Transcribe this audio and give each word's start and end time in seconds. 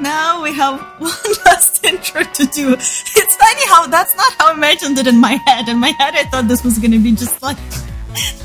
now 0.00 0.42
we 0.42 0.52
have 0.54 0.80
one 0.98 1.10
last 1.44 1.84
intro 1.84 2.22
to 2.22 2.46
do. 2.46 2.72
It's 2.72 3.36
funny 3.36 3.66
how 3.68 3.86
that's 3.86 4.14
not 4.16 4.32
how 4.34 4.52
I 4.52 4.54
imagined 4.54 4.98
it 4.98 5.06
in 5.06 5.20
my 5.20 5.34
head. 5.46 5.68
In 5.68 5.78
my 5.78 5.90
head, 5.98 6.14
I 6.14 6.24
thought 6.24 6.48
this 6.48 6.64
was 6.64 6.78
gonna 6.78 6.98
be 6.98 7.12
just 7.12 7.42
like 7.42 7.58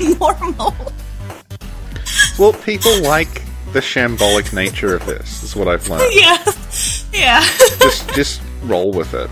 normal. 0.00 0.74
Well, 2.38 2.52
people 2.52 3.02
like 3.02 3.42
the 3.72 3.80
shambolic 3.80 4.52
nature 4.52 4.94
of 4.94 5.04
this. 5.06 5.42
Is 5.42 5.56
what 5.56 5.68
I've 5.68 5.88
learned. 5.88 6.12
Yeah, 6.12 6.38
yeah. 7.12 7.40
Just, 7.78 8.14
just 8.14 8.42
roll 8.62 8.92
with 8.92 9.14
it. 9.14 9.30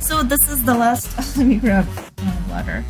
So 0.00 0.22
this 0.22 0.48
is 0.48 0.64
the 0.64 0.74
last. 0.74 1.16
Let 1.36 1.46
me 1.46 1.56
grab 1.56 1.86
uh, 2.18 2.36
water. 2.48 2.84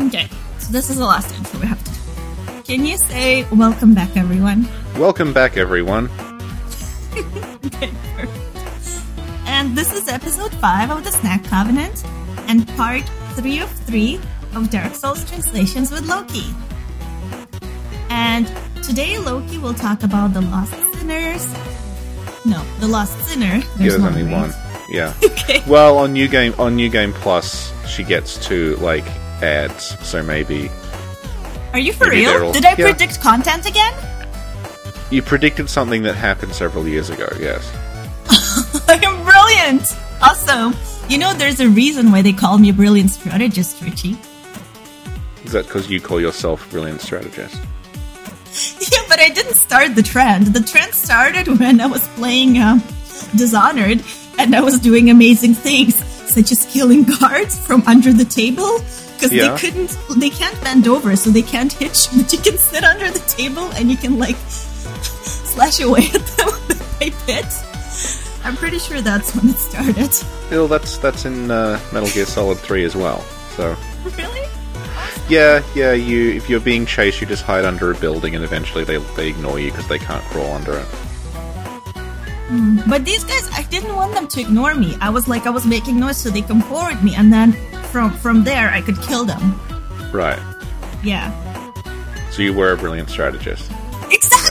Okay, 0.00 0.28
so 0.58 0.72
this 0.72 0.90
is 0.90 0.98
the 0.98 1.06
last 1.06 1.34
intro 1.34 1.60
we 1.60 1.66
have 1.66 1.82
to 1.82 1.90
do. 1.90 1.98
Can 2.62 2.84
you 2.84 2.96
say 2.98 3.44
welcome 3.50 3.94
back, 3.94 4.16
everyone? 4.16 4.68
Welcome 4.98 5.32
back, 5.32 5.56
everyone. 5.56 6.08
And 9.46 9.76
this 9.76 9.92
is 9.92 10.08
episode 10.08 10.52
5 10.54 10.90
of 10.90 11.02
the 11.04 11.10
Snack 11.10 11.42
Covenant 11.44 12.04
and 12.48 12.66
part 12.76 13.02
3 13.34 13.58
of 13.60 13.70
3 13.70 14.20
of 14.54 14.70
Dark 14.70 14.94
Souls 14.94 15.24
translations 15.28 15.90
with 15.90 16.06
Lokey. 16.06 16.54
And 18.08 18.46
today 18.84 19.14
Lokey 19.16 19.60
will 19.60 19.74
talk 19.74 20.02
about 20.04 20.32
the 20.32 20.42
Lost 20.42 20.74
Sinners. 20.94 21.44
No, 22.44 22.62
the 22.78 22.86
Lost 22.86 23.18
Sinner. 23.24 23.46
Yeah, 23.56 23.62
There's 23.78 23.96
there's 23.96 24.04
only 24.04 24.22
right? 24.22 24.32
one. 24.32 24.52
Yeah. 24.90 25.12
Okay. 25.24 25.62
Well, 25.66 25.98
on 25.98 26.12
new 26.12 26.28
game, 26.28 26.54
on 26.58 26.76
new 26.76 26.88
game 26.88 27.12
plus, 27.14 27.72
she 27.88 28.04
gets 28.04 28.38
to 28.46 28.76
like 28.76 29.06
ads. 29.42 29.98
So 30.06 30.22
maybe 30.22 30.70
Are 31.72 31.78
you 31.80 31.92
for 31.92 32.06
Maybe 32.06 32.26
real? 32.26 32.46
all- 32.46 32.52
Did 32.52 32.64
I 32.64 32.74
Yeah. 32.78 32.90
predict 32.90 33.20
content 33.20 33.66
again? 33.66 33.94
You 35.10 35.22
predicted 35.22 35.68
something 35.70 36.02
that 36.02 36.14
happened 36.14 36.54
several 36.54 36.86
years 36.86 37.10
ago. 37.10 37.28
Yes. 37.38 37.70
I 38.88 39.00
am 39.04 39.24
brilliant! 39.24 39.96
Awesome. 40.20 40.74
You 41.08 41.18
know, 41.18 41.32
there's 41.34 41.60
a 41.60 41.68
reason 41.68 42.10
why 42.12 42.22
they 42.22 42.32
call 42.32 42.58
me 42.58 42.68
a 42.70 42.72
brilliant 42.72 43.10
strategist, 43.10 43.80
Richie. 43.82 44.16
Is 45.44 45.52
that 45.52 45.64
because 45.66 45.88
you 45.88 46.00
call 46.00 46.20
yourself 46.20 46.66
a 46.66 46.70
brilliant 46.70 47.00
strategist? 47.00 47.56
Yeah, 48.80 48.98
but 49.08 49.20
I 49.20 49.28
didn't 49.28 49.54
start 49.56 49.94
the 49.94 50.02
trend. 50.02 50.46
The 50.48 50.60
trend 50.62 50.92
started 50.94 51.46
when 51.60 51.80
I 51.80 51.86
was 51.86 52.08
playing 52.16 52.58
um, 52.58 52.82
Dishonored 53.36 54.02
and 54.38 54.56
I 54.56 54.60
was 54.62 54.80
doing 54.80 55.10
amazing 55.10 55.54
things, 55.54 55.94
such 56.32 56.50
as 56.50 56.66
killing 56.66 57.04
guards 57.04 57.56
from 57.58 57.82
under 57.86 58.12
the 58.12 58.24
table. 58.24 58.78
Because 59.14 59.32
Yeah. 59.32 59.48
they 59.54 59.58
couldn't, 59.60 59.96
they 60.18 60.30
can't 60.30 60.58
bend 60.62 60.88
over, 60.88 61.14
so 61.14 61.30
they 61.30 61.42
can't 61.42 61.72
hitch, 61.72 62.08
but 62.16 62.32
you 62.32 62.38
can 62.40 62.56
sit 62.58 62.82
under 62.82 63.10
the 63.10 63.20
table 63.28 63.70
and 63.74 63.90
you 63.90 63.96
can, 63.96 64.18
like, 64.18 64.36
slash 65.58 65.80
away 65.80 66.04
at 66.14 66.24
them 66.36 66.48
with 67.00 67.26
pit. 67.26 68.44
I'm 68.44 68.56
pretty 68.56 68.78
sure 68.78 69.00
that's 69.00 69.34
when 69.34 69.50
it 69.50 69.56
started. 69.58 70.10
Bill, 70.50 70.68
that's 70.68 70.96
that's 70.98 71.24
in 71.24 71.50
uh, 71.50 71.80
Metal 71.92 72.08
Gear 72.10 72.24
Solid 72.26 72.58
Three 72.58 72.84
as 72.84 72.94
well. 72.94 73.20
So 73.56 73.76
Really? 74.16 74.48
yeah, 75.28 75.62
yeah. 75.74 75.92
You 75.92 76.30
if 76.30 76.48
you're 76.48 76.60
being 76.60 76.86
chased, 76.86 77.20
you 77.20 77.26
just 77.26 77.42
hide 77.42 77.64
under 77.64 77.90
a 77.90 77.94
building, 77.96 78.34
and 78.36 78.44
eventually 78.44 78.84
they 78.84 78.98
they 79.16 79.28
ignore 79.28 79.58
you 79.58 79.70
because 79.70 79.88
they 79.88 79.98
can't 79.98 80.24
crawl 80.26 80.52
under 80.54 80.74
it. 80.78 80.86
But 82.88 83.04
these 83.04 83.24
guys, 83.24 83.50
I 83.52 83.64
didn't 83.64 83.94
want 83.94 84.14
them 84.14 84.26
to 84.28 84.40
ignore 84.40 84.74
me. 84.74 84.96
I 85.02 85.10
was 85.10 85.28
like, 85.28 85.46
I 85.46 85.50
was 85.50 85.66
making 85.66 86.00
noise 86.00 86.16
so 86.16 86.30
they 86.30 86.40
come 86.40 86.62
forward 86.62 87.02
me, 87.04 87.14
and 87.14 87.30
then 87.32 87.52
from 87.90 88.10
from 88.12 88.44
there 88.44 88.70
I 88.70 88.80
could 88.80 88.96
kill 89.02 89.24
them. 89.24 89.60
Right. 90.12 90.38
Yeah, 91.02 91.30
So 92.32 92.42
you 92.42 92.52
were 92.54 92.72
a 92.72 92.76
brilliant 92.76 93.08
strategist. 93.10 93.70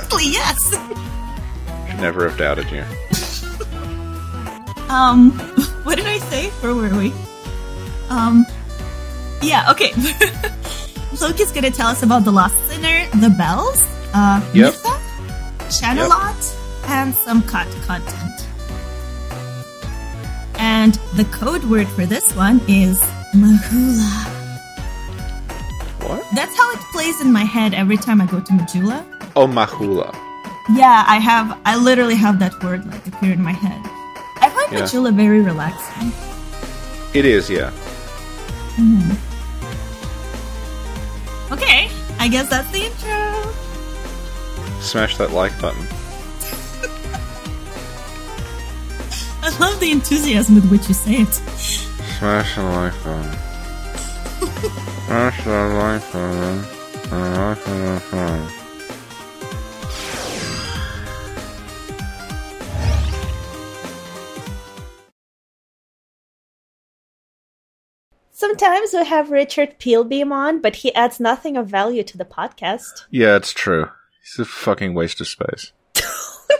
Exactly. 0.07 0.31
Yes. 0.31 0.69
Should 1.89 1.99
never 1.99 2.29
have 2.29 2.37
doubted 2.37 2.71
you. 2.71 2.83
Um, 4.89 5.31
what 5.83 5.95
did 5.97 6.07
I 6.07 6.17
say? 6.19 6.49
Where 6.61 6.73
were 6.73 6.95
we? 6.97 7.11
Um, 8.09 8.45
yeah. 9.41 9.69
Okay. 9.71 9.89
Lokey's 11.19 11.51
gonna 11.51 11.71
tell 11.71 11.87
us 11.87 12.03
about 12.03 12.23
the 12.23 12.31
Lost 12.31 12.57
Sinner, 12.69 13.05
the 13.19 13.29
bells, 13.37 13.81
uh, 14.13 14.39
Yep. 14.53 14.73
Mytha, 14.75 14.99
Shanalotte, 15.67 16.55
and 16.87 17.13
some 17.13 17.41
cut 17.43 17.67
content. 17.85 18.47
And 20.59 20.93
the 21.15 21.25
code 21.25 21.63
word 21.65 21.87
for 21.89 22.05
this 22.05 22.33
one 22.35 22.61
is 22.67 22.99
Mahula. 23.33 24.33
What? 26.07 26.23
That's 26.35 26.55
how 26.55 26.71
it 26.71 26.79
plays 26.93 27.19
in 27.19 27.31
my 27.33 27.43
head 27.43 27.73
every 27.73 27.97
time 27.97 28.21
I 28.21 28.25
go 28.25 28.39
to 28.39 28.51
Majula. 28.53 29.16
Oh, 29.37 29.45
Mahula. 29.45 30.11
Yeah, 30.73 31.05
I 31.07 31.19
have. 31.19 31.55
I 31.63 31.77
literally 31.77 32.15
have 32.15 32.39
that 32.39 32.57
word 32.63 32.87
like 32.91 33.05
appear 33.05 33.33
in 33.33 33.43
my 33.43 33.51
head. 33.51 33.79
I 34.41 34.49
find 34.49 34.71
Yeah. 34.73 34.81
Majula 34.81 35.13
very 35.13 35.41
relaxing. 35.41 36.11
It 37.13 37.23
is, 37.23 37.47
yeah. 37.47 37.69
Mm-hmm. 38.81 39.13
Okay, 41.53 41.87
I 42.19 42.27
guess 42.27 42.49
that's 42.49 42.69
the 42.71 42.85
intro. 42.89 43.53
Smash 44.81 45.17
that 45.17 45.31
like 45.31 45.53
button. 45.61 45.85
I 49.45 49.49
love 49.59 49.79
the 49.79 49.91
enthusiasm 49.91 50.55
with 50.55 50.65
which 50.71 50.87
you 50.87 50.95
say 50.95 51.21
it. 51.21 51.33
Smash 52.17 52.55
the 52.55 52.63
like 52.63 53.03
button. 53.03 53.37
Smash 55.05 55.43
the 55.43 55.51
like 55.77 56.11
button. 56.11 56.63
Smash 57.05 57.59
the 57.65 57.73
like 57.85 58.11
button. 58.11 58.56
Sometimes 68.37 68.93
we 68.93 69.03
have 69.03 69.31
Richard 69.31 69.79
Pilbeam 69.79 70.31
on, 70.31 70.61
but 70.61 70.75
he 70.75 70.93
adds 70.93 71.19
nothing 71.19 71.57
of 71.57 71.65
value 71.65 72.03
to 72.03 72.19
the 72.19 72.23
podcast. 72.23 73.05
Yeah, 73.09 73.35
it's 73.35 73.51
true. 73.51 73.89
He's 74.21 74.37
a 74.37 74.45
fucking 74.45 74.93
waste 74.93 75.19
of 75.19 75.27
space. 75.27 75.71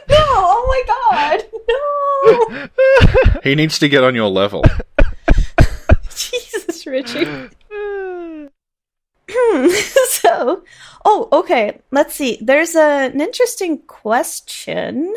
No, 0.10 0.16
oh 0.20 0.66
my 0.68 0.84
god, 1.14 2.70
no! 3.34 3.42
He 3.44 3.56
needs 3.56 3.78
to 3.80 3.88
get 3.88 4.04
on 4.04 4.16
your 4.16 4.28
level. 4.28 4.64
Jesus, 6.10 6.88
Richard. 6.88 7.56
so, 10.10 10.64
oh, 11.06 11.30
okay. 11.32 11.80
Let's 11.92 12.16
see. 12.16 12.40
There's 12.42 12.76
a, 12.76 13.12
an 13.14 13.22
interesting 13.22 13.80
question. 13.84 15.16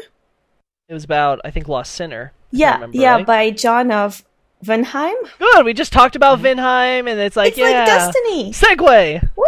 It 0.88 0.94
was 0.94 1.04
about, 1.04 1.41
I 1.44 1.50
think, 1.50 1.69
Lost 1.69 1.94
Sinner. 1.94 2.32
Yeah, 2.53 2.75
remember 2.75 2.98
yeah, 2.98 3.15
right. 3.16 3.27
by 3.27 3.50
John 3.50 3.91
of 3.91 4.25
Vinheim. 4.65 5.15
Good. 5.38 5.65
We 5.65 5.72
just 5.72 5.93
talked 5.93 6.16
about 6.16 6.38
Vinheim, 6.41 7.10
and 7.10 7.21
it's 7.21 7.37
like, 7.37 7.50
it's 7.50 7.59
yeah, 7.59 7.71
like 7.71 7.87
Destiny. 7.87 8.53
Segue. 8.53 9.28
Woo! 9.37 9.47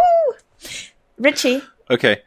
Richie, 1.17 1.61
Okay. 1.89 2.21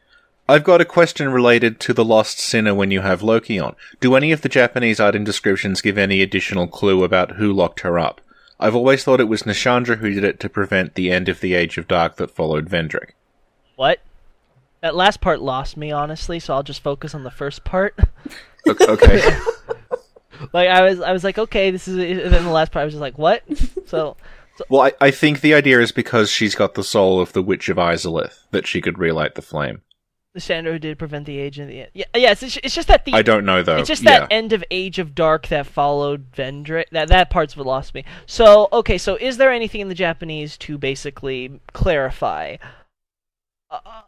I've 0.49 0.63
got 0.63 0.81
a 0.81 0.85
question 0.85 1.33
related 1.33 1.81
to 1.81 1.93
the 1.93 2.05
Lost 2.05 2.39
Sinner 2.39 2.73
when 2.73 2.93
you 2.93 3.01
have 3.01 3.21
Lokey 3.21 3.63
on. 3.63 3.75
Do 4.01 4.15
any 4.15 4.31
of 4.31 4.43
the 4.43 4.49
Japanese 4.49 5.01
item 5.01 5.25
descriptions 5.25 5.81
give 5.81 5.99
any 5.99 6.23
additional 6.23 6.69
clue 6.69 7.03
about 7.03 7.33
who 7.33 7.53
locked 7.53 7.81
her 7.81 7.99
up? 7.99 8.21
I've 8.61 8.77
always 8.77 9.03
thought 9.03 9.21
it 9.21 9.25
was 9.25 9.43
Nashandra 9.43 9.99
who 9.99 10.11
did 10.11 10.23
it 10.23 10.39
to 10.41 10.49
prevent 10.49 10.95
the 10.95 11.11
end 11.11 11.29
of 11.29 11.41
the 11.41 11.55
Age 11.55 11.79
of 11.79 11.89
Dark 11.89 12.17
that 12.17 12.31
followed 12.31 12.71
Vendrick. 12.71 13.11
What? 13.75 13.99
That 14.83 14.95
last 14.95 15.21
part 15.21 15.41
lost 15.41 15.77
me, 15.77 15.91
honestly. 15.91 16.39
So 16.39 16.55
I'll 16.55 16.63
just 16.63 16.83
focus 16.83 17.13
on 17.13 17.25
the 17.25 17.31
first 17.31 17.65
part. 17.65 17.99
Okay. 18.69 19.39
like 20.53 20.69
I 20.69 20.83
was, 20.83 21.01
I 21.01 21.13
was 21.13 21.25
like, 21.25 21.39
okay, 21.39 21.71
this 21.71 21.89
is. 21.89 21.97
And 21.97 22.33
then 22.33 22.45
the 22.45 22.51
last 22.51 22.73
part, 22.73 22.83
I 22.83 22.85
was 22.85 22.95
just 22.95 23.01
like, 23.01 23.19
what? 23.19 23.43
So, 23.87 24.17
well, 24.69 24.83
I, 24.83 24.93
I 25.01 25.11
think 25.13 25.43
the 25.43 25.55
idea 25.55 25.81
is 25.81 25.93
because 25.93 26.29
she's 26.29 26.57
got 26.57 26.75
the 26.75 26.83
soul 26.83 27.21
of 27.21 27.33
the 27.33 27.43
Witch 27.43 27.69
of 27.69 27.77
Izalith 27.77 28.49
that 28.51 28.67
she 28.67 28.81
could 28.81 28.99
relight 28.99 29.37
the 29.37 29.43
flame. 29.43 29.83
the 30.35 30.41
Sandra 30.41 30.73
who 30.73 30.79
did 30.79 30.99
prevent 30.99 31.25
the 31.25 31.39
age 31.39 31.59
in 31.59 31.67
the 31.69 31.81
end. 31.81 31.91
Yeah, 31.95 32.05
yeah. 32.15 32.33
It's, 32.33 32.43
it's 32.43 32.75
just 32.75 32.89
that 32.89 33.05
the. 33.05 33.15
I 33.15 33.23
don't 33.23 33.45
know 33.45 33.63
though. 33.63 33.79
It's 33.79 33.89
just 33.89 34.03
yeah. 34.03 34.21
that 34.21 34.33
end 34.33 34.53
of 34.53 34.63
Age 34.71 34.99
of 34.99 35.15
Dark 35.15 35.47
that 35.49 35.67
followed 35.67 36.31
Vendrick. 36.33 36.91
That 36.91 37.09
that 37.09 37.31
part's 37.31 37.57
what 37.57 37.67
lost 37.67 37.95
me. 37.95 38.05
So 38.27 38.69
okay, 38.73 38.99
so 38.99 39.17
is 39.17 39.37
there 39.37 39.51
anything 39.51 39.81
in 39.81 39.89
the 39.89 39.95
Japanese 39.95 40.57
to 40.59 40.77
basically 40.79 41.61
clarify? 41.73 42.57
Uh, 43.71 44.03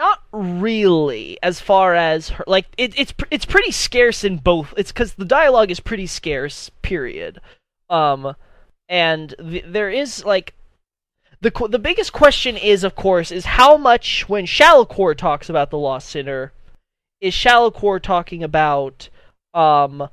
not 0.00 0.22
really, 0.32 1.38
as 1.42 1.60
far 1.60 1.94
as 1.94 2.30
her. 2.30 2.44
Like 2.46 2.66
it, 2.76 2.98
it's 2.98 3.12
pr- 3.12 3.26
it's 3.30 3.44
pretty 3.44 3.70
scarce 3.70 4.24
in 4.24 4.38
both. 4.38 4.74
It's 4.76 4.90
because 4.90 5.14
the 5.14 5.24
dialogue 5.24 5.70
is 5.70 5.78
pretty 5.78 6.06
scarce. 6.06 6.70
Period. 6.82 7.40
Um, 7.88 8.34
and 8.88 9.34
th- 9.38 9.64
there 9.68 9.90
is 9.90 10.24
like. 10.24 10.54
The, 11.42 11.50
qu- 11.50 11.68
the 11.68 11.78
biggest 11.78 12.12
question 12.12 12.58
is, 12.58 12.84
of 12.84 12.94
course, 12.94 13.30
is 13.30 13.46
how 13.46 13.78
much 13.78 14.28
when 14.28 14.44
Shalquoir 14.44 15.16
talks 15.16 15.48
about 15.48 15.70
the 15.70 15.78
Lost 15.78 16.10
Sinner, 16.10 16.52
is 17.20 17.32
Shalquoir 17.32 18.02
talking 18.02 18.42
about 18.42 19.08
um 19.54 20.08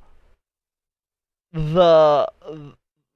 the 1.52 2.28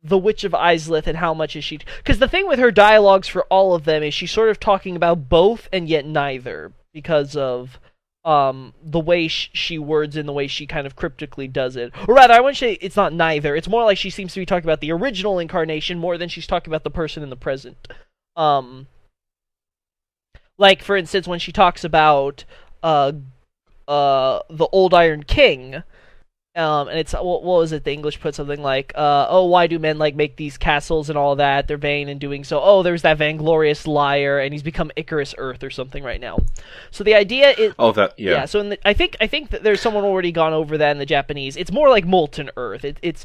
the 0.02 0.18
Witch 0.18 0.44
of 0.44 0.52
Izalith 0.52 1.06
and 1.06 1.18
how 1.18 1.32
much 1.32 1.54
is 1.54 1.64
she? 1.64 1.78
Because 1.98 2.18
the 2.18 2.28
thing 2.28 2.48
with 2.48 2.58
her 2.58 2.70
dialogues 2.70 3.28
for 3.28 3.44
all 3.44 3.74
of 3.74 3.84
them 3.84 4.02
is 4.02 4.12
she's 4.14 4.32
sort 4.32 4.48
of 4.48 4.58
talking 4.58 4.96
about 4.96 5.28
both 5.28 5.68
and 5.72 5.88
yet 5.88 6.04
neither 6.04 6.72
because 6.92 7.36
of 7.36 7.78
um 8.24 8.72
the 8.80 9.00
way 9.00 9.26
sh- 9.26 9.50
she 9.52 9.78
words 9.78 10.16
in 10.16 10.26
the 10.26 10.32
way 10.32 10.46
she 10.46 10.64
kind 10.64 10.86
of 10.86 10.94
cryptically 10.94 11.48
does 11.48 11.74
it 11.74 11.92
or 12.06 12.14
rather 12.14 12.34
i 12.34 12.38
wouldn't 12.38 12.56
say 12.56 12.78
it's 12.80 12.94
not 12.94 13.12
neither 13.12 13.56
it's 13.56 13.68
more 13.68 13.84
like 13.84 13.98
she 13.98 14.10
seems 14.10 14.32
to 14.32 14.38
be 14.38 14.46
talking 14.46 14.64
about 14.64 14.80
the 14.80 14.92
original 14.92 15.40
incarnation 15.40 15.98
more 15.98 16.16
than 16.16 16.28
she's 16.28 16.46
talking 16.46 16.70
about 16.70 16.84
the 16.84 16.90
person 16.90 17.24
in 17.24 17.30
the 17.30 17.36
present 17.36 17.88
um 18.36 18.86
like 20.56 20.84
for 20.84 20.96
instance 20.96 21.26
when 21.26 21.40
she 21.40 21.50
talks 21.50 21.82
about 21.82 22.44
uh 22.84 23.10
uh 23.88 24.38
the 24.48 24.68
old 24.70 24.94
iron 24.94 25.24
king 25.24 25.82
um, 26.54 26.88
and 26.88 26.98
it's 26.98 27.14
what, 27.14 27.42
what 27.42 27.60
was 27.60 27.72
it? 27.72 27.84
The 27.84 27.92
English 27.92 28.20
put 28.20 28.34
something 28.34 28.60
like, 28.60 28.92
uh, 28.94 29.26
"Oh, 29.28 29.46
why 29.46 29.66
do 29.66 29.78
men 29.78 29.98
like 29.98 30.14
make 30.14 30.36
these 30.36 30.58
castles 30.58 31.08
and 31.08 31.16
all 31.16 31.36
that? 31.36 31.66
They're 31.66 31.78
vain 31.78 32.08
in 32.08 32.18
doing 32.18 32.44
so." 32.44 32.60
Oh, 32.62 32.82
there's 32.82 33.02
that 33.02 33.16
vainglorious 33.16 33.86
liar, 33.86 34.38
and 34.38 34.52
he's 34.52 34.62
become 34.62 34.90
Icarus 34.94 35.34
Earth 35.38 35.62
or 35.62 35.70
something 35.70 36.04
right 36.04 36.20
now. 36.20 36.40
So 36.90 37.04
the 37.04 37.14
idea 37.14 37.50
is, 37.52 37.74
Oh, 37.78 37.92
that 37.92 38.18
yeah. 38.18 38.32
yeah. 38.32 38.44
So 38.44 38.60
in 38.60 38.68
the, 38.68 38.88
I 38.88 38.92
think 38.92 39.16
I 39.20 39.26
think 39.26 39.50
that 39.50 39.62
there's 39.62 39.80
someone 39.80 40.04
already 40.04 40.30
gone 40.30 40.52
over 40.52 40.76
that 40.76 40.90
in 40.90 40.98
the 40.98 41.06
Japanese. 41.06 41.56
It's 41.56 41.72
more 41.72 41.88
like 41.88 42.04
molten 42.04 42.50
Earth. 42.56 42.84
It, 42.84 42.98
it's 43.00 43.24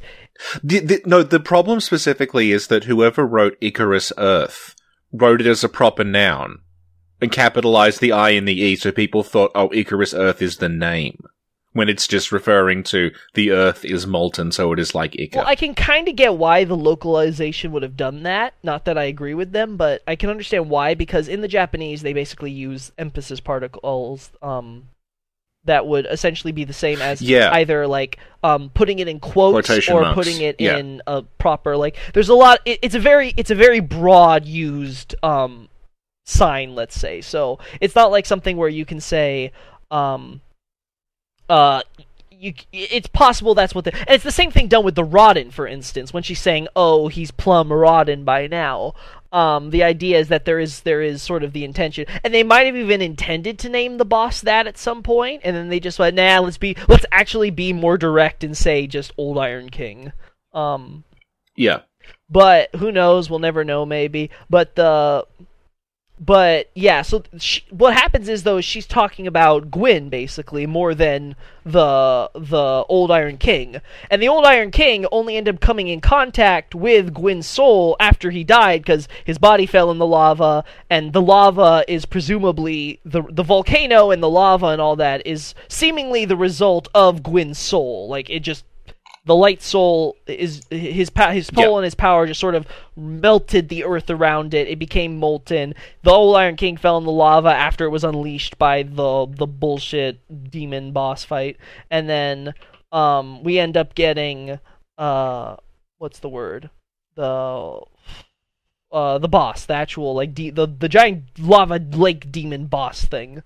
The, 0.64 0.80
the, 0.80 1.02
no, 1.06 1.22
the 1.22 1.42
problem 1.42 1.82
specifically 1.82 2.52
is 2.52 2.68
that 2.68 2.86
whoever 2.86 3.26
wrote 3.26 3.58
Icarus 3.60 4.14
Earth 4.18 4.74
wrote 5.12 5.42
it 5.42 5.48
as 5.48 5.64
a 5.64 5.70
proper 5.70 6.06
noun 6.06 6.60
and 7.20 7.32
capitalized 7.32 8.00
the 8.00 8.12
I 8.12 8.30
and 8.32 8.48
the 8.48 8.62
E, 8.62 8.76
so 8.76 8.92
people 8.92 9.24
thought, 9.24 9.52
oh, 9.56 9.70
Icarus 9.74 10.14
Earth 10.14 10.42
is 10.42 10.58
the 10.58 10.70
name. 10.70 11.24
When 11.78 11.90
it's 11.90 12.08
just 12.08 12.32
referring 12.32 12.82
to 12.86 13.12
the 13.36 13.52
Earth 13.52 13.86
is 13.86 14.08
molten, 14.08 14.52
so 14.52 14.74
it 14.74 14.80
is 14.80 14.96
like 14.96 15.12
Ica. 15.12 15.36
well, 15.36 15.46
I 15.46 15.54
can 15.54 15.76
kind 15.76 16.08
of 16.08 16.16
get 16.16 16.36
why 16.36 16.64
the 16.64 16.76
localization 16.76 17.72
would 17.72 17.84
have 17.84 17.96
done 17.96 18.24
that. 18.24 18.56
Not 18.64 18.86
that 18.86 18.98
I 18.98 19.04
agree 19.04 19.36
with 19.36 19.52
them, 19.52 19.78
but 19.78 20.02
I 20.08 20.16
can 20.16 20.32
understand 20.32 20.72
why 20.72 20.96
because 20.96 21.28
in 21.28 21.42
the 21.42 21.48
Japanese 21.48 22.02
they 22.02 22.14
basically 22.14 22.50
use 22.50 22.92
emphasis 22.98 23.40
particles 23.40 24.32
um 24.42 24.90
that 25.66 25.86
would 25.86 26.08
essentially 26.10 26.52
be 26.52 26.64
the 26.64 26.74
same 26.74 27.00
as 27.00 27.22
Yeah. 27.22 27.52
either 27.54 27.86
like 27.86 28.18
um 28.42 28.72
putting 28.74 28.98
it 28.98 29.08
in 29.08 29.20
quotes 29.20 29.68
Quotation 29.68 29.94
or 29.96 30.02
marks. 30.02 30.16
putting 30.16 30.42
it 30.42 30.56
Yeah. 30.60 30.78
in 30.78 31.02
a 31.06 31.22
proper 31.22 31.78
like 31.78 31.96
there's 32.14 32.30
a 32.30 32.34
lot 32.34 32.60
it, 32.66 32.80
it's 32.82 32.96
a 32.96 33.00
very 33.00 33.34
it's 33.38 33.52
a 33.52 33.56
very 33.56 33.82
broad 33.82 34.46
used 34.46 35.14
um 35.24 35.70
sign 36.26 36.74
let's 36.74 37.00
say 37.00 37.22
so 37.22 37.60
it's 37.82 37.96
not 37.96 38.10
like 38.12 38.26
something 38.26 38.58
where 38.58 38.70
you 38.70 38.84
can 38.86 39.00
say 39.00 39.52
um 39.92 40.42
uh 41.50 41.82
you, 42.40 42.54
it's 42.72 43.08
possible 43.08 43.56
that's 43.56 43.74
what 43.74 43.86
the 43.86 43.96
and 43.96 44.10
it's 44.10 44.24
the 44.24 44.32
same 44.32 44.52
thing 44.52 44.68
done 44.68 44.86
with 44.86 44.96
the 44.96 45.04
Rodden, 45.04 45.52
for 45.52 45.68
instance, 45.68 46.14
when 46.14 46.24
she's 46.24 46.40
saying, 46.40 46.68
"Oh, 46.76 47.08
he's 47.08 47.32
plum 47.32 47.70
Rodden 47.70 48.26
by 48.26 48.48
now." 48.48 48.94
Um, 49.32 49.72
the 49.72 49.84
idea 49.84 50.20
is 50.20 50.30
that 50.30 50.46
there 50.46 50.60
is 50.60 50.82
there 50.82 51.02
is 51.02 51.22
sort 51.22 51.44
of 51.44 51.54
the 51.54 51.64
intention, 51.64 52.06
and 52.24 52.34
they 52.34 52.44
might 52.44 52.66
have 52.66 52.76
even 52.76 53.02
intended 53.02 53.60
to 53.60 53.70
name 53.70 53.98
the 53.98 54.06
boss 54.06 54.42
that 54.42 54.68
at 54.68 54.78
some 54.78 55.04
point, 55.04 55.42
and 55.44 55.56
then 55.56 55.70
they 55.70 55.80
just 55.80 56.00
went, 56.00 56.16
"Nah, 56.16 56.40
let's 56.40 56.58
be 56.58 56.76
let's 56.88 57.06
actually 57.12 57.50
be 57.50 57.74
more 57.74 57.98
direct 57.98 58.44
and 58.44 58.56
say 58.56 58.88
just 58.88 59.14
Old 59.18 59.38
Iron 59.38 59.70
King." 59.70 60.12
Um, 60.54 61.04
yeah. 61.56 61.82
but 62.30 62.74
who 62.76 62.92
knows? 62.92 63.30
We'll 63.30 63.40
never 63.40 63.64
know. 63.64 63.86
Maybe. 63.86 64.30
But 64.50 64.76
the, 64.76 65.26
but 66.20 66.70
yeah. 66.74 67.02
So 67.02 67.24
she, 67.38 67.64
what 67.70 67.94
happens 67.94 68.28
is 68.28 68.44
though 68.44 68.62
she's 68.62 68.88
talking 68.88 69.28
about 69.28 69.70
Gwyn 69.70 70.10
basically 70.10 70.66
more 70.66 70.96
than 70.96 71.36
the 71.64 72.32
the 72.34 72.86
old 72.90 73.12
Iron 73.12 73.38
King, 73.38 73.82
and 74.10 74.22
the 74.22 74.28
old 74.28 74.46
Iron 74.46 74.72
King 74.72 75.06
only 75.12 75.38
ended 75.38 75.56
up 75.56 75.62
coming 75.62 75.88
in 75.88 76.02
contact 76.02 76.74
with 76.74 77.14
Gwyn's 77.14 77.46
soul 77.46 77.96
after 78.00 78.32
he 78.32 78.44
died 78.44 78.82
because 78.82 79.08
his 79.26 79.38
body 79.38 79.66
fell 79.66 79.92
in 79.92 80.00
the 80.00 80.08
lava, 80.08 80.64
and 80.90 81.14
the 81.14 81.22
lava 81.22 81.84
is 81.88 82.06
presumably 82.06 83.00
the 83.06 83.22
the 83.30 83.44
volcano 83.44 84.10
and 84.10 84.24
the 84.24 84.30
lava 84.30 84.68
and 84.68 84.82
all 84.82 84.96
that 84.96 85.26
is 85.26 85.54
seemingly 85.68 86.26
the 86.26 86.38
result 86.38 86.88
of 86.96 87.22
Gwyn's 87.22 87.60
soul. 87.60 88.08
Like 88.08 88.30
it 88.30 88.40
just 88.40 88.64
the 89.28 89.36
light 89.36 89.62
soul 89.62 90.16
is 90.26 90.64
his 90.72 91.12
his 91.32 91.48
soul 91.48 91.72
Yeah. 91.72 91.76
and 91.76 91.84
his 91.84 91.96
power 91.96 92.26
just 92.26 92.40
sort 92.40 92.56
of 92.56 92.66
melted 92.96 93.70
the 93.70 93.84
earth 93.84 94.10
around 94.10 94.54
it. 94.54 94.68
It 94.68 94.80
became 94.80 95.18
molten. 95.18 95.76
The 96.04 96.12
old 96.12 96.36
Iron 96.36 96.56
King 96.56 96.78
fell 96.78 96.98
in 96.98 97.04
the 97.04 97.12
lava 97.12 97.50
after 97.50 97.86
it 97.86 97.90
was 97.90 98.04
unleashed 98.04 98.58
by 98.58 98.84
the 98.84 99.28
the 99.30 99.46
bullshit 99.46 100.50
demon 100.50 100.92
boss 100.94 101.24
fight, 101.24 101.58
and 101.92 102.10
then 102.10 102.54
um 102.92 103.44
we 103.44 103.60
end 103.60 103.78
up 103.78 103.94
getting 103.94 104.60
uh 104.98 105.58
what's 106.00 106.20
the 106.20 106.30
word 106.30 106.70
the 107.16 107.82
uh 108.92 109.18
the 109.18 109.28
boss 109.28 109.66
the 109.66 109.74
actual 109.74 110.14
like 110.16 110.34
de- 110.34 110.50
the 110.50 110.66
the 110.66 110.88
giant 110.88 111.24
lava 111.38 111.78
lake 111.92 112.32
demon 112.32 112.66
boss 112.68 113.04
thing. 113.06 113.44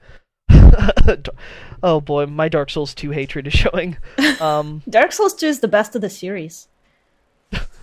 oh 1.83 2.01
boy, 2.01 2.25
my 2.25 2.49
Dark 2.49 2.69
Souls 2.69 2.93
2 2.93 3.11
hatred 3.11 3.47
is 3.47 3.53
showing. 3.53 3.97
Um 4.39 4.81
Dark 4.89 5.11
Souls 5.11 5.33
2 5.35 5.45
is 5.45 5.59
the 5.59 5.67
best 5.67 5.95
of 5.95 6.01
the 6.01 6.09
series. 6.09 6.67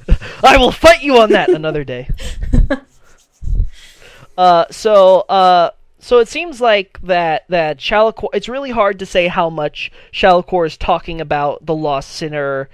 I 0.42 0.56
will 0.56 0.72
fight 0.72 1.02
you 1.02 1.18
on 1.18 1.30
that 1.30 1.48
another 1.50 1.84
day. 1.84 2.08
uh, 4.38 4.64
so, 4.70 5.20
uh, 5.20 5.70
so 5.98 6.18
it 6.18 6.28
seems 6.28 6.60
like 6.60 7.00
that 7.02 7.44
that 7.48 7.78
Shalquoir. 7.78 8.30
It's 8.32 8.48
really 8.48 8.70
hard 8.70 8.98
to 9.00 9.06
say 9.06 9.28
how 9.28 9.50
much 9.50 9.92
Shalquoir 10.12 10.66
is 10.66 10.76
talking 10.76 11.20
about 11.20 11.66
the 11.66 11.74
lost 11.74 12.10
sinner. 12.10 12.68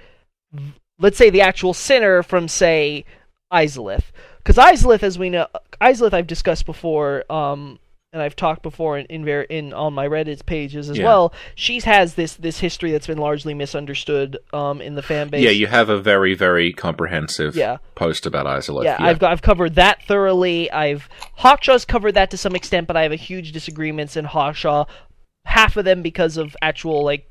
Let's 0.99 1.17
say 1.17 1.29
the 1.29 1.41
actual 1.41 1.73
sinner 1.73 2.23
from 2.23 2.47
say 2.47 3.03
Izalith, 3.51 4.05
because 4.37 4.55
Izalith, 4.55 5.03
as 5.03 5.19
we 5.19 5.29
know, 5.29 5.47
Izalith 5.81 6.13
I've 6.13 6.27
discussed 6.27 6.65
before. 6.65 7.29
Um, 7.31 7.79
and 8.15 8.23
I've 8.23 8.35
talked 8.35 8.63
before 8.63 8.97
in 8.97 9.05
in, 9.07 9.25
ver- 9.25 9.41
in 9.41 9.73
on 9.73 9.93
my 9.93 10.07
Reddit 10.07 10.45
pages 10.45 10.89
as 10.89 10.97
Yeah. 10.97 11.03
well. 11.03 11.33
She 11.53 11.81
has 11.81 12.15
this 12.15 12.35
this 12.35 12.59
history 12.59 12.91
that's 12.91 13.07
been 13.07 13.17
largely 13.17 13.53
misunderstood 13.53 14.37
um, 14.53 14.81
in 14.81 14.95
the 14.95 15.01
fan 15.03 15.27
base. 15.27 15.43
Yeah, 15.43 15.49
you 15.51 15.67
have 15.67 15.89
a 15.89 15.99
very, 15.99 16.33
very 16.33 16.71
comprehensive 16.71 17.55
Yeah. 17.57 17.77
post 17.95 18.25
about 18.25 18.45
Izalith. 18.45 18.85
Yeah, 18.85 18.97
I've 18.99 19.19
got, 19.19 19.31
I've 19.33 19.41
covered 19.41 19.75
that 19.75 20.01
thoroughly. 20.03 20.71
I've 20.71 21.09
Hawkshaw's 21.35 21.83
covered 21.83 22.13
that 22.13 22.31
to 22.31 22.37
some 22.37 22.55
extent, 22.55 22.87
but 22.87 22.95
I 22.95 23.03
have 23.03 23.11
a 23.11 23.17
huge 23.17 23.51
disagreements 23.51 24.15
in 24.15 24.25
Hawkshaw. 24.25 24.85
Half 25.45 25.75
of 25.77 25.83
them 25.85 26.01
because 26.01 26.37
of 26.37 26.55
actual 26.61 27.03
like 27.03 27.29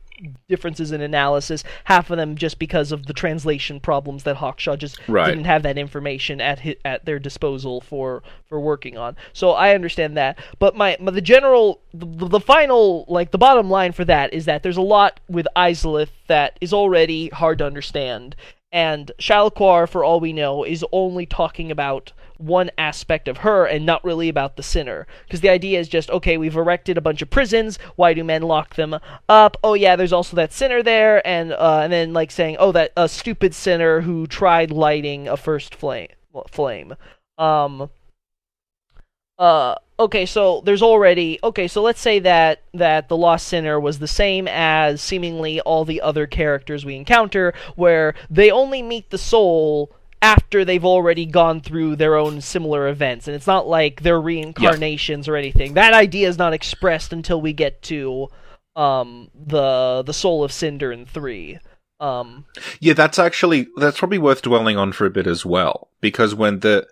differences 0.48 0.92
in 0.92 1.00
analysis. 1.00 1.64
Half 1.84 2.10
of 2.10 2.16
them 2.16 2.36
just 2.36 2.58
because 2.58 2.92
of 2.92 3.06
the 3.06 3.12
translation 3.12 3.80
problems 3.80 4.22
that 4.24 4.36
Hawkshaw 4.36 4.76
just 4.78 4.98
Right. 5.08 5.26
didn't 5.26 5.44
have 5.44 5.62
that 5.62 5.78
information 5.78 6.40
at 6.40 6.60
hi- 6.60 6.76
at 6.84 7.04
their 7.04 7.18
disposal 7.18 7.80
for 7.80 8.22
for 8.48 8.60
working 8.60 8.96
on. 8.96 9.16
So 9.32 9.50
I 9.52 9.74
understand 9.74 10.16
that, 10.16 10.38
but 10.58 10.76
my, 10.76 10.96
my 11.00 11.10
the 11.10 11.20
general 11.20 11.80
the, 11.92 12.06
the 12.28 12.40
final 12.40 13.04
like 13.08 13.30
the 13.30 13.38
bottom 13.38 13.70
line 13.70 13.92
for 13.92 14.04
that 14.04 14.32
is 14.32 14.44
that 14.44 14.62
there's 14.62 14.76
a 14.76 14.82
lot 14.82 15.20
with 15.28 15.46
Izalith 15.56 16.10
that 16.28 16.58
is 16.60 16.72
already 16.72 17.28
hard 17.28 17.58
to 17.58 17.66
understand. 17.66 18.36
And 18.74 19.12
Shalquoir, 19.20 19.88
for 19.88 20.02
all 20.02 20.18
we 20.18 20.32
know, 20.32 20.64
is 20.64 20.84
only 20.90 21.26
talking 21.26 21.70
about 21.70 22.12
one 22.38 22.72
aspect 22.76 23.28
of 23.28 23.38
her 23.38 23.64
and 23.64 23.86
not 23.86 24.04
really 24.04 24.28
about 24.28 24.56
the 24.56 24.64
sinner. 24.64 25.06
Because 25.24 25.40
the 25.42 25.48
idea 25.48 25.78
is 25.78 25.88
just, 25.88 26.10
okay, 26.10 26.36
we've 26.36 26.56
erected 26.56 26.98
a 26.98 27.00
bunch 27.00 27.22
of 27.22 27.30
prisons. 27.30 27.78
Why 27.94 28.14
do 28.14 28.24
men 28.24 28.42
lock 28.42 28.74
them 28.74 28.98
up? 29.28 29.56
Oh 29.62 29.74
yeah, 29.74 29.94
there's 29.94 30.12
also 30.12 30.34
that 30.34 30.52
sinner 30.52 30.82
there, 30.82 31.24
and 31.24 31.52
uh, 31.52 31.82
and 31.84 31.92
then 31.92 32.12
like 32.12 32.32
saying, 32.32 32.56
oh, 32.58 32.72
that 32.72 32.90
a 32.96 33.08
stupid 33.08 33.54
sinner 33.54 34.00
who 34.00 34.26
tried 34.26 34.72
lighting 34.72 35.28
a 35.28 35.36
first 35.36 35.76
flame. 35.76 36.08
Flame. 36.50 36.96
Um. 37.38 37.90
Uh. 39.38 39.76
Okay, 39.96 40.26
so 40.26 40.60
there's 40.64 40.82
already 40.82 41.38
okay. 41.44 41.68
So 41.68 41.80
let's 41.80 42.00
say 42.00 42.18
that 42.18 42.62
that 42.72 43.08
the 43.08 43.16
lost 43.16 43.46
sinner 43.46 43.78
was 43.78 44.00
the 44.00 44.08
same 44.08 44.48
as 44.48 45.00
seemingly 45.00 45.60
all 45.60 45.84
the 45.84 46.00
other 46.00 46.26
characters 46.26 46.84
we 46.84 46.96
encounter, 46.96 47.54
where 47.76 48.14
they 48.28 48.50
only 48.50 48.82
meet 48.82 49.10
the 49.10 49.18
soul 49.18 49.92
after 50.20 50.64
they've 50.64 50.84
already 50.84 51.26
gone 51.26 51.60
through 51.60 51.94
their 51.94 52.16
own 52.16 52.40
similar 52.40 52.88
events, 52.88 53.28
and 53.28 53.36
it's 53.36 53.46
not 53.46 53.68
like 53.68 54.02
they're 54.02 54.20
reincarnations 54.20 55.28
or 55.28 55.36
anything. 55.36 55.74
That 55.74 55.94
idea 55.94 56.28
is 56.28 56.38
not 56.38 56.54
expressed 56.54 57.12
until 57.12 57.40
we 57.40 57.52
get 57.52 57.80
to 57.82 58.28
um 58.74 59.30
the 59.34 60.02
the 60.04 60.14
soul 60.14 60.42
of 60.42 60.50
Cinder 60.50 60.90
in 60.90 61.06
three. 61.06 61.60
Um. 62.00 62.46
Yeah, 62.80 62.94
that's 62.94 63.20
actually 63.20 63.68
that's 63.76 63.98
probably 64.00 64.18
worth 64.18 64.42
dwelling 64.42 64.76
on 64.76 64.90
for 64.90 65.06
a 65.06 65.10
bit 65.10 65.28
as 65.28 65.46
well, 65.46 65.86
because 66.00 66.34
when 66.34 66.60
the 66.60 66.88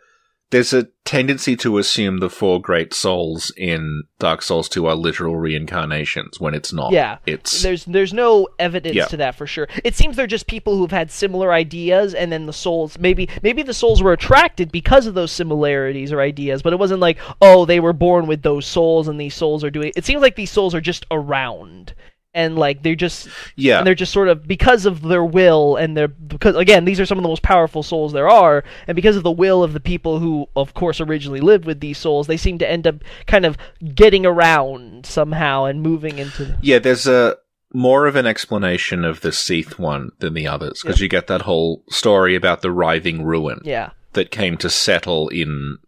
there's 0.53 0.73
a 0.73 0.85
tendency 1.05 1.57
to 1.57 1.79
assume 1.79 2.19
the 2.19 2.31
four 2.31 2.61
great 2.61 2.95
souls 2.95 3.51
in 3.57 4.05
Dark 4.21 4.43
Souls 4.43 4.69
2 4.69 4.87
are 4.87 4.95
literal 4.95 5.35
reincarnations 5.37 6.39
when 6.39 6.55
it's 6.55 6.73
not. 6.73 6.93
Yeah, 6.93 7.19
It's 7.27 7.63
there's 7.63 7.85
there's 7.87 8.13
no 8.13 8.47
evidence 8.59 8.95
Yeah. 8.95 9.07
to 9.07 9.17
that 9.17 9.35
for 9.35 9.47
sure. 9.47 9.67
It 9.83 9.97
seems 9.97 10.15
they're 10.17 10.27
just 10.27 10.47
people 10.47 10.77
who've 10.77 10.91
had 10.91 11.11
similar 11.11 11.53
ideas, 11.53 12.15
and 12.15 12.31
then 12.31 12.47
the 12.47 12.53
souls 12.53 12.99
maybe 12.99 13.29
maybe 13.43 13.63
the 13.63 13.75
souls 13.75 14.03
were 14.03 14.13
attracted 14.13 14.71
because 14.71 15.07
of 15.07 15.15
those 15.15 15.33
similarities 15.33 16.13
or 16.13 16.21
ideas, 16.21 16.63
but 16.63 16.73
it 16.73 16.79
wasn't 16.79 17.01
like 17.01 17.19
oh 17.41 17.65
they 17.65 17.81
were 17.81 17.93
born 17.95 18.27
with 18.27 18.43
those 18.43 18.67
souls 18.67 19.09
and 19.09 19.19
these 19.19 19.35
souls 19.35 19.65
are 19.65 19.71
doing. 19.71 19.91
It 19.97 20.05
seems 20.05 20.23
like 20.23 20.37
these 20.37 20.51
souls 20.53 20.75
are 20.75 20.81
just 20.81 21.07
around, 21.11 21.95
and 22.35 22.59
like 22.59 22.83
they're 22.83 22.95
just 22.95 23.29
Yeah. 23.57 23.79
and 23.79 23.87
they're 23.87 23.95
just 23.95 24.13
sort 24.13 24.29
of 24.29 24.47
because 24.47 24.87
of 24.87 25.03
their 25.03 25.25
will 25.25 25.77
and 25.77 25.97
their 25.97 26.09
because 26.09 26.57
again 26.57 26.85
these 26.85 26.99
are 27.01 27.07
some 27.07 27.19
of 27.19 27.23
the 27.23 27.29
most 27.29 27.43
powerful 27.43 27.83
souls 27.83 28.13
there 28.13 28.29
are 28.29 28.65
and 28.87 28.97
because 28.97 29.17
of 29.17 29.23
the 29.23 29.31
will 29.31 29.63
of 29.63 29.73
the 29.73 29.81
people 29.81 30.19
who 30.19 30.47
of 30.57 30.75
course 30.75 31.01
originally 31.01 31.41
lived 31.41 31.65
with 31.65 31.81
these 31.81 31.99
souls 31.99 32.27
they 32.27 32.37
seem 32.37 32.59
to 32.59 32.71
end 32.71 32.87
up 32.87 32.97
kind 33.27 33.45
of 33.45 33.57
getting 33.95 34.25
around 34.25 35.05
somehow 35.07 35.65
and 35.65 35.83
moving 35.83 36.19
into 36.19 36.57
Yeah, 36.63 36.79
there's 36.79 37.07
a 37.07 37.37
more 37.75 38.07
of 38.07 38.17
an 38.17 38.27
explanation 38.27 39.05
of 39.05 39.21
the 39.23 39.33
Seath 39.33 39.79
one 39.79 40.11
than 40.19 40.35
the 40.35 40.47
others 40.47 40.83
because 40.83 41.01
you 41.01 41.09
get 41.09 41.27
that 41.27 41.43
whole 41.43 41.85
story 41.89 42.35
about 42.35 42.61
the 42.63 42.71
writhing 42.71 43.25
ruin 43.25 43.61
yeah. 43.65 43.91
that 44.13 44.31
came 44.31 44.57
to 44.59 44.69
settle 44.71 45.29
in 45.29 45.79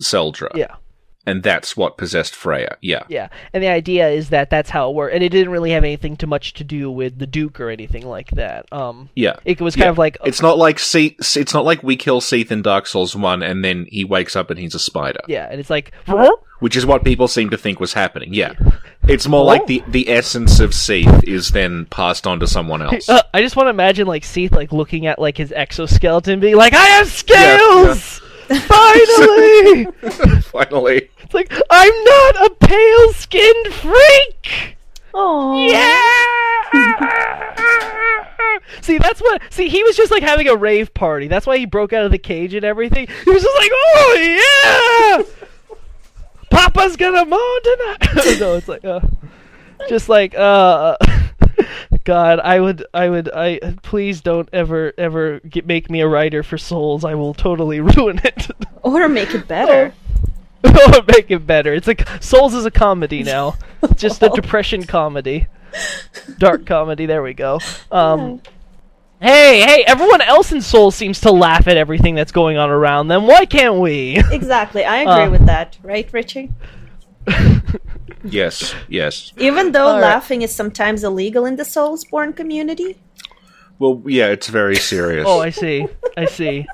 Tseldora, 0.00 0.56
yeah 0.56 0.76
and 1.26 1.42
that's 1.42 1.76
what 1.76 1.96
possessed 1.96 2.34
Freja. 2.34 2.76
Yeah, 2.80 3.02
yeah 3.08 3.28
and 3.52 3.62
the 3.62 3.68
idea 3.68 4.08
is 4.08 4.30
that 4.30 4.50
that's 4.50 4.70
how 4.70 4.90
it 4.90 4.94
worked 4.94 5.14
and 5.14 5.22
it 5.22 5.28
didn't 5.28 5.52
really 5.52 5.70
have 5.70 5.84
anything 5.84 6.16
too 6.16 6.26
much 6.26 6.52
to 6.54 6.64
do 6.64 6.90
with 6.90 7.18
the 7.18 7.26
duke 7.26 7.60
or 7.60 7.70
anything 7.70 8.06
like 8.06 8.30
that 8.32 8.70
um 8.72 9.08
yeah. 9.14 9.36
it 9.44 9.60
was 9.60 9.74
kind 9.76 9.84
Yeah. 9.86 9.90
of 9.90 9.98
like 9.98 10.16
It's 10.24 10.42
not 10.42 10.58
like 10.58 10.78
Seath, 10.78 11.14
It's 11.36 11.54
not 11.54 11.64
like 11.64 11.82
we 11.82 11.96
kill 11.96 12.20
Seath 12.20 12.50
in 12.50 12.62
Dark 12.62 12.86
Souls 12.86 13.14
one, 13.16 13.42
and 13.42 13.64
then 13.64 13.86
he 13.90 14.04
wakes 14.04 14.36
up 14.36 14.50
and 14.50 14.58
he's 14.58 14.74
a 14.74 14.78
spider, 14.78 15.20
yeah 15.28 15.48
and 15.50 15.60
it's 15.60 15.70
like 15.70 15.92
which 16.60 16.76
is 16.76 16.86
what 16.86 17.02
people 17.04 17.26
seem 17.26 17.50
to 17.50 17.58
think 17.58 17.80
was 17.80 17.92
happening. 17.92 18.32
Yeah, 18.32 18.52
it's 19.08 19.26
more 19.26 19.44
like 19.44 19.66
the 19.66 19.82
the 19.88 20.08
essence 20.08 20.60
of 20.60 20.72
Seath 20.72 21.24
is 21.24 21.50
then 21.50 21.86
passed 21.86 22.24
on 22.24 22.38
to 22.38 22.46
someone 22.46 22.80
else. 22.82 23.08
Uh, 23.08 23.20
I 23.34 23.42
just 23.42 23.56
want 23.56 23.66
to 23.66 23.70
imagine 23.70 24.06
like 24.06 24.22
Seath 24.22 24.52
like 24.52 24.70
looking 24.72 25.06
at 25.06 25.18
like 25.18 25.36
his 25.38 25.50
exoskeleton, 25.50 26.38
being 26.38 26.54
like, 26.54 26.72
"I 26.72 26.84
have 26.84 27.08
scales! 27.08 28.20
Finally!" 28.60 29.86
Finally, 30.42 31.10
it's 31.22 31.34
like 31.34 31.52
I'm 31.70 32.04
not 32.04 32.46
a 32.46 32.50
pale 32.60 33.12
skinned 33.14 33.72
freak. 33.74 34.76
Oh, 35.14 35.66
Yeah. 35.68 35.98
see, 38.80 38.98
that's 38.98 39.20
what. 39.20 39.42
See, 39.50 39.68
he 39.68 39.82
was 39.82 39.96
just 39.96 40.10
like 40.10 40.22
having 40.22 40.48
a 40.48 40.56
rave 40.56 40.92
party. 40.94 41.28
That's 41.28 41.46
why 41.46 41.58
he 41.58 41.66
broke 41.66 41.92
out 41.92 42.04
of 42.04 42.10
the 42.12 42.18
cage 42.18 42.54
and 42.54 42.64
everything. 42.64 43.06
He 43.24 43.30
was 43.30 43.42
just 43.42 43.56
like, 43.58 43.70
"Oh 43.74 45.24
yeah, 45.28 45.46
Papa's 46.50 46.96
gonna 46.96 47.24
moan 47.24 47.62
tonight." 47.62 48.38
no, 48.40 48.54
it's 48.56 48.68
like, 48.68 48.84
uh, 48.84 49.00
just 49.88 50.08
like, 50.08 50.34
uh. 50.34 50.96
God, 52.04 52.40
I 52.40 52.60
would, 52.60 52.84
I 52.94 53.08
would, 53.08 53.30
I 53.34 53.58
please 53.82 54.20
don't 54.20 54.48
ever, 54.52 54.92
ever 54.98 55.40
get, 55.40 55.66
make 55.66 55.90
me 55.90 56.00
a 56.00 56.08
writer 56.08 56.42
for 56.42 56.58
Souls. 56.58 57.04
I 57.04 57.14
will 57.14 57.34
totally 57.34 57.80
ruin 57.96 58.20
it. 58.24 58.48
Or 58.82 59.08
make 59.08 59.34
it 59.34 59.46
better. 59.48 59.94
or 60.64 61.02
make 61.08 61.30
it 61.30 61.46
better. 61.46 61.74
It's 61.74 61.86
like 61.86 62.06
Souls 62.22 62.54
is 62.54 62.64
a 62.64 62.70
comedy 62.70 63.22
now. 63.22 63.56
It's 63.82 64.00
just 64.00 64.22
a 64.22 64.28
depression 64.34 64.84
comedy, 64.84 65.48
dark 66.38 66.66
comedy. 66.66 67.06
There 67.06 67.22
we 67.22 67.34
go. 67.34 67.58
Um, 67.90 68.40
hey, 69.20 69.62
hey! 69.62 69.84
Everyone 69.86 70.20
else 70.20 70.52
in 70.52 70.60
Souls 70.62 70.94
seems 70.94 71.20
to 71.22 71.32
laugh 71.32 71.66
at 71.66 71.76
everything 71.76 72.14
that's 72.14 72.30
going 72.32 72.58
on 72.58 72.70
around 72.70 73.08
them. 73.08 73.26
Why 73.26 73.44
can't 73.44 73.76
we? 73.80 74.22
Exactly, 74.30 74.84
I 74.84 74.98
agree 74.98 75.12
Uh. 75.26 75.30
with 75.30 75.46
that, 75.46 75.78
right, 75.82 76.08
Richie? 76.12 76.50
Yes, 78.24 78.74
yes. 78.88 79.32
Even 79.38 79.72
though 79.72 79.86
All 79.88 79.94
right. 79.94 80.02
laughing 80.02 80.42
is 80.42 80.54
sometimes 80.54 81.04
illegal 81.04 81.44
in 81.46 81.56
the 81.56 81.62
Soulsborne 81.62 82.36
community. 82.36 82.98
Well, 83.78 84.02
yeah, 84.06 84.28
it's 84.28 84.48
very 84.48 84.76
serious. 84.76 85.24
oh, 85.26 85.40
I 85.40 85.50
see. 85.50 85.86
I 86.16 86.26
see. 86.26 86.66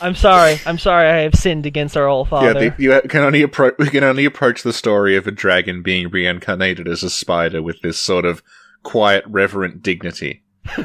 I'm 0.00 0.14
sorry. 0.14 0.60
I'm 0.66 0.78
sorry. 0.78 1.08
I 1.08 1.16
have 1.22 1.34
sinned 1.34 1.64
against 1.64 1.96
our 1.96 2.06
All 2.06 2.24
yeah, 2.24 2.30
Father. 2.30 2.70
the, 2.70 2.82
you 2.82 3.00
can 3.08 3.22
only 3.22 3.42
approach. 3.42 3.74
We 3.78 3.88
can 3.88 4.04
only 4.04 4.24
approach 4.24 4.62
the 4.62 4.72
story 4.72 5.16
of 5.16 5.26
a 5.26 5.30
dragon 5.30 5.82
being 5.82 6.10
reincarnated 6.10 6.86
as 6.86 7.02
a 7.02 7.10
spider 7.10 7.62
with 7.62 7.80
this 7.80 7.98
sort 7.98 8.24
of 8.24 8.42
quiet, 8.82 9.24
reverent 9.26 9.82
dignity. 9.82 10.42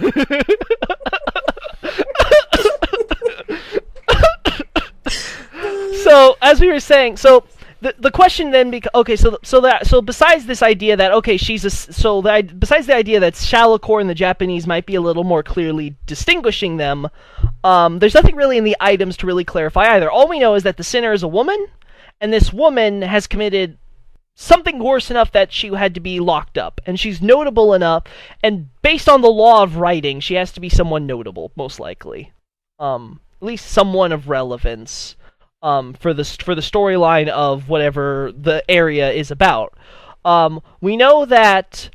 so 6.03 6.37
as 6.41 6.59
we 6.59 6.67
were 6.67 6.79
saying, 6.79 7.17
so 7.17 7.43
the 7.81 7.95
the 7.97 8.11
question 8.11 8.51
then 8.51 8.71
becomes 8.71 8.91
okay. 8.95 9.15
So 9.15 9.37
so 9.43 9.61
that 9.61 9.87
so 9.87 10.01
besides 10.01 10.45
this 10.45 10.61
idea 10.61 10.95
that 10.97 11.11
okay, 11.11 11.37
she's 11.37 11.65
a 11.65 11.69
so 11.69 12.21
the, 12.21 12.31
i- 12.31 12.41
besides 12.43 12.87
the 12.87 12.95
idea 12.95 13.19
that 13.19 13.33
Shalquoir 13.33 13.99
and 13.99 14.09
the 14.09 14.15
Japanese 14.15 14.67
might 14.67 14.85
be 14.85 14.95
a 14.95 15.01
little 15.01 15.23
more 15.23 15.43
clearly 15.43 15.95
distinguishing 16.05 16.77
them, 16.77 17.07
um, 17.63 17.99
there's 17.99 18.13
nothing 18.13 18.35
really 18.35 18.57
in 18.57 18.63
the 18.63 18.77
items 18.79 19.17
to 19.17 19.25
really 19.27 19.43
clarify 19.43 19.95
either. 19.95 20.09
All 20.09 20.27
we 20.27 20.39
know 20.39 20.53
is 20.55 20.63
that 20.63 20.77
the 20.77 20.83
sinner 20.83 21.11
is 21.11 21.23
a 21.23 21.27
woman, 21.27 21.67
and 22.19 22.31
this 22.31 22.53
woman 22.53 23.01
has 23.01 23.27
committed 23.27 23.77
something 24.35 24.79
worse 24.79 25.11
enough 25.11 25.31
that 25.31 25.51
she 25.51 25.67
had 25.73 25.93
to 25.95 25.99
be 25.99 26.19
locked 26.19 26.57
up, 26.57 26.79
and 26.85 26.99
she's 26.99 27.21
notable 27.21 27.73
enough. 27.73 28.03
And 28.43 28.69
based 28.81 29.09
on 29.09 29.21
the 29.21 29.29
law 29.29 29.63
of 29.63 29.75
writing, 29.77 30.19
she 30.19 30.35
has 30.35 30.51
to 30.53 30.59
be 30.59 30.69
someone 30.69 31.05
notable, 31.05 31.51
most 31.55 31.79
likely. 31.79 32.31
Um, 32.79 33.19
at 33.41 33.45
least 33.47 33.67
someone 33.67 34.11
of 34.11 34.29
relevance 34.29 35.15
um, 35.61 35.93
for 35.93 36.13
the 36.13 36.23
for 36.23 36.55
the 36.55 36.61
storyline 36.61 37.27
of 37.27 37.69
whatever 37.69 38.31
the 38.37 38.63
area 38.69 39.11
is 39.11 39.31
about. 39.31 39.73
Um, 40.25 40.61
we 40.81 40.97
know 40.97 41.25
that. 41.25 41.89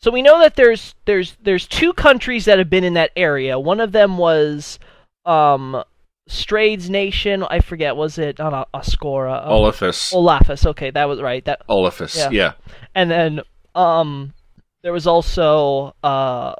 So 0.00 0.10
we 0.10 0.22
know 0.22 0.38
that 0.40 0.56
there's 0.56 0.94
there's 1.06 1.36
there's 1.42 1.66
two 1.66 1.92
countries 1.92 2.44
that 2.44 2.58
have 2.58 2.68
been 2.68 2.84
in 2.84 2.94
that 2.94 3.10
area. 3.16 3.58
One 3.58 3.80
of 3.80 3.92
them 3.92 4.18
was 4.18 4.78
um, 5.24 5.82
Straid's 6.28 6.90
nation. 6.90 7.42
I 7.42 7.60
forget. 7.60 7.96
Was 7.96 8.18
it 8.18 8.38
not 8.38 8.70
Oscora? 8.72 9.44
Um, 9.46 9.50
Olaphis. 9.52 10.12
Olaphis. 10.12 10.66
Okay, 10.66 10.90
that 10.90 11.04
was 11.06 11.20
right. 11.22 11.44
That 11.44 11.66
Olaphis. 11.68 12.16
Yeah. 12.16 12.30
Yeah. 12.30 12.52
and 12.94 13.10
then 13.10 13.40
um 13.74 14.32
there 14.82 14.92
was 14.92 15.06
also 15.06 15.94
uh 16.04 16.54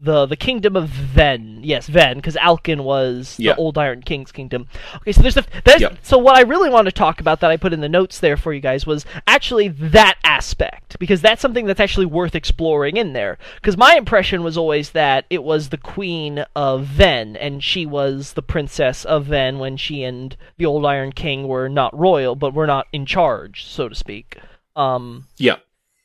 the 0.00 0.26
the 0.26 0.36
kingdom 0.36 0.76
of 0.76 0.88
Ven. 0.88 1.60
Yes, 1.62 1.88
Ven, 1.88 2.16
because 2.16 2.36
Alkin 2.36 2.80
was 2.80 3.34
Yeah. 3.38 3.52
the 3.54 3.58
old 3.58 3.76
Iron 3.76 4.00
King's 4.02 4.30
kingdom. 4.30 4.68
Okay, 4.96 5.10
so 5.12 5.22
there's 5.22 5.34
the 5.34 5.44
there's, 5.64 5.82
so 6.02 6.18
what 6.18 6.36
I 6.36 6.42
really 6.42 6.70
want 6.70 6.86
to 6.86 6.92
talk 6.92 7.20
about 7.20 7.40
that 7.40 7.50
I 7.50 7.56
put 7.56 7.72
in 7.72 7.80
the 7.80 7.88
notes 7.88 8.20
there 8.20 8.36
for 8.36 8.52
you 8.52 8.60
guys 8.60 8.86
was 8.86 9.04
actually 9.26 9.68
that 9.68 10.16
aspect 10.22 10.98
because 11.00 11.20
that's 11.20 11.42
something 11.42 11.66
that's 11.66 11.80
actually 11.80 12.06
worth 12.06 12.34
exploring 12.36 12.96
in 12.96 13.12
there. 13.12 13.38
Because 13.56 13.76
my 13.76 13.96
impression 13.96 14.42
was 14.44 14.56
always 14.56 14.90
that 14.90 15.24
it 15.30 15.42
was 15.42 15.70
the 15.70 15.76
queen 15.78 16.44
of 16.54 16.84
Ven 16.84 17.34
and 17.36 17.62
she 17.64 17.84
was 17.84 18.34
the 18.34 18.42
princess 18.42 19.04
of 19.04 19.24
Ven 19.26 19.58
when 19.58 19.76
she 19.76 20.04
and 20.04 20.36
the 20.58 20.66
old 20.66 20.86
Iron 20.86 21.10
King 21.12 21.48
were 21.48 21.68
not 21.68 21.98
royal 21.98 22.36
but 22.36 22.54
were 22.54 22.66
not 22.68 22.86
in 22.92 23.04
charge, 23.04 23.64
so 23.66 23.88
to 23.88 23.94
speak. 23.96 24.38
Um, 24.76 25.26
Yeah. 25.38 25.56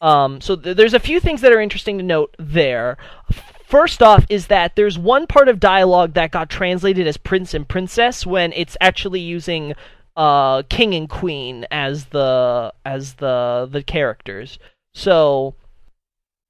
um, 0.01 0.41
so 0.41 0.55
th- 0.55 0.75
there's 0.75 0.95
a 0.95 0.99
few 0.99 1.19
things 1.19 1.41
that 1.41 1.51
are 1.51 1.61
interesting 1.61 1.99
to 1.99 2.03
note 2.03 2.35
there. 2.39 2.97
First 3.73 4.03
off, 4.03 4.23
is 4.29 4.47
that 4.47 4.75
there's 4.75 4.99
one 4.99 5.25
part 5.25 5.47
of 5.47 5.59
dialogue 5.59 6.13
that 6.13 6.29
got 6.29 6.47
translated 6.47 7.07
as 7.07 7.17
prince 7.17 7.55
and 7.55 7.67
princess 7.67 8.23
when 8.23 8.53
it's 8.53 8.77
actually 8.79 9.19
using 9.19 9.73
uh, 10.15 10.61
king 10.69 10.93
and 10.93 11.09
queen 11.09 11.65
as 11.71 12.05
the 12.05 12.71
as 12.85 13.15
the 13.15 13.67
the 13.71 13.81
characters. 13.81 14.59
So, 14.93 15.55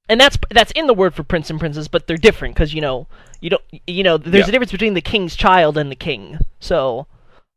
and 0.06 0.20
that's 0.20 0.36
that's 0.50 0.72
in 0.72 0.86
the 0.86 0.92
word 0.92 1.14
for 1.14 1.22
prince 1.22 1.48
and 1.48 1.58
princess, 1.58 1.88
but 1.88 2.06
they're 2.06 2.18
different 2.18 2.56
because 2.56 2.74
you 2.74 2.82
know 2.82 3.06
you 3.40 3.48
don't 3.48 3.62
you 3.86 4.02
know 4.02 4.18
there's 4.18 4.44
Yeah. 4.44 4.48
a 4.48 4.52
difference 4.52 4.72
between 4.72 4.92
the 4.92 5.00
king's 5.00 5.34
child 5.34 5.78
and 5.78 5.90
the 5.90 5.96
king. 5.96 6.38
So, 6.60 7.06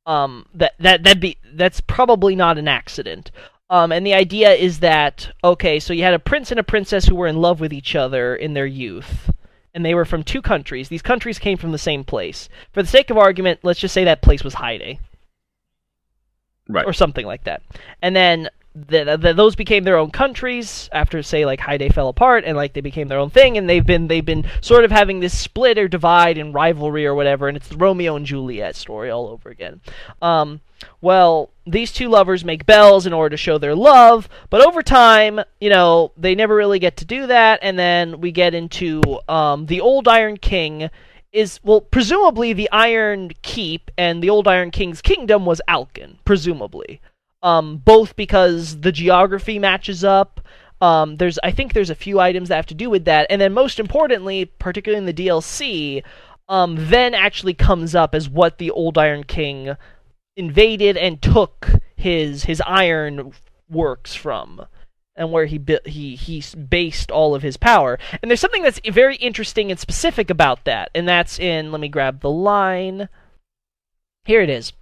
um, 0.06 0.46
that 0.54 0.76
that 0.80 1.04
that 1.04 1.20
be 1.20 1.40
that's 1.44 1.82
probably 1.82 2.38
not 2.38 2.58
an 2.58 2.70
accident. 2.70 3.32
Um, 3.70 3.92
and 3.92 4.06
the 4.08 4.14
idea 4.14 4.52
is 4.54 4.80
that 4.80 5.30
okay, 5.44 5.78
so 5.82 5.92
you 5.92 6.04
had 6.04 6.14
a 6.14 6.20
prince 6.20 6.52
and 6.52 6.60
a 6.62 6.64
princess 6.64 7.06
who 7.08 7.16
were 7.16 7.28
in 7.28 7.42
love 7.42 7.60
with 7.60 7.74
each 7.74 7.98
other 7.98 8.34
in 8.34 8.54
their 8.54 8.66
youth, 8.66 9.30
and 9.78 9.86
they 9.86 9.94
were 9.94 10.06
from 10.06 10.24
two 10.24 10.42
countries. 10.42 10.90
These 10.90 11.04
countries 11.04 11.38
came 11.38 11.56
from 11.56 11.72
the 11.72 11.78
same 11.78 12.04
place. 12.04 12.50
For 12.72 12.82
the 12.82 12.90
sake 12.90 13.12
of 13.12 13.18
argument, 13.18 13.60
let's 13.62 13.80
just 13.80 13.94
say 13.94 14.04
that 14.06 14.24
place 14.24 14.44
was 14.44 14.56
Hyde 14.56 14.98
Right. 16.68 16.84
or 16.84 16.94
something 16.94 17.28
like 17.28 17.44
that. 17.44 17.62
And 18.02 18.16
then 18.16 18.50
the, 18.88 19.18
the, 19.18 19.34
those 19.34 19.56
became 19.56 19.84
their 19.84 19.98
own 19.98 20.12
countries 20.12 20.90
after, 20.92 21.24
say, 21.24 21.46
like 21.46 21.60
Hyde 21.60 21.94
fell 21.94 22.10
apart, 22.10 22.44
and 22.46 22.56
like 22.56 22.74
they 22.74 22.82
became 22.82 23.08
their 23.08 23.20
own 23.20 23.30
thing, 23.30 23.58
and 23.58 23.70
they've 23.70 23.86
been 23.86 24.08
they've 24.08 24.26
been 24.26 24.46
sort 24.62 24.86
of 24.86 24.92
having 24.92 25.20
this 25.20 25.38
split 25.38 25.78
or 25.78 25.88
divide 25.88 26.38
and 26.38 26.54
rivalry 26.54 27.06
or 27.06 27.16
whatever, 27.16 27.48
and 27.48 27.58
it's 27.58 27.70
the 27.70 27.78
Romeo 27.78 28.16
and 28.16 28.26
Juliet 28.26 28.76
story 28.76 29.10
all 29.10 29.28
over 29.28 29.50
again. 29.50 29.82
Um, 30.22 30.62
well, 31.02 31.50
these 31.66 31.92
two 31.92 32.08
lovers 32.08 32.46
make 32.46 32.66
bells 32.66 33.08
in 33.08 33.14
order 33.14 33.32
to 33.32 33.38
show 33.38 33.58
their 33.58 33.76
love, 33.76 34.30
but 34.50 34.66
over 34.66 34.84
time, 34.84 35.40
you 35.60 35.70
know, 35.70 36.12
they 36.16 36.36
never 36.36 36.56
really 36.56 36.80
get 36.80 36.98
to 36.98 37.06
do 37.06 37.28
that, 37.28 37.60
and 37.64 37.80
then 37.80 38.22
we 38.22 38.32
get 38.32 38.54
into 38.54 39.02
um, 39.28 39.66
the 39.66 39.82
old 39.82 40.08
Iron 40.08 40.38
King 40.38 40.90
is 41.34 41.60
well 41.64 41.82
presumably 41.82 42.54
the 42.54 42.70
Iron 42.72 43.32
Keep 43.42 43.92
and 43.98 44.24
the 44.24 44.30
old 44.30 44.48
Iron 44.48 44.72
King's 44.72 45.02
kingdom 45.02 45.46
was 45.46 45.62
Alkin, 45.68 46.18
presumably. 46.26 47.02
Um, 47.44 47.78
both 47.78 48.16
because 48.16 48.82
the 48.82 48.92
geography 48.92 49.60
matches 49.60 50.04
up. 50.04 50.42
Um, 50.82 51.18
there's 51.18 51.40
I 51.44 51.52
think 51.52 51.74
there's 51.74 51.90
a 51.90 51.96
few 51.96 52.20
items 52.20 52.50
that 52.50 52.56
have 52.56 52.66
to 52.68 52.74
do 52.76 52.90
with 52.90 53.06
that, 53.06 53.28
and 53.30 53.40
then 53.42 53.54
most 53.54 53.80
importantly, 53.80 54.46
particularly 54.46 55.00
in 55.08 55.16
the 55.16 55.28
DLC, 55.28 56.04
um, 56.50 56.78
Ven 56.78 57.14
actually 57.14 57.54
comes 57.54 57.96
up 57.96 58.14
as 58.16 58.30
what 58.30 58.58
the 58.58 58.72
old 58.72 58.98
Iron 58.98 59.24
King 59.24 59.76
invaded 60.36 60.98
and 60.98 61.22
took 61.22 61.70
his 61.96 62.44
his 62.46 62.62
iron 62.66 63.34
works 63.70 64.14
from. 64.16 64.66
and 65.16 65.32
where 65.32 65.46
he 65.48 65.58
bu- 65.58 65.80
he 65.86 66.16
he 66.16 66.44
based 66.70 67.10
all 67.12 67.34
of 67.36 67.42
his 67.42 67.58
power. 67.58 67.98
And 68.22 68.30
there's 68.30 68.40
something 68.40 68.62
that's 68.64 68.80
very 68.92 69.16
interesting 69.16 69.72
and 69.72 69.80
specific 69.80 70.30
about 70.30 70.64
that, 70.66 70.92
and 70.94 71.08
that's 71.08 71.40
in 71.40 71.72
let 71.72 71.82
me 71.82 71.90
grab 71.90 72.22
the 72.22 72.30
line. 72.30 73.10
Here 74.26 74.42
it 74.42 74.50
is. 74.50 74.74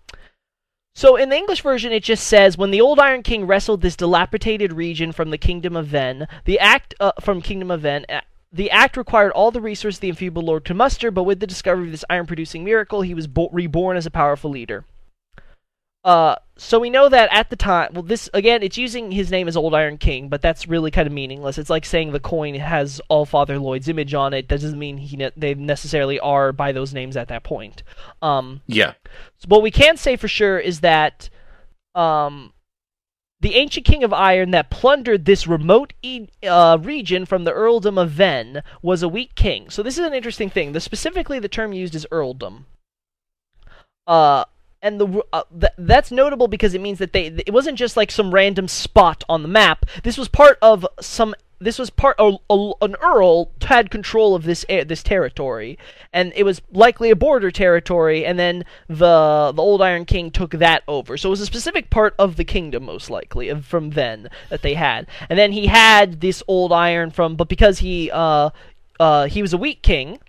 So 0.97 1.17
in 1.17 1.27
the 1.27 1.35
English 1.35 1.61
version, 1.61 1.91
it 1.91 2.03
just 2.03 2.25
says, 2.25 2.57
"When 2.57 2.71
the 2.71 2.79
old 2.79 2.99
Iron 2.99 3.21
King 3.21 3.45
wrestled 3.45 3.81
this 3.81 3.97
dilapidated 3.97 4.71
region 4.71 5.11
from 5.11 5.29
the 5.29 5.37
Kingdom 5.37 5.75
of 5.75 5.87
Ven, 5.87 6.25
the 6.45 6.57
act 6.57 6.95
uh, 7.01 7.11
from 7.19 7.41
Kingdom 7.41 7.69
of 7.69 7.81
Ven." 7.81 8.05
Uh, 8.07 8.21
the 8.53 8.71
act 8.71 8.95
required 8.95 9.33
all 9.33 9.51
the 9.51 9.59
resources 9.59 9.99
the 9.99 10.07
enfeebled 10.07 10.45
lord 10.45 10.63
could 10.63 10.77
muster, 10.77 11.11
but 11.11 11.23
with 11.23 11.41
the 11.41 11.47
discovery 11.47 11.87
of 11.87 11.91
this 11.91 12.05
iron-producing 12.09 12.63
miracle, 12.63 13.01
he 13.01 13.13
was 13.13 13.27
bo- 13.27 13.49
reborn 13.51 13.97
as 13.97 14.05
a 14.05 14.11
powerful 14.11 14.49
leader. 14.49 14.85
Uh, 16.05 16.35
so 16.55 16.79
we 16.79 16.91
know 16.91 17.09
that 17.09 17.27
at 17.31 17.49
the 17.49 17.55
time, 17.55 17.89
well, 17.93 18.03
this 18.03 18.29
again, 18.31 18.61
it's 18.61 18.77
using 18.77 19.11
his 19.11 19.31
name 19.31 19.47
as 19.47 19.57
Old 19.57 19.73
Iron 19.73 19.97
King, 19.97 20.29
but 20.29 20.39
that's 20.41 20.67
really 20.67 20.91
kind 20.91 21.07
of 21.07 21.11
meaningless. 21.11 21.57
It's 21.57 21.69
like 21.69 21.83
saying 21.83 22.11
the 22.11 22.19
coin 22.19 22.53
has 22.55 23.01
All 23.09 23.25
Father 23.25 23.57
Lloyd's 23.57 23.89
image 23.89 24.13
on 24.13 24.31
it. 24.31 24.47
That 24.47 24.61
doesn't 24.61 24.77
mean 24.77 24.97
he 24.97 25.17
ne- 25.17 25.31
they 25.35 25.55
necessarily 25.55 26.19
are 26.19 26.53
by 26.53 26.71
those 26.71 26.93
names 26.93 27.17
at 27.17 27.27
that 27.29 27.43
point. 27.43 27.81
Um, 28.21 28.61
Yeah. 28.67 28.93
so 29.39 29.47
what 29.47 29.63
we 29.63 29.71
can 29.71 29.97
say 29.97 30.15
for 30.15 30.27
sure 30.27 30.59
is 30.59 30.81
that 30.81 31.29
um, 31.95 32.53
the 33.41 33.55
ancient 33.55 33.85
king 33.87 34.03
of 34.03 34.13
iron 34.13 34.51
that 34.51 34.69
plundered 34.69 35.25
this 35.25 35.47
remote 35.47 35.93
e- 36.03 36.27
uh, 36.47 36.77
region 36.81 37.25
from 37.25 37.45
the 37.45 37.51
earldom 37.51 37.97
of 37.97 38.11
Ven 38.11 38.61
was 38.83 39.01
a 39.01 39.09
weak 39.09 39.33
king. 39.33 39.71
So 39.71 39.81
this 39.81 39.97
is 39.97 40.05
an 40.05 40.13
interesting 40.13 40.51
thing. 40.51 40.71
The 40.73 40.79
specifically 40.79 41.39
the 41.39 41.49
term 41.49 41.73
used 41.73 41.95
is 41.95 42.05
earldom. 42.11 42.67
Uh, 44.07 44.45
and 44.85 45.01
the 45.01 45.23
uh, 45.33 45.43
th- 45.59 45.73
that's 45.79 46.11
notable 46.11 46.47
because 46.47 46.75
it 46.75 46.79
means 46.79 46.99
that 46.99 47.11
they 47.11 47.25
it 47.25 47.51
wasn't 47.51 47.77
just 47.77 47.97
like 47.97 48.11
some 48.11 48.33
random 48.33 48.67
spot 48.67 49.23
on 49.27 49.41
the 49.41 49.47
map. 49.47 49.85
This 50.03 50.17
was 50.17 50.27
part 50.27 50.59
of 50.61 50.85
some. 51.01 51.33
This 51.57 51.79
was 51.79 51.89
part. 51.89 52.15
A, 52.19 52.37
a, 52.51 52.71
an 52.81 52.95
earl 53.01 53.49
had 53.61 53.89
control 53.89 54.35
of 54.35 54.43
this 54.43 54.63
a- 54.69 54.83
this 54.83 55.01
territory, 55.01 55.79
and 56.13 56.31
it 56.35 56.43
was 56.43 56.61
likely 56.71 57.09
a 57.09 57.15
border 57.15 57.49
territory. 57.49 58.25
And 58.25 58.37
then 58.37 58.63
the 58.87 59.51
the 59.55 59.61
old 59.61 59.81
Iron 59.81 60.05
King 60.05 60.29
took 60.29 60.51
that 60.51 60.83
over. 60.87 61.17
So 61.17 61.29
it 61.29 61.31
was 61.31 61.41
a 61.41 61.47
specific 61.47 61.89
part 61.89 62.13
of 62.19 62.35
the 62.35 62.45
kingdom, 62.45 62.85
most 62.85 63.09
likely, 63.09 63.51
from 63.61 63.89
then 63.91 64.29
that 64.49 64.61
they 64.61 64.75
had. 64.75 65.07
And 65.29 65.39
then 65.39 65.51
he 65.51 65.65
had 65.65 66.21
this 66.21 66.43
old 66.47 66.71
Iron 66.71 67.09
from, 67.09 67.35
but 67.35 67.49
because 67.49 67.79
he 67.79 68.11
uh 68.13 68.51
uh 68.99 69.25
he 69.25 69.41
was 69.41 69.53
a 69.53 69.57
weak 69.57 69.81
king, 69.81 70.19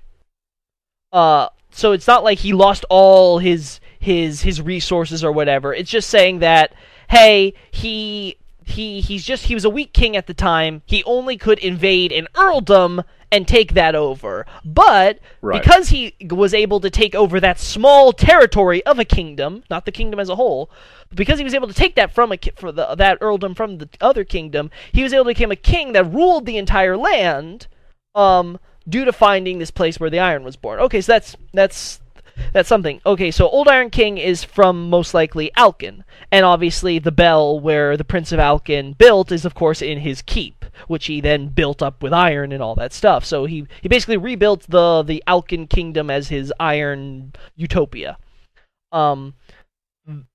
uh 1.12 1.48
so 1.70 1.92
it's 1.92 2.06
not 2.06 2.24
like 2.24 2.38
he 2.38 2.54
lost 2.54 2.86
all 2.88 3.38
his 3.38 3.80
his 3.98 4.42
his 4.42 4.60
resources 4.60 5.24
or 5.24 5.32
whatever. 5.32 5.74
It's 5.74 5.90
just 5.90 6.10
saying 6.10 6.40
that 6.40 6.72
hey, 7.08 7.54
he 7.70 8.36
he 8.64 9.00
he's 9.00 9.24
just 9.24 9.46
he 9.46 9.54
was 9.54 9.64
a 9.64 9.70
weak 9.70 9.92
king 9.92 10.16
at 10.16 10.26
the 10.26 10.34
time. 10.34 10.82
He 10.86 11.04
only 11.04 11.36
could 11.36 11.58
invade 11.58 12.12
an 12.12 12.26
earldom 12.34 13.02
and 13.32 13.46
take 13.46 13.74
that 13.74 13.94
over. 13.94 14.46
But 14.64 15.18
Right. 15.42 15.60
because 15.60 15.88
he 15.88 16.14
was 16.30 16.54
able 16.54 16.80
to 16.80 16.90
take 16.90 17.14
over 17.14 17.40
that 17.40 17.58
small 17.58 18.12
territory 18.12 18.84
of 18.86 18.98
a 18.98 19.04
kingdom, 19.04 19.64
not 19.70 19.84
the 19.84 19.92
kingdom 19.92 20.20
as 20.20 20.28
a 20.28 20.36
whole, 20.36 20.70
because 21.14 21.38
he 21.38 21.44
was 21.44 21.54
able 21.54 21.68
to 21.68 21.74
take 21.74 21.94
that 21.96 22.12
from 22.12 22.32
a 22.32 22.38
for 22.56 22.72
the 22.72 22.94
that 22.94 23.18
earldom 23.20 23.54
from 23.54 23.78
the 23.78 23.88
other 24.00 24.24
kingdom, 24.24 24.70
he 24.92 25.02
was 25.02 25.12
able 25.12 25.24
to 25.24 25.30
become 25.30 25.52
a 25.52 25.56
king 25.56 25.92
that 25.92 26.12
ruled 26.12 26.46
the 26.46 26.58
entire 26.58 26.96
land. 26.96 27.66
Um, 28.14 28.58
due 28.88 29.04
to 29.04 29.12
finding 29.12 29.58
this 29.58 29.70
place 29.70 29.98
where 29.98 30.10
the 30.10 30.18
iron 30.18 30.44
was 30.44 30.56
born. 30.56 30.78
Okay, 30.80 31.00
so 31.00 31.12
that's 31.12 31.36
that's 31.52 32.00
that's 32.52 32.68
something. 32.68 33.00
Okay, 33.04 33.30
so 33.30 33.48
Old 33.48 33.68
Iron 33.68 33.90
King 33.90 34.18
is 34.18 34.44
from 34.44 34.88
most 34.88 35.14
likely 35.14 35.50
Alkin, 35.56 36.04
and 36.30 36.44
obviously 36.44 36.98
the 36.98 37.12
bell 37.12 37.58
where 37.58 37.96
the 37.96 38.04
Prince 38.04 38.32
of 38.32 38.40
Alkin 38.40 38.96
built 38.96 39.32
is 39.32 39.44
of 39.44 39.54
course 39.54 39.82
in 39.82 40.00
his 40.00 40.22
keep, 40.22 40.64
which 40.86 41.06
he 41.06 41.20
then 41.20 41.48
built 41.48 41.82
up 41.82 42.02
with 42.02 42.12
iron 42.12 42.52
and 42.52 42.62
all 42.62 42.74
that 42.74 42.92
stuff. 42.92 43.24
So 43.24 43.44
he 43.46 43.66
he 43.82 43.88
basically 43.88 44.16
rebuilt 44.16 44.66
the 44.68 45.02
the 45.02 45.22
Alkin 45.26 45.68
kingdom 45.68 46.10
as 46.10 46.28
his 46.28 46.52
iron 46.58 47.32
utopia. 47.56 48.18
Um 48.92 49.34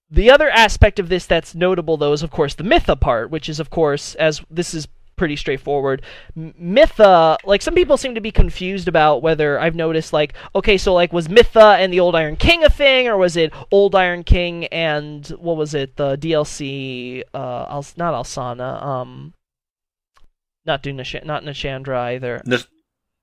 the 0.10 0.30
other 0.30 0.50
aspect 0.50 1.00
of 1.00 1.08
this 1.08 1.26
that's 1.26 1.56
notable 1.56 1.98
though 1.98 2.14
is 2.14 2.24
of 2.24 2.32
course 2.32 2.56
the 2.56 2.64
Mytha 2.64 2.96
part, 2.96 3.30
which 3.30 3.48
is 3.48 3.60
of 3.60 3.70
course 3.70 4.16
as 4.16 4.42
this 4.50 4.74
is 4.74 4.88
pretty 5.22 5.36
straightforward. 5.36 6.02
Mytha, 6.36 7.38
like 7.46 7.62
some 7.62 7.76
people 7.76 7.96
seem 7.96 8.16
to 8.16 8.22
be 8.22 8.32
confused 8.32 8.88
about 8.88 9.22
whether 9.22 9.60
I've 9.60 9.76
noticed 9.76 10.14
like 10.14 10.34
okay, 10.56 10.80
so 10.80 10.96
like 10.96 11.14
was 11.14 11.30
Mytha 11.30 11.78
and 11.80 11.94
the 11.94 12.00
Old 12.00 12.16
Iron 12.16 12.36
King 12.38 12.64
a 12.64 12.72
thing, 12.72 13.08
or 13.08 13.18
was 13.18 13.38
it 13.38 13.54
Old 13.70 13.94
Iron 13.94 14.24
King 14.24 14.66
and 14.68 15.28
what 15.40 15.58
was 15.58 15.76
it 15.76 15.96
the 15.98 16.18
DLC? 16.18 17.22
Uh, 17.36 17.68
Al- 17.70 17.86
not 17.98 18.16
Alsana, 18.16 18.82
um, 18.84 19.34
not 20.66 20.82
do 20.82 20.92
Nish- 20.92 21.16
not 21.24 21.44
Nashandra 21.44 21.98
either. 22.16 22.42
N- 22.50 22.58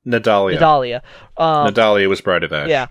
Nadalia. 0.07 0.57
Nadalia. 0.59 1.01
Um, 1.37 1.75
Nadalia 1.75 2.09
was 2.09 2.21
Bride 2.21 2.45
of 2.45 2.53
Ash. 2.53 2.69
yeah. 2.69 2.87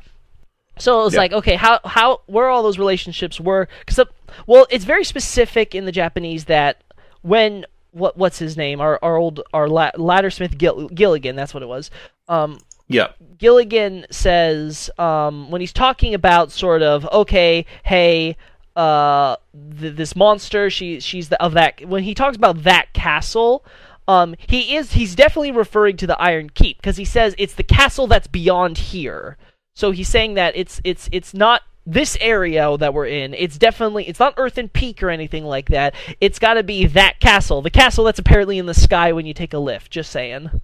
So 0.80 1.00
it 1.00 1.04
was 1.06 1.14
Yeah. 1.14 1.20
like, 1.22 1.32
okay, 1.32 1.56
how 1.56 1.80
how 1.86 2.20
where 2.28 2.50
all 2.50 2.62
those 2.62 2.78
relationships 2.78 3.40
were? 3.40 3.70
Because 3.86 4.06
well, 4.46 4.68
it's 4.70 4.84
very 4.84 5.06
specific 5.06 5.74
in 5.74 5.86
the 5.86 5.94
Japanese 5.94 6.44
that 6.46 6.82
when 7.22 7.66
what 7.98 8.18
what's 8.18 8.40
his 8.40 8.56
name? 8.58 8.80
Our 8.82 9.00
our 9.02 9.18
old 9.18 9.42
our 9.54 9.68
la- 9.68 9.92
Laddersmith 9.92 10.58
Gill- 10.58 10.90
Gilligan. 10.90 11.36
That's 11.36 11.54
what 11.54 11.64
it 11.64 11.68
was. 11.68 11.90
Um, 12.28 12.60
Yeah. 12.88 13.10
Gilligan 13.38 14.06
says 14.12 14.90
um, 14.98 15.52
when 15.52 15.62
he's 15.62 15.74
talking 15.74 16.14
about 16.14 16.52
sort 16.52 16.82
of 16.82 17.06
okay, 17.12 17.66
hey, 17.84 18.38
uh, 18.76 19.36
th- 19.80 19.96
this 19.96 20.16
monster, 20.16 20.70
she 20.70 21.00
she's 21.00 21.30
the, 21.30 21.42
of 21.42 21.54
that. 21.54 21.86
When 21.88 22.04
he 22.04 22.14
talks 22.14 22.38
about 22.38 22.64
that 22.64 22.94
castle, 22.94 23.66
um, 24.08 24.36
he 24.48 24.76
is 24.76 24.94
he's 24.94 25.16
definitely 25.16 25.52
referring 25.52 25.98
to 25.98 26.08
the 26.08 26.20
Iron 26.22 26.50
Keep 26.50 26.78
because 26.78 26.98
he 26.98 27.06
says 27.06 27.36
it's 27.38 27.56
the 27.56 27.64
castle 27.64 28.08
that's 28.08 28.28
beyond 28.28 28.78
here. 28.78 29.38
So 29.76 29.92
he's 29.92 30.08
saying 30.10 30.36
that 30.36 30.56
it's 30.56 30.80
it's 30.84 31.10
it's 31.12 31.34
not 31.34 31.62
this 31.88 32.18
area 32.20 32.78
that 32.78 32.94
we're 32.94 33.08
in. 33.08 33.34
It's 33.34 33.58
definitely 33.58 34.08
it's 34.08 34.20
not 34.20 34.34
Earthen 34.38 34.68
Peak 34.68 35.02
or 35.02 35.10
anything 35.10 35.46
like 35.46 35.70
that. 35.70 35.96
It's 36.20 36.38
got 36.38 36.56
to 36.56 36.64
be 36.64 36.86
that 36.88 37.20
castle, 37.22 37.62
the 37.62 37.70
castle 37.70 38.04
that's 38.04 38.20
apparently 38.20 38.60
in 38.60 38.66
the 38.66 38.74
sky 38.74 39.14
when 39.14 39.26
you 39.26 39.34
take 39.34 39.54
a 39.54 39.58
lift. 39.58 39.90
Just 39.90 40.12
saying. 40.12 40.62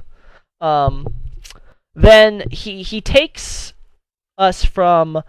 um, 0.60 1.06
then 1.94 2.44
he 2.50 2.82
he 2.82 3.00
takes 3.00 3.72
us 4.36 4.64
from 4.64 5.22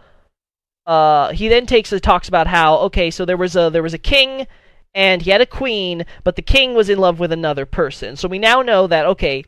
uh 0.85 1.31
he 1.31 1.47
then 1.47 1.65
takes 1.65 1.91
and 1.91 2.03
talks 2.03 2.27
about 2.27 2.47
how 2.47 2.77
okay 2.77 3.09
so 3.09 3.23
there 3.23 3.37
was 3.37 3.55
a 3.55 3.69
there 3.69 3.83
was 3.83 3.93
a 3.93 3.97
king 3.97 4.45
and 4.93 5.21
he 5.21 5.31
had 5.31 5.39
a 5.39 5.45
queen 5.45 6.05
but 6.25 6.35
the 6.35 6.41
king 6.41 6.73
was 6.73 6.89
in 6.89 6.97
love 6.97 7.19
with 7.19 7.31
another 7.31 7.65
person 7.65 8.17
so 8.17 8.27
we 8.27 8.37
now 8.37 8.61
know 8.61 8.85
that 8.85 9.05
okay 9.05 9.45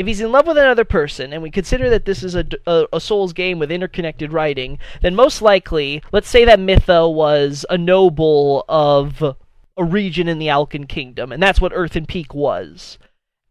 if 0.00 0.06
he's 0.06 0.20
in 0.20 0.32
love 0.32 0.46
with 0.46 0.56
another 0.56 0.84
person 0.84 1.32
and 1.32 1.42
we 1.42 1.50
consider 1.50 1.90
that 1.90 2.06
this 2.06 2.22
is 2.22 2.34
a, 2.34 2.44
a, 2.66 2.86
a 2.94 3.00
souls 3.00 3.32
game 3.32 3.58
with 3.58 3.70
interconnected 3.70 4.32
writing 4.32 4.78
then 5.02 5.14
most 5.14 5.42
likely 5.42 6.02
let's 6.10 6.28
say 6.28 6.44
that 6.44 6.58
Mytha 6.58 7.08
was 7.08 7.66
a 7.68 7.76
noble 7.76 8.64
of 8.68 9.22
a 9.22 9.84
region 9.84 10.26
in 10.26 10.38
the 10.38 10.48
alkan 10.48 10.86
kingdom 10.86 11.30
and 11.30 11.42
that's 11.42 11.60
what 11.60 11.72
earthen 11.74 12.06
peak 12.06 12.34
was 12.34 12.98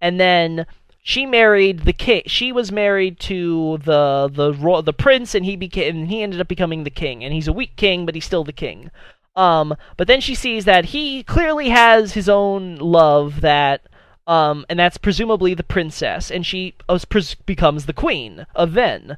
and 0.01 0.19
then 0.19 0.65
she 1.01 1.25
married 1.25 1.85
the 1.85 1.93
king. 1.93 2.23
She 2.27 2.51
was 2.51 2.71
married 2.71 3.19
to 3.21 3.79
the 3.83 4.29
the 4.31 4.53
ro- 4.53 4.81
the 4.81 4.93
prince, 4.93 5.33
and 5.33 5.45
he 5.45 5.55
became 5.55 5.95
and 5.95 6.07
he 6.07 6.21
ended 6.21 6.41
up 6.41 6.47
becoming 6.47 6.83
the 6.83 6.89
king. 6.89 7.23
And 7.23 7.33
he's 7.33 7.47
a 7.47 7.53
weak 7.53 7.75
king, 7.77 8.05
but 8.05 8.15
he's 8.15 8.25
still 8.25 8.43
the 8.43 8.53
king. 8.53 8.91
Um, 9.35 9.75
but 9.95 10.07
then 10.07 10.21
she 10.21 10.35
sees 10.35 10.65
that 10.65 10.85
he 10.85 11.23
clearly 11.23 11.69
has 11.69 12.13
his 12.13 12.27
own 12.27 12.75
love 12.75 13.41
that, 13.41 13.81
um, 14.29 14.63
and 14.69 14.77
that's 14.77 14.99
presumably 14.99 15.55
the 15.55 15.63
princess, 15.63 16.29
and 16.29 16.45
she 16.45 16.75
becomes 17.47 17.87
the 17.87 17.93
queen 17.93 18.45
of 18.53 18.69
Ven. 18.69 19.17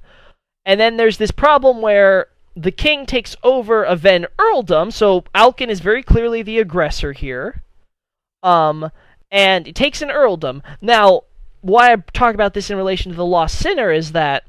And 0.65 0.79
then 0.79 0.95
there's 0.95 1.17
this 1.17 1.31
problem 1.31 1.81
where 1.81 2.27
the 2.55 2.71
king 2.71 3.05
takes 3.05 3.35
over 3.43 3.83
a 3.83 3.97
Ven 3.97 4.25
earldom, 4.39 4.89
so 4.89 5.25
Alkin 5.35 5.67
is 5.67 5.81
very 5.81 6.01
clearly 6.01 6.41
the 6.41 6.59
aggressor 6.59 7.11
here. 7.11 7.61
Um, 8.41 8.89
and 9.29 9.67
it 9.67 9.75
takes 9.75 10.01
an 10.01 10.11
earldom. 10.11 10.63
Now, 10.79 11.23
why 11.59 11.91
I 11.91 11.97
talk 12.13 12.33
about 12.33 12.53
this 12.53 12.69
in 12.69 12.77
relation 12.77 13.11
to 13.11 13.17
the 13.17 13.25
Lost 13.25 13.59
Sinner 13.59 13.91
is 13.91 14.13
that 14.13 14.45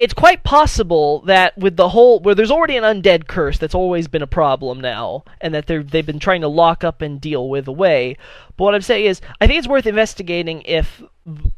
it's 0.00 0.14
quite 0.14 0.42
possible 0.42 1.20
that 1.20 1.56
with 1.56 1.76
the 1.76 1.90
whole 1.90 2.18
where 2.20 2.34
there's 2.34 2.50
already 2.50 2.76
an 2.76 2.82
undead 2.82 3.28
curse 3.28 3.58
that's 3.58 3.76
always 3.76 4.08
been 4.08 4.22
a 4.22 4.26
problem 4.26 4.80
now, 4.80 5.24
and 5.40 5.54
that 5.54 5.66
they're 5.66 5.84
they've 5.84 6.04
been 6.04 6.18
trying 6.18 6.40
to 6.40 6.48
lock 6.48 6.82
up 6.82 7.00
and 7.00 7.20
deal 7.20 7.48
with 7.48 7.68
away. 7.68 8.16
But 8.56 8.64
what 8.64 8.74
I'm 8.74 8.82
saying 8.82 9.06
is, 9.06 9.20
I 9.40 9.46
think 9.46 9.58
it's 9.58 9.68
worth 9.68 9.86
investigating 9.86 10.62
if 10.62 11.02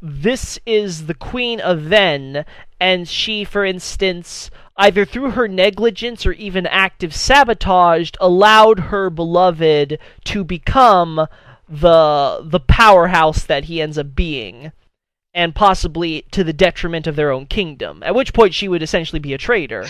this 0.02 0.58
is 0.66 1.06
the 1.06 1.14
Queen 1.14 1.60
of 1.60 1.80
Ven, 1.80 2.44
and 2.78 3.08
she, 3.08 3.44
for 3.44 3.64
instance, 3.64 4.50
either 4.76 5.06
through 5.06 5.30
her 5.30 5.48
negligence 5.48 6.26
or 6.26 6.32
even 6.32 6.66
active 6.66 7.14
sabotage, 7.14 8.10
allowed 8.20 8.78
her 8.78 9.08
beloved 9.08 9.98
to 10.24 10.44
become 10.44 11.26
the 11.68 12.42
the 12.44 12.60
powerhouse 12.60 13.44
that 13.44 13.64
he 13.64 13.80
ends 13.80 13.96
up 13.96 14.14
being 14.14 14.72
and 15.36 15.54
possibly 15.54 16.22
to 16.32 16.42
the 16.42 16.52
detriment 16.54 17.06
of 17.06 17.14
their 17.14 17.30
own 17.30 17.46
kingdom 17.46 18.02
at 18.02 18.14
which 18.14 18.32
point 18.32 18.54
she 18.54 18.66
would 18.66 18.82
essentially 18.82 19.20
be 19.20 19.34
a 19.34 19.38
traitor. 19.38 19.86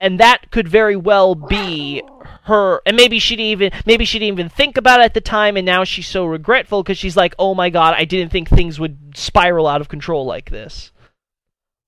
And 0.00 0.18
that 0.18 0.50
could 0.50 0.68
very 0.68 0.96
well 0.96 1.34
be 1.34 2.02
her 2.44 2.80
and 2.86 2.96
maybe 2.96 3.18
she 3.18 3.36
didn't 3.36 3.50
even 3.50 3.72
maybe 3.86 4.04
she 4.04 4.18
didn't 4.18 4.34
even 4.34 4.48
think 4.48 4.76
about 4.76 5.00
it 5.00 5.04
at 5.04 5.14
the 5.14 5.20
time 5.20 5.56
and 5.56 5.66
now 5.66 5.84
she's 5.84 6.08
so 6.08 6.24
regretful 6.24 6.82
because 6.82 6.98
she's 6.98 7.16
like 7.16 7.36
oh 7.38 7.54
my 7.54 7.70
god 7.70 7.94
i 7.96 8.04
didn't 8.04 8.32
think 8.32 8.48
things 8.48 8.80
would 8.80 9.16
spiral 9.16 9.68
out 9.68 9.80
of 9.80 9.88
control 9.88 10.24
like 10.24 10.50
this. 10.50 10.90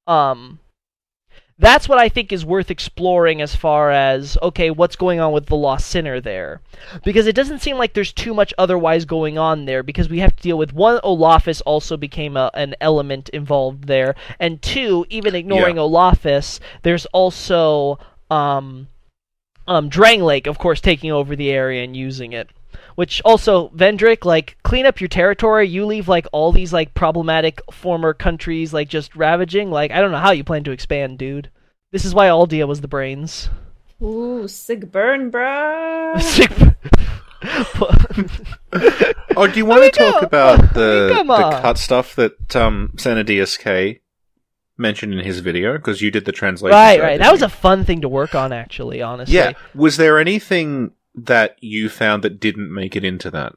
Um 0.07 0.61
that's 1.59 1.89
what 1.89 1.99
I 1.99 2.09
think 2.09 2.33
is 2.33 2.45
worth 2.45 2.71
exploring 2.71 3.41
as 3.41 3.55
far 3.55 3.91
as 3.91 4.37
okay, 4.43 4.71
what's 4.71 4.97
going 4.97 5.21
on 5.21 5.33
with 5.33 5.47
the 5.47 5.57
lost 5.57 5.89
sinner 5.89 6.21
there, 6.21 6.61
because 7.05 7.27
it 7.27 7.37
doesn't 7.37 7.61
seem 7.61 7.77
like 7.77 7.95
there's 7.95 8.13
too 8.13 8.35
much 8.35 8.53
otherwise 8.59 9.05
going 9.05 9.39
on 9.39 9.65
there. 9.65 9.83
Because 9.83 10.09
we 10.09 10.19
have 10.19 10.35
to 10.35 10.43
deal 10.43 10.59
with 10.59 10.73
one, 10.73 10.99
Olaphis 11.05 11.63
also 11.65 11.97
became 11.97 12.37
a, 12.37 12.51
an 12.55 12.75
element 12.81 13.29
involved 13.29 13.85
there, 13.87 14.15
and 14.41 14.61
two, 14.61 15.07
even 15.11 15.35
ignoring 15.35 15.77
Yeah. 15.77 15.83
Olaphis, 15.83 16.59
there's 16.83 17.07
also 17.07 17.99
um, 18.31 18.89
um, 19.69 19.89
Drangleic, 19.89 20.47
of 20.47 20.59
course, 20.59 20.81
taking 20.81 21.13
over 21.13 21.37
the 21.37 21.51
area 21.51 21.85
and 21.85 21.97
using 21.97 22.33
it. 22.33 22.51
Which 22.97 23.21
also, 23.25 23.71
Vendrick, 23.71 24.25
like, 24.25 24.57
clean 24.63 24.87
up 24.87 25.01
your 25.01 25.09
territory. 25.09 25.67
You 25.69 25.85
leave, 25.85 26.07
like, 26.09 26.27
all 26.33 26.53
these, 26.53 26.73
like, 26.73 26.95
problematic 26.95 27.61
former 27.73 28.15
countries, 28.15 28.73
like, 28.73 28.89
just 28.89 29.17
ravaging. 29.17 29.71
Like, 29.71 29.91
I 29.91 30.01
don't 30.01 30.13
know 30.13 30.19
how 30.19 30.31
you 30.31 30.45
plan 30.45 30.63
to 30.65 30.71
expand, 30.71 31.19
dude. 31.19 31.51
This 31.91 32.05
is 32.05 32.15
why 32.15 32.29
Aldia 32.29 32.69
was 32.69 32.81
the 32.83 32.89
brains. 32.89 33.49
Ooh, 34.03 34.47
sick 34.47 34.91
burn, 34.93 35.31
bruh. 35.33 36.75
Oh, 39.37 39.47
do 39.49 39.59
you 39.59 39.67
want 39.67 39.83
to 39.83 39.91
talk 39.91 40.21
go. 40.21 40.27
about 40.27 40.75
the, 40.75 41.11
Come 41.13 41.27
the 41.27 41.59
cut 41.61 41.77
stuff 41.79 42.15
that 42.17 42.55
um, 42.55 42.93
SanaDSK 42.97 44.01
mentioned 44.79 45.13
in 45.13 45.25
his 45.25 45.41
video? 45.41 45.73
Because 45.77 46.01
you 46.01 46.11
did 46.13 46.25
the 46.25 46.33
translation. 46.33 46.75
right, 46.77 46.97
for 46.99 47.03
right. 47.03 47.11
didn't 47.13 47.23
That 47.23 47.33
was 47.33 47.41
you? 47.41 47.47
a 47.47 47.51
fun 47.51 47.85
thing 47.85 48.01
to 48.03 48.09
work 48.09 48.35
on, 48.37 48.53
actually, 48.53 49.03
honestly. 49.03 49.35
yeah. 49.35 49.53
Was 49.75 49.97
there 49.97 50.19
anything 50.21 50.93
that 51.15 51.57
you 51.61 51.89
found 51.89 52.23
that 52.25 52.41
didn't 52.41 52.73
make 52.73 52.97
it 52.97 53.05
into 53.05 53.31
that? 53.31 53.55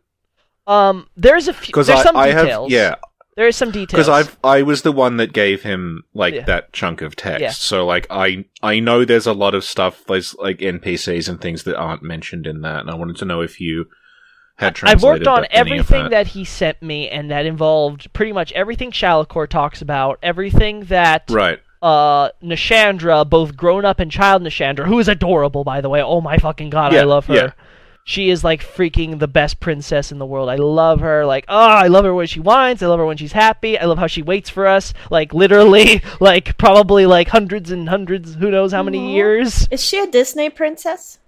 Um, 0.67 1.07
there's 1.15 1.47
a 1.47 1.53
few. 1.53 1.67
Because 1.67 1.87
There's 1.87 1.99
I, 1.99 2.03
some 2.03 2.17
I 2.17 2.27
have, 2.27 2.69
yeah, 2.69 2.95
There 3.37 3.47
is 3.47 3.55
some 3.55 3.71
details. 3.71 3.91
because 3.91 4.09
I've 4.09 4.37
I 4.43 4.61
was 4.63 4.81
the 4.81 4.91
one 4.91 5.17
that 5.17 5.31
gave 5.31 5.63
him 5.63 6.03
like 6.13 6.33
Yeah. 6.33 6.43
that 6.45 6.73
chunk 6.73 7.01
of 7.01 7.15
text. 7.15 7.41
Yeah. 7.41 7.51
So 7.51 7.85
like 7.85 8.05
I 8.09 8.45
I 8.61 8.79
know 8.79 9.05
there's 9.05 9.27
a 9.27 9.33
lot 9.33 9.55
of 9.55 9.63
stuff 9.63 10.03
there's 10.07 10.35
like 10.35 10.57
NPCs 10.57 11.29
and 11.29 11.39
things 11.39 11.63
that 11.63 11.77
aren't 11.77 12.03
mentioned 12.03 12.45
in 12.47 12.61
that, 12.61 12.81
and 12.81 12.89
I 12.89 12.95
wanted 12.95 13.15
to 13.17 13.25
know 13.25 13.41
if 13.41 13.61
you 13.61 13.85
had 14.57 14.77
I've 14.83 15.03
worked 15.03 15.27
on 15.27 15.45
everything 15.51 16.05
that. 16.05 16.09
that. 16.09 16.27
he 16.27 16.43
sent 16.43 16.81
me, 16.81 17.07
and 17.09 17.29
that 17.31 17.45
involved 17.45 18.11
pretty 18.11 18.33
much 18.33 18.51
everything 18.53 18.91
Shalquoir 18.91 19.47
talks 19.47 19.81
about, 19.81 20.17
everything 20.23 20.85
that 20.85 21.23
Right. 21.29 21.59
Uh 21.81 22.29
Nashandra, 22.43 23.29
both 23.29 23.55
grown 23.55 23.85
up 23.85 23.99
and 23.99 24.11
child 24.11 24.41
Nashandra, 24.41 24.85
who 24.85 24.99
is 24.99 25.07
adorable 25.07 25.63
by 25.63 25.81
the 25.81 25.89
way. 25.89 26.01
Oh 26.01 26.21
my 26.21 26.37
fucking 26.37 26.69
god, 26.69 26.93
Yeah, 26.93 27.01
I 27.01 27.03
love 27.03 27.25
her. 27.27 27.35
yeah. 27.35 27.51
She 28.03 28.29
is 28.29 28.41
like 28.41 28.63
freaking 28.63 29.19
the 29.19 29.27
best 29.27 29.59
princess 29.59 30.13
in 30.13 30.17
the 30.17 30.25
world. 30.25 30.47
I 30.49 30.55
love 30.55 31.01
her. 31.01 31.25
Like, 31.25 31.43
oh, 31.49 31.55
I 31.57 31.87
love 31.87 32.05
her 32.05 32.13
when 32.13 32.25
she 32.25 32.39
whines. 32.39 32.81
I 32.81 32.87
love 32.87 32.99
her 32.99 33.05
when 33.05 33.17
she's 33.17 33.33
happy. 33.33 33.77
I 33.77 33.83
love 33.83 33.97
how 33.97 34.07
she 34.07 34.21
waits 34.21 34.49
for 34.49 34.65
us. 34.65 34.93
Like, 35.11 35.33
literally, 35.33 36.01
like 36.21 36.57
probably 36.57 37.05
like 37.05 37.27
hundreds 37.27 37.69
and 37.69 37.89
hundreds, 37.89 38.35
who 38.35 38.49
knows 38.49 38.71
how 38.71 38.81
many 38.81 38.99
Aw. 38.99 39.09
years. 39.15 39.67
Is 39.71 39.83
she 39.83 39.99
a 39.99 40.07
Disney 40.07 40.49
princess? 40.49 41.19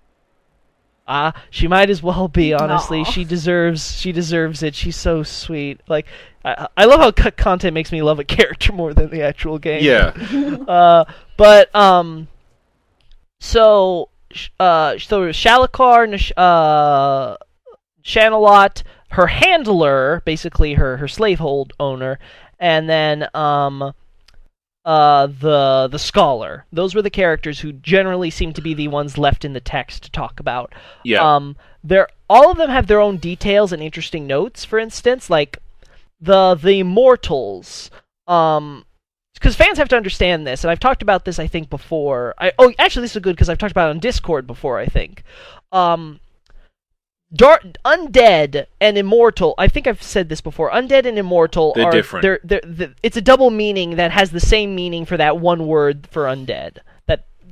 Ah, 1.12 1.34
she 1.50 1.68
might 1.68 1.90
as 1.90 2.04
well 2.04 2.28
be. 2.28 2.54
Honestly, 2.54 3.02
Aw. 3.02 3.04
she 3.04 3.26
deserves. 3.26 4.00
She 4.00 4.12
deserves 4.12 4.62
it. 4.62 4.76
She's 4.76 4.96
so 4.96 5.24
sweet. 5.24 5.82
Like, 5.88 6.06
I, 6.46 6.68
I 6.78 6.86
love 6.86 7.00
how 7.00 7.12
cut 7.12 7.36
content 7.36 7.74
makes 7.74 7.92
me 7.92 8.04
love 8.04 8.20
a 8.20 8.24
character 8.24 8.72
more 8.72 8.94
than 8.94 9.10
the 9.10 9.24
actual 9.24 9.58
game. 9.58 9.84
Yeah. 9.84 10.14
Uh, 10.70 11.04
but 11.36 11.74
um, 11.76 12.28
so 13.40 14.10
uh, 14.60 15.00
so 15.00 15.32
Shalquoir, 15.32 16.08
Nish- 16.08 16.32
uh, 16.38 17.38
Shanalotte, 18.04 18.84
her 19.10 19.26
handler, 19.26 20.22
basically 20.26 20.76
her 20.76 20.98
her 20.98 21.08
slavehold 21.08 21.72
owner, 21.80 22.20
and 22.60 22.88
then 22.88 23.28
um. 23.34 23.94
Uh, 24.90 25.28
the 25.28 25.88
the 25.92 26.00
scholar. 26.00 26.66
Those 26.74 26.96
were 26.96 27.04
the 27.04 27.12
characters 27.12 27.60
who 27.60 27.74
generally 27.74 28.32
seem 28.32 28.54
to 28.54 28.62
be 28.62 28.74
the 28.74 28.88
ones 28.88 29.20
left 29.20 29.46
in 29.46 29.54
the 29.54 29.60
text 29.60 30.02
to 30.02 30.12
talk 30.12 30.40
about. 30.40 30.74
Yeah. 31.04 31.22
Um, 31.22 31.58
they're 31.84 32.08
all 32.28 32.50
of 32.50 32.58
them 32.58 32.72
have 32.72 32.88
their 32.88 33.00
own 33.00 33.18
details 33.18 33.72
and 33.72 33.84
interesting 33.84 34.26
notes. 34.26 34.66
For 34.66 34.80
instance, 34.80 35.30
like 35.30 35.60
the 36.20 36.56
the 36.56 36.82
mortals. 36.82 37.92
Um, 38.26 38.84
because 39.36 39.56
fans 39.56 39.78
have 39.78 39.90
to 39.90 39.96
understand 39.96 40.48
this, 40.48 40.64
and 40.64 40.72
I've 40.72 40.80
talked 40.80 41.04
about 41.04 41.24
this 41.24 41.38
I 41.38 41.46
think 41.46 41.70
before. 41.70 42.34
I 42.40 42.52
oh 42.58 42.74
actually 42.80 43.04
this 43.04 43.16
is 43.16 43.22
good 43.22 43.36
because 43.36 43.48
I've 43.48 43.60
talked 43.60 43.70
about 43.70 43.90
it 43.90 43.92
on 43.92 44.00
Discord 44.00 44.48
before. 44.48 44.80
I 44.80 44.88
think. 44.88 45.22
Um, 45.72 46.20
Dar- 47.34 47.62
undead 47.86 48.66
and 48.82 48.98
immortal. 48.98 49.54
I 49.58 49.68
think 49.68 49.86
I've 49.86 50.02
said 50.02 50.30
this 50.30 50.42
before. 50.42 50.72
Undead 50.72 51.06
and 51.06 51.18
immortal 51.18 51.74
They're 51.76 51.86
are 51.88 51.92
different. 51.92 52.24
They're, 52.24 52.40
they're, 52.44 52.62
th 52.62 52.92
it's 53.04 53.18
a 53.18 53.22
double 53.22 53.52
meaning 53.52 53.98
that 53.98 54.12
has 54.12 54.32
the 54.32 54.40
same 54.40 54.74
meaning 54.74 55.06
for 55.06 55.18
that 55.18 55.38
one 55.38 55.68
word 55.68 56.08
for 56.10 56.24
undead. 56.24 56.80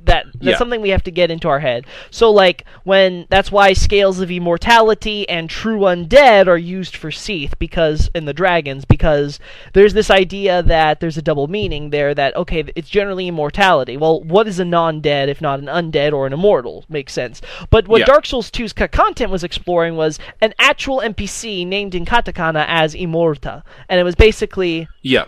That 0.08 0.24
that 0.24 0.32
that's 0.34 0.44
Yeah. 0.52 0.56
something 0.58 0.80
we 0.80 0.88
have 0.90 1.04
to 1.04 1.10
get 1.10 1.30
into 1.30 1.48
our 1.48 1.60
head. 1.60 1.84
So 2.10 2.30
like 2.30 2.64
when 2.84 3.26
that's 3.30 3.52
why 3.52 3.72
scales 3.72 4.20
of 4.20 4.30
immortality 4.30 5.28
and 5.28 5.48
true 5.48 5.80
undead 5.80 6.46
are 6.48 6.58
used 6.58 6.96
for 6.96 7.10
Seath 7.10 7.58
because 7.58 8.10
in 8.14 8.24
the 8.24 8.32
dragons 8.32 8.84
because 8.84 9.38
there's 9.74 9.94
this 9.94 10.10
idea 10.10 10.62
that 10.62 11.00
there's 11.00 11.16
a 11.18 11.22
double 11.22 11.46
meaning 11.46 11.90
there 11.90 12.14
that 12.14 12.36
okay 12.36 12.64
it's 12.74 12.88
generally 12.88 13.28
immortality. 13.28 13.96
Well, 13.96 14.20
what 14.22 14.48
is 14.48 14.58
a 14.58 14.64
non-dead 14.64 15.28
if 15.28 15.40
not 15.40 15.60
an 15.60 15.66
undead 15.66 16.12
or 16.12 16.26
an 16.26 16.32
immortal? 16.32 16.84
Makes 16.88 17.12
sense. 17.12 17.40
But 17.70 17.86
what 17.88 18.00
Yeah. 18.00 18.06
Dark 18.06 18.26
Souls 18.26 18.50
2's 18.50 18.72
cut 18.72 18.90
content 18.92 19.30
was 19.30 19.44
exploring 19.44 19.96
was 19.96 20.18
an 20.40 20.52
actual 20.58 21.00
NPC 21.00 21.64
named 21.66 21.94
in 21.94 22.04
katakana 22.04 22.64
as 22.66 22.94
Immorta, 22.94 23.62
and 23.88 24.00
it 24.00 24.04
was 24.04 24.14
basically 24.14 24.88
yeah. 25.02 25.26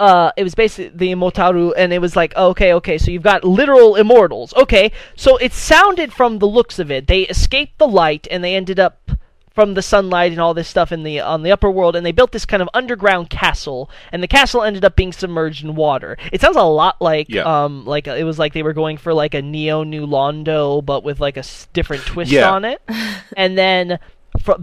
Uh, 0.00 0.32
it 0.36 0.42
was 0.42 0.54
basically 0.54 0.88
the 0.96 1.12
Immortaru, 1.14 1.72
and 1.76 1.92
it 1.92 2.00
was 2.00 2.16
like, 2.16 2.34
okay, 2.34 2.72
okay, 2.74 2.98
so 2.98 3.10
you've 3.10 3.22
got 3.22 3.44
literal 3.44 3.94
immortals. 3.96 4.54
Okay, 4.54 4.90
so 5.16 5.36
it 5.36 5.52
sounded 5.52 6.12
from 6.12 6.38
the 6.38 6.46
looks 6.48 6.78
of 6.78 6.90
it, 6.90 7.06
they 7.06 7.22
escaped 7.22 7.78
the 7.78 7.86
light 7.86 8.26
and 8.30 8.42
they 8.42 8.54
ended 8.56 8.80
up 8.80 9.10
from 9.52 9.74
the 9.74 9.82
sunlight 9.82 10.30
and 10.30 10.40
all 10.40 10.54
this 10.54 10.68
stuff 10.68 10.92
in 10.92 11.02
the 11.02 11.18
on 11.20 11.42
the 11.42 11.50
upper 11.52 11.70
world, 11.70 11.94
and 11.96 12.06
they 12.06 12.12
built 12.12 12.30
this 12.32 12.46
kind 12.46 12.62
of 12.62 12.68
underground 12.72 13.28
castle, 13.28 13.90
and 14.12 14.22
the 14.22 14.28
castle 14.28 14.62
ended 14.62 14.84
up 14.84 14.94
being 14.96 15.12
submerged 15.12 15.64
in 15.64 15.74
water. 15.74 16.16
It 16.32 16.40
sounds 16.40 16.56
a 16.56 16.62
lot 16.62 16.96
like, 17.02 17.28
Yeah. 17.28 17.42
um, 17.64 17.84
like 17.84 18.06
it 18.06 18.24
was 18.24 18.38
like 18.38 18.52
they 18.54 18.62
were 18.62 18.72
going 18.72 18.96
for 18.96 19.12
like 19.12 19.34
a 19.34 19.42
Neo 19.42 19.82
New 19.82 20.06
Londo, 20.06 20.82
but 20.84 21.02
with 21.04 21.20
like 21.20 21.36
a 21.36 21.40
s- 21.40 21.68
different 21.72 22.04
twist 22.06 22.30
Yeah. 22.30 22.50
on 22.50 22.64
it, 22.64 22.80
and 23.36 23.58
then 23.58 23.98
fr- 23.98 23.98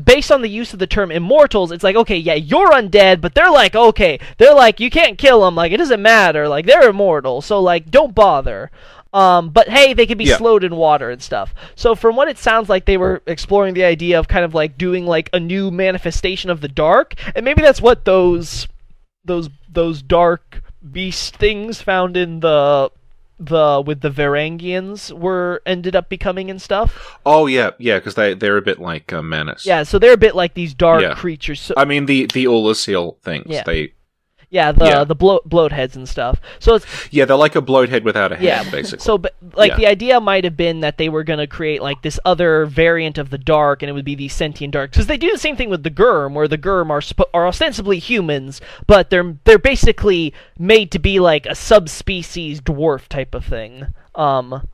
based 0.03 0.32
on 0.32 0.41
the 0.41 0.49
use 0.49 0.73
of 0.73 0.80
the 0.80 0.88
term 0.88 1.12
immortals, 1.12 1.71
it's 1.71 1.84
like, 1.84 1.95
okay, 1.95 2.17
yeah, 2.17 2.34
you're 2.34 2.71
undead, 2.71 3.21
but 3.21 3.36
they're 3.36 3.51
like, 3.51 3.75
okay, 3.75 4.19
they're 4.38 4.53
like, 4.53 4.80
you 4.80 4.89
can't 4.89 5.17
kill 5.17 5.41
them, 5.41 5.56
like, 5.56 5.71
it 5.71 5.77
doesn't 5.77 6.01
matter, 6.01 6.47
like, 6.47 6.65
they're 6.65 6.89
immortal, 6.89 7.41
so, 7.41 7.62
like, 7.62 7.91
don't 7.91 8.15
bother. 8.15 8.71
Um, 9.13 9.49
but 9.49 9.69
hey, 9.69 9.93
they 9.93 10.06
can 10.06 10.17
be 10.17 10.25
Yeah. 10.25 10.38
slowed 10.38 10.63
in 10.63 10.75
water 10.75 11.10
and 11.10 11.21
stuff. 11.21 11.56
So, 11.75 11.95
from 11.95 12.15
what 12.15 12.27
it 12.27 12.38
sounds 12.38 12.67
like, 12.69 12.86
they 12.86 12.97
were 12.97 13.21
exploring 13.25 13.73
the 13.73 13.86
idea 13.86 14.19
of 14.19 14.27
kind 14.27 14.43
of 14.43 14.53
like 14.53 14.77
doing 14.77 15.06
like 15.06 15.30
a 15.32 15.39
new 15.39 15.71
manifestation 15.71 16.49
of 16.49 16.60
the 16.60 16.67
dark, 16.67 17.15
and 17.34 17.45
maybe 17.45 17.62
that's 17.62 17.82
what 17.82 18.03
those 18.03 18.67
those 19.23 19.49
those 19.71 20.01
dark 20.01 20.62
beast 20.91 21.38
things 21.38 21.82
found 21.82 22.17
in 22.17 22.41
the 22.41 22.91
the 23.39 23.84
with 23.86 24.02
the 24.02 24.10
Varangians 24.10 25.12
were 25.12 25.62
ended 25.65 25.95
up 25.95 26.10
becoming 26.10 26.50
and 26.50 26.62
stuff. 26.62 27.17
Oh 27.26 27.45
yeah, 27.45 27.71
yeah, 27.78 27.97
because 28.00 28.15
they 28.15 28.34
they're 28.34 28.58
a 28.58 28.62
bit 28.62 28.80
like 28.80 29.13
uh, 29.13 29.21
Manus. 29.21 29.65
Yeah, 29.65 29.84
so 29.84 30.00
they're 30.00 30.13
a 30.13 30.17
bit 30.17 30.36
like 30.36 30.54
these 30.54 30.73
dark 30.73 31.02
Yeah. 31.02 31.13
creatures. 31.13 31.62
So, 31.62 31.73
I 31.78 31.86
mean 31.86 32.06
the 32.06 32.26
the 32.26 32.45
Ulasil 32.45 33.19
things. 33.21 33.45
Yeah. 33.47 33.63
They 33.63 33.93
yeah, 34.49 34.71
the 34.71 34.86
yeah. 34.86 35.03
the 35.03 35.15
bloat 35.15 35.47
bloatheads 35.49 35.95
and 35.95 36.07
stuff. 36.07 36.39
So 36.60 36.75
it's 36.75 36.86
yeah, 37.12 37.25
they're 37.25 37.36
like 37.36 37.55
a 37.55 37.62
bloat 37.62 37.89
head 37.89 38.03
without 38.05 38.31
a 38.31 38.36
head, 38.36 38.43
yeah, 38.45 38.69
basically. 38.69 39.03
So, 39.03 39.17
but 39.17 39.36
like 39.55 39.71
Yeah. 39.71 39.77
the 39.77 39.88
idea 39.88 40.19
might 40.21 40.43
have 40.45 40.55
been 40.55 40.79
that 40.81 40.97
they 40.97 41.10
were 41.10 41.23
going 41.23 41.39
to 41.39 41.47
create 41.47 41.81
like 41.81 42.01
this 42.01 42.19
other 42.23 42.65
variant 42.65 43.17
of 43.17 43.29
the 43.29 43.38
dark, 43.38 43.81
and 43.83 43.89
it 43.89 43.93
would 43.93 44.05
be 44.05 44.15
these 44.15 44.33
sentient 44.33 44.73
darks. 44.73 44.91
Because 44.91 45.07
they 45.07 45.17
do 45.17 45.31
the 45.31 45.38
same 45.38 45.57
thing 45.57 45.69
with 45.69 45.83
the 45.83 45.89
Gurm, 45.89 46.33
where 46.33 46.47
the 46.47 46.57
Gurm 46.57 46.89
are 46.91 47.01
sp- 47.03 47.27
are 47.33 47.45
ostensibly 47.47 47.99
humans, 47.99 48.62
but 48.88 49.10
they're 49.10 49.36
they're 49.43 49.60
basically 49.60 50.33
made 50.57 50.91
to 50.91 50.99
be 50.99 51.19
like 51.19 51.45
a 51.45 51.55
subspecies 51.55 52.62
dwarf 52.62 53.07
type 53.07 53.33
of 53.36 53.45
thing. 53.45 53.88
Um, 54.15 54.67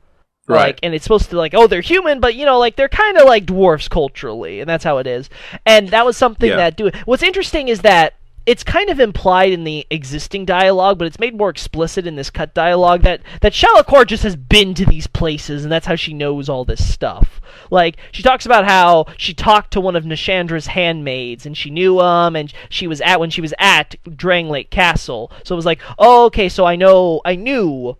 Right. 0.46 0.66
Like, 0.66 0.80
and 0.82 0.92
it's 0.94 1.04
supposed 1.04 1.30
to 1.30 1.38
like, 1.38 1.54
oh, 1.54 1.66
they're 1.66 1.80
human, 1.80 2.20
but 2.20 2.34
you 2.34 2.44
know, 2.44 2.58
like 2.58 2.76
they're 2.76 2.86
kind 2.86 3.16
of 3.16 3.24
like 3.24 3.46
dwarfs 3.46 3.88
culturally, 3.88 4.60
and 4.60 4.68
that's 4.68 4.84
how 4.84 4.98
it 4.98 5.06
is. 5.06 5.30
And 5.64 5.88
that 5.88 6.04
was 6.04 6.18
something 6.18 6.50
Yeah. 6.50 6.56
that 6.56 6.76
do. 6.76 6.90
What's 7.06 7.22
interesting 7.22 7.68
is 7.68 7.80
that 7.80 8.12
it's 8.46 8.62
kind 8.62 8.90
of 8.90 9.00
implied 9.00 9.52
in 9.52 9.64
the 9.64 9.86
existing 9.90 10.44
dialogue, 10.44 10.98
but 10.98 11.06
it's 11.06 11.18
made 11.18 11.36
more 11.36 11.48
explicit 11.48 12.06
in 12.06 12.16
this 12.16 12.30
cut 12.30 12.54
dialogue 12.54 13.02
that 13.02 13.22
that 13.40 13.52
Shalquoir 13.52 14.06
just 14.06 14.22
has 14.22 14.36
been 14.36 14.74
to 14.74 14.84
these 14.84 15.06
places, 15.06 15.64
and 15.64 15.72
that's 15.72 15.86
how 15.86 15.96
she 15.96 16.12
knows 16.12 16.48
all 16.48 16.64
this 16.64 16.86
stuff. 16.86 17.40
Like 17.70 17.96
she 18.12 18.22
talks 18.22 18.44
about 18.44 18.66
how 18.66 19.06
she 19.16 19.32
talked 19.32 19.72
to 19.72 19.80
one 19.80 19.96
of 19.96 20.04
Nashandra's 20.04 20.68
handmaids, 20.68 21.46
and 21.46 21.56
she 21.56 21.70
knew 21.70 22.00
him, 22.00 22.36
and 22.36 22.52
she 22.68 22.86
was 22.86 23.00
at 23.00 23.20
when 23.20 23.30
she 23.30 23.40
was 23.40 23.54
at 23.58 23.96
Drangleic 24.04 24.70
Castle. 24.70 25.32
So 25.42 25.54
it 25.54 25.56
was 25.56 25.66
like, 25.66 25.80
oh, 25.98 26.26
okay, 26.26 26.48
so 26.48 26.64
I 26.64 26.76
know, 26.76 27.22
I 27.24 27.36
knew 27.36 27.96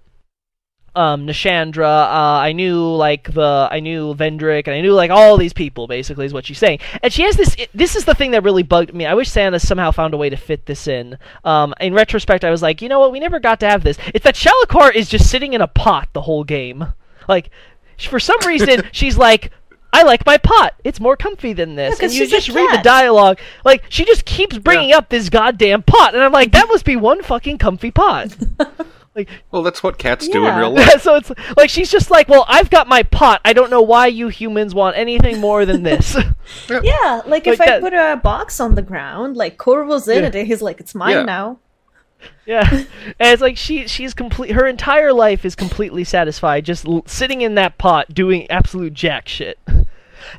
um, 0.97 1.27
Nashandra. 1.27 1.85
Uh, 2.05 2.39
I 2.41 2.53
knew 2.53 2.95
like 2.95 3.33
the 3.33 3.69
I 3.71 3.81
knew 3.81 4.15
Vendrick, 4.15 4.67
and 4.67 4.75
I 4.75 4.81
knew 4.81 4.93
like 4.93 5.11
all 5.11 5.37
these 5.37 5.53
people. 5.53 5.87
Basically, 5.87 6.27
is 6.27 6.33
what 6.33 6.47
she's 6.47 6.59
saying. 6.59 6.79
And 7.03 7.13
she 7.13 7.23
has 7.23 7.37
this. 7.37 7.57
This 7.75 7.97
is 7.97 8.05
the 8.05 8.15
thing 8.15 8.31
that 8.33 8.43
really 8.43 8.63
bugged 8.63 8.95
me. 8.95 9.07
I 9.07 9.15
wish 9.15 9.29
Santa 9.31 9.59
somehow 9.59 9.91
found 9.91 10.15
a 10.15 10.17
way 10.17 10.31
to 10.31 10.37
fit 10.37 10.67
this 10.67 10.87
in. 10.89 11.19
Um, 11.45 11.75
in 11.81 11.95
retrospect, 11.95 12.45
I 12.45 12.51
was 12.51 12.63
like, 12.63 12.81
you 12.83 12.89
know 12.89 13.01
what? 13.01 13.13
We 13.13 13.21
never 13.21 13.41
got 13.41 13.61
to 13.61 13.69
have 13.69 13.83
this. 13.83 13.99
It's 14.15 14.25
that 14.25 14.35
Shalquoir 14.37 14.95
is 14.95 15.09
just 15.09 15.31
sitting 15.31 15.53
in 15.53 15.61
a 15.61 15.67
pot 15.69 16.09
the 16.13 16.23
whole 16.23 16.45
game. 16.45 16.87
Like, 17.29 17.51
for 17.99 18.21
some 18.21 18.39
reason, 18.47 18.85
she's 18.93 19.17
like. 19.19 19.51
I 19.97 20.03
like 20.03 20.27
my 20.27 20.39
pot. 20.39 20.75
It's 20.83 20.99
more 20.99 21.17
comfy 21.17 21.53
than 21.53 21.77
this. 21.77 22.01
'cause 22.01 22.11
and 22.11 22.15
you 22.15 22.27
just 22.27 22.49
read 22.49 22.69
the 22.77 22.83
dialogue. 22.83 23.39
Like 23.65 23.85
she 23.91 24.05
just 24.05 24.25
keeps 24.25 24.59
bringing 24.59 24.93
up 24.93 25.09
this 25.09 25.29
goddamn 25.29 25.85
pot, 25.85 26.15
and 26.15 26.23
I'm 26.25 26.33
like, 26.33 26.51
that 26.59 26.67
must 26.67 26.85
be 26.85 26.97
one 26.97 27.23
fucking 27.23 27.59
comfy 27.59 27.93
pot. 27.93 28.37
like 29.17 29.29
Well, 29.51 29.63
that's 29.63 29.83
what 29.83 29.99
cats 29.99 30.27
do 30.29 30.47
in 30.47 30.57
real 30.57 30.71
life. 30.75 31.03
so 31.03 31.15
it's 31.17 31.31
like 31.57 31.71
she's 31.71 31.91
just 31.91 32.11
like, 32.11 32.29
well, 32.29 32.45
I've 32.49 32.71
got 32.71 32.89
my 32.89 33.03
pot. 33.05 33.41
I 33.45 33.53
don't 33.53 33.71
know 33.71 33.83
why 33.83 34.07
you 34.09 34.29
humans 34.29 34.75
want 34.75 34.97
anything 34.97 35.41
more 35.41 35.65
than 35.65 35.83
this. 35.83 36.17
Yeah, 36.71 37.23
like 37.27 37.47
if 37.47 37.59
Like 37.59 37.69
I 37.69 37.81
put 37.81 37.95
a 37.95 38.21
box 38.23 38.61
on 38.61 38.75
the 38.75 38.83
ground, 38.83 39.37
like 39.37 39.57
Corvo's 39.57 40.07
in 40.09 40.23
Yeah. 40.23 40.29
it, 40.29 40.35
and 40.35 40.47
he's 40.47 40.61
like, 40.61 40.79
"It's 40.81 40.95
mine 40.95 41.13
Yeah. 41.13 41.23
now." 41.25 41.59
yeah, 42.47 42.69
and 42.71 42.87
it's 43.19 43.41
like 43.43 43.57
she 43.57 43.87
she's 43.89 44.13
complete. 44.15 44.51
Her 44.53 44.67
entire 44.67 45.13
life 45.13 45.45
is 45.45 45.55
completely 45.55 46.05
satisfied, 46.05 46.65
just 46.65 46.87
l- 46.87 47.03
sitting 47.07 47.41
in 47.41 47.55
that 47.55 47.79
pot 47.79 48.13
doing 48.15 48.51
absolute 48.51 48.93
jack 48.95 49.27
shit. 49.29 49.59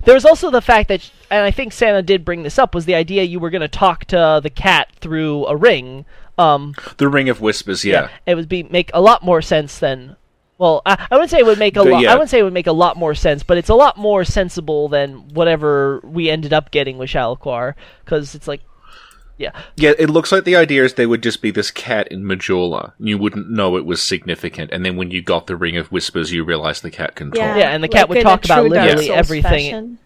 There 0.03 0.13
was 0.15 0.25
also 0.25 0.49
the 0.51 0.61
fact 0.61 0.87
that, 0.89 1.09
and 1.31 1.43
I 1.43 1.51
think 1.51 1.73
Santa 1.73 2.01
did 2.01 2.25
bring 2.25 2.43
this 2.43 2.57
up, 2.59 2.73
was 2.75 2.85
the 2.85 2.95
idea 2.95 3.23
you 3.23 3.39
were 3.39 3.49
going 3.51 3.61
to 3.61 3.67
talk 3.67 4.05
to 4.05 4.39
the 4.41 4.49
cat 4.49 4.89
through 4.99 5.45
a 5.47 5.55
ring. 5.55 6.05
Um, 6.37 6.73
The 6.97 7.07
Ring 7.07 7.29
of 7.29 7.39
Whispers, 7.41 7.85
yeah. 7.85 8.09
it 8.25 8.35
would 8.35 8.49
be 8.49 8.63
make 8.63 8.91
a 8.93 9.01
lot 9.01 9.23
more 9.23 9.41
sense 9.41 9.79
than 9.79 10.15
well 10.57 10.81
I, 10.85 11.07
I 11.11 11.15
wouldn't 11.15 11.31
say 11.31 11.39
it 11.39 11.45
would 11.45 11.59
make 11.59 11.75
a 11.77 11.83
lot 11.83 12.01
yeah. 12.01 12.11
I 12.11 12.15
wouldn't 12.15 12.29
say 12.29 12.39
it 12.39 12.43
would 12.43 12.53
make 12.53 12.67
a 12.67 12.71
lot 12.73 12.97
more 12.97 13.15
sense 13.15 13.43
but 13.43 13.57
it's 13.57 13.69
a 13.69 13.75
lot 13.75 13.97
more 13.97 14.23
sensible 14.23 14.87
than 14.89 15.27
whatever 15.33 16.01
we 16.03 16.29
ended 16.29 16.53
up 16.53 16.71
getting 16.71 16.97
with 16.97 17.09
Shalquoir 17.09 17.75
because 18.03 18.35
it's 18.35 18.47
like 18.47 18.61
yeah 19.37 19.51
Yeah, 19.75 19.93
it 19.99 20.09
looks 20.09 20.31
like 20.31 20.43
the 20.45 20.55
idea 20.55 20.83
is 20.85 20.93
there 20.93 21.09
would 21.09 21.23
just 21.23 21.41
be 21.41 21.51
this 21.51 21.71
cat 21.71 22.07
in 22.09 22.23
Majula. 22.23 22.93
and 22.99 23.07
You 23.09 23.17
wouldn't 23.17 23.49
know 23.49 23.75
it 23.75 23.85
was 23.85 24.01
significant, 24.01 24.71
and 24.71 24.85
then 24.85 24.95
when 24.95 25.11
you 25.11 25.21
got 25.21 25.47
the 25.47 25.57
Ring 25.57 25.75
of 25.75 25.91
Whispers, 25.91 26.31
you 26.31 26.45
realize 26.45 26.79
the 26.79 26.89
cat 26.91 27.15
can 27.15 27.31
talk. 27.31 27.39
Yeah, 27.57 27.71
and 27.71 27.83
the 27.83 27.89
cat 27.89 28.07
would 28.07 28.21
talk 28.21 28.45
about 28.45 28.65
literally 28.69 29.07
Souls 29.07 29.17
everything. 29.19 29.71
fashion. 29.71 29.99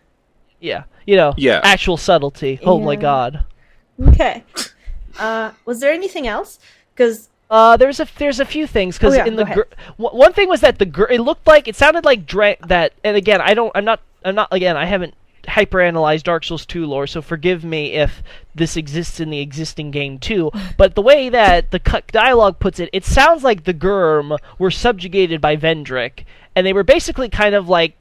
yeah 0.59 0.83
you 1.05 1.15
know 1.15 1.33
Yeah. 1.37 1.61
actual 1.63 1.97
subtlety 1.97 2.59
oh 2.63 2.79
my 2.79 2.95
god 2.95 3.45
Okay. 4.07 4.43
Uh, 5.17 5.51
was 5.65 5.79
there 5.79 5.91
anything 5.93 6.27
else? 6.27 6.59
Because 6.93 7.29
Uh, 7.49 7.75
there's 7.77 7.99
a 7.99 8.07
there's 8.17 8.39
a 8.39 8.45
few 8.45 8.67
things 8.67 8.97
because 8.97 9.13
Oh, 9.13 9.17
yeah, 9.17 9.25
in 9.25 9.35
the 9.35 9.45
gr- 9.45 9.73
w- 9.97 10.15
one 10.17 10.33
thing 10.33 10.47
was 10.49 10.61
that 10.61 10.77
the 10.77 10.85
gr- 10.85 11.09
it 11.09 11.19
looked 11.21 11.47
like 11.47 11.67
it 11.67 11.75
sounded 11.75 12.05
like 12.05 12.25
dra- 12.27 12.57
that 12.67 12.93
and 13.03 13.17
again 13.17 13.41
I 13.41 13.53
don't 13.55 13.71
I'm 13.73 13.85
not 13.85 14.01
I'm 14.23 14.35
not 14.35 14.49
again 14.51 14.77
I 14.77 14.85
haven't 14.85 15.15
hyperanalyzed 15.45 16.23
Dark 16.23 16.43
Souls 16.43 16.63
2 16.65 16.85
lore 16.85 17.07
so 17.07 17.21
forgive 17.23 17.63
me 17.63 17.93
if 17.93 18.21
this 18.53 18.77
exists 18.77 19.19
in 19.19 19.31
the 19.31 19.39
existing 19.39 19.89
game 19.89 20.19
too 20.19 20.51
but 20.77 20.93
the 20.93 21.01
way 21.01 21.29
that 21.29 21.71
the 21.71 21.79
cut 21.79 22.05
dialogue 22.11 22.59
puts 22.59 22.79
it 22.79 22.89
it 22.93 23.03
sounds 23.03 23.43
like 23.43 23.63
the 23.63 23.73
Gurm 23.73 24.37
were 24.59 24.69
subjugated 24.69 25.41
by 25.41 25.55
Vendrick 25.57 26.25
and 26.55 26.67
they 26.67 26.73
were 26.73 26.83
basically 26.83 27.29
kind 27.29 27.55
of 27.55 27.67
like 27.67 27.95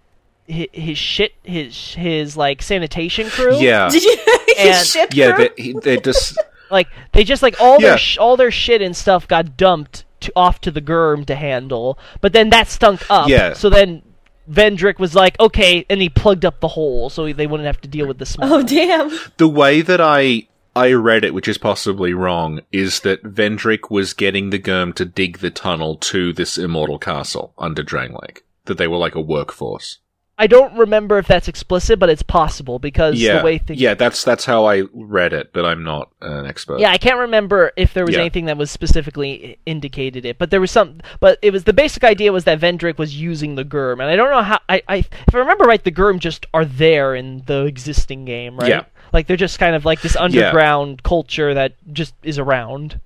his, 0.46 0.66
his 0.72 0.98
shit 0.98 1.32
his 1.42 1.94
his 1.94 2.36
like 2.36 2.60
sanitation 2.60 3.30
crew 3.30 3.56
Yeah. 3.56 3.88
did 3.88 4.02
you 4.04 4.16
And- 4.58 4.86
shit 4.86 5.14
Yeah, 5.14 5.32
crew? 5.32 5.48
they, 5.56 5.62
he- 5.62 5.72
they 5.72 5.96
just. 5.98 6.36
like 6.70 6.88
they 7.12 7.24
just 7.24 7.42
like 7.42 7.60
all 7.60 7.80
Yeah. 7.80 7.90
their 7.90 7.98
sh- 7.98 8.18
all 8.18 8.36
their 8.36 8.50
shit 8.50 8.82
and 8.82 8.96
stuff 8.96 9.26
got 9.28 9.56
dumped 9.56 10.04
to, 10.20 10.32
off 10.34 10.60
to 10.62 10.70
the 10.70 10.80
Gurm 10.80 11.24
to 11.26 11.34
handle, 11.36 11.98
but 12.20 12.32
then 12.32 12.50
that 12.50 12.68
stunk 12.68 13.02
up. 13.10 13.28
Yeah. 13.28 13.52
So 13.54 13.70
then 13.70 14.02
Vendrick 14.50 14.98
was 14.98 15.14
like, 15.14 15.38
okay, 15.38 15.84
and 15.90 16.00
he 16.00 16.08
plugged 16.08 16.44
up 16.44 16.60
the 16.60 16.68
hole 16.68 17.10
so 17.10 17.30
they 17.32 17.46
wouldn't 17.46 17.66
have 17.66 17.80
to 17.82 17.88
deal 17.88 18.06
with 18.06 18.18
the 18.18 18.26
smell. 18.26 18.54
Oh 18.54 18.62
damn! 18.62 19.10
The 19.36 19.48
way 19.48 19.82
that 19.82 20.00
I 20.00 20.48
I 20.74 20.92
read 20.92 21.24
it, 21.24 21.34
which 21.34 21.48
is 21.48 21.58
possibly 21.58 22.14
wrong, 22.14 22.60
is 22.72 23.00
that 23.00 23.22
Vendrick 23.24 23.90
was 23.90 24.12
getting 24.14 24.50
the 24.50 24.58
Gurm 24.58 24.92
to 24.94 25.04
dig 25.04 25.38
the 25.38 25.50
tunnel 25.50 25.96
to 25.96 26.32
this 26.32 26.56
immortal 26.56 26.98
castle 26.98 27.52
under 27.58 27.82
Drangleic. 27.82 28.38
That 28.66 28.78
they 28.78 28.86
were 28.88 28.96
like 28.98 29.14
a 29.14 29.20
workforce. 29.20 29.98
I 30.40 30.46
don't 30.46 30.72
remember 30.78 31.18
if 31.18 31.26
that's 31.26 31.48
explicit, 31.48 31.98
but 31.98 32.08
it's 32.08 32.22
possible 32.22 32.78
because 32.78 33.20
Yeah, 33.20 33.38
the 33.38 33.44
way 33.44 33.58
things. 33.58 33.80
yeah, 33.80 33.94
that's 33.94 34.22
that's 34.22 34.44
how 34.44 34.66
I 34.66 34.84
read 34.94 35.32
it, 35.32 35.52
but 35.52 35.64
I'm 35.64 35.82
not 35.82 36.12
an 36.20 36.46
expert. 36.46 36.78
Yeah, 36.78 36.90
I 36.92 36.98
can't 36.98 37.18
remember 37.18 37.72
if 37.76 37.92
there 37.92 38.06
was 38.06 38.14
Yeah. 38.14 38.20
anything 38.20 38.44
that 38.44 38.56
was 38.56 38.70
specifically 38.70 39.58
indicated 39.66 40.24
it, 40.24 40.38
but 40.38 40.50
there 40.50 40.60
was 40.60 40.70
some. 40.70 41.00
But 41.18 41.38
it 41.42 41.52
was 41.52 41.64
the 41.64 41.72
basic 41.72 42.04
idea 42.04 42.32
was 42.32 42.44
that 42.44 42.60
Vendrick 42.60 42.98
was 42.98 43.20
using 43.20 43.56
the 43.56 43.64
Gurm, 43.64 44.00
and 44.00 44.08
I 44.08 44.14
don't 44.14 44.30
know 44.30 44.42
how. 44.42 44.60
I, 44.68 44.80
I 44.88 44.96
if 44.98 45.34
I 45.34 45.38
remember 45.38 45.64
right, 45.64 45.82
the 45.82 45.90
Gurm 45.90 46.20
just 46.20 46.46
are 46.54 46.64
there 46.64 47.16
in 47.16 47.42
the 47.46 47.64
existing 47.64 48.24
game, 48.24 48.56
right? 48.56 48.68
Yeah. 48.68 48.82
Like 49.12 49.26
they're 49.26 49.36
just 49.36 49.58
kind 49.58 49.74
of 49.74 49.84
like 49.84 50.02
this 50.02 50.14
underground 50.16 51.02
culture 51.02 51.52
that 51.54 51.72
just 51.92 52.14
is 52.22 52.38
around. 52.38 53.00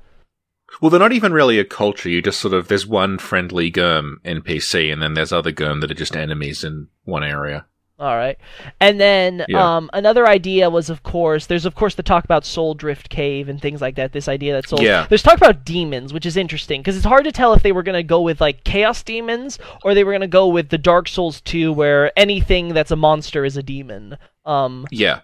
Well, 0.80 0.90
they're 0.90 0.98
not 1.00 1.12
even 1.12 1.32
really 1.32 1.58
a 1.58 1.64
culture. 1.64 2.08
You 2.08 2.22
just 2.22 2.40
sort 2.40 2.54
of 2.54 2.68
there's 2.68 2.86
one 2.86 3.18
friendly 3.18 3.70
Gurm 3.70 4.16
NPC, 4.24 4.92
and 4.92 5.00
then 5.02 5.14
there's 5.14 5.32
other 5.32 5.52
Gurm 5.52 5.80
that 5.80 5.90
are 5.90 5.94
just 5.94 6.16
enemies 6.16 6.64
in 6.64 6.88
one 7.04 7.22
area. 7.24 7.66
All 7.98 8.16
right, 8.16 8.36
and 8.80 8.98
then 9.00 9.44
Yeah. 9.48 9.76
um, 9.76 9.88
another 9.92 10.26
idea 10.26 10.68
was, 10.70 10.90
of 10.90 11.04
course, 11.04 11.46
there's 11.46 11.66
of 11.66 11.76
course 11.76 11.94
the 11.94 12.02
talk 12.02 12.24
about 12.24 12.44
Soul 12.44 12.74
Drift 12.74 13.08
Cave 13.10 13.48
and 13.48 13.60
things 13.62 13.80
like 13.80 13.94
that. 13.94 14.12
This 14.12 14.26
idea 14.26 14.54
that 14.54 14.68
Soul, 14.68 14.80
Yeah. 14.82 15.06
there's 15.08 15.22
talk 15.22 15.36
about 15.36 15.64
demons, 15.64 16.12
which 16.12 16.26
is 16.26 16.36
interesting 16.36 16.80
because 16.80 16.96
it's 16.96 17.04
hard 17.06 17.22
to 17.24 17.32
tell 17.32 17.52
if 17.52 17.62
they 17.62 17.70
were 17.70 17.84
going 17.84 17.94
to 17.98 18.02
go 18.02 18.20
with 18.20 18.40
like 18.40 18.64
Chaos 18.64 19.04
demons 19.04 19.56
or 19.84 19.94
they 19.94 20.02
were 20.02 20.10
going 20.10 20.20
to 20.22 20.26
go 20.26 20.48
with 20.48 20.70
the 20.70 20.78
Dark 20.78 21.06
Souls 21.06 21.40
2, 21.42 21.72
where 21.72 22.10
anything 22.18 22.74
that's 22.74 22.90
a 22.90 22.96
monster 22.96 23.44
is 23.44 23.56
a 23.56 23.62
demon. 23.62 24.16
Um, 24.44 24.84
Yeah, 24.90 25.20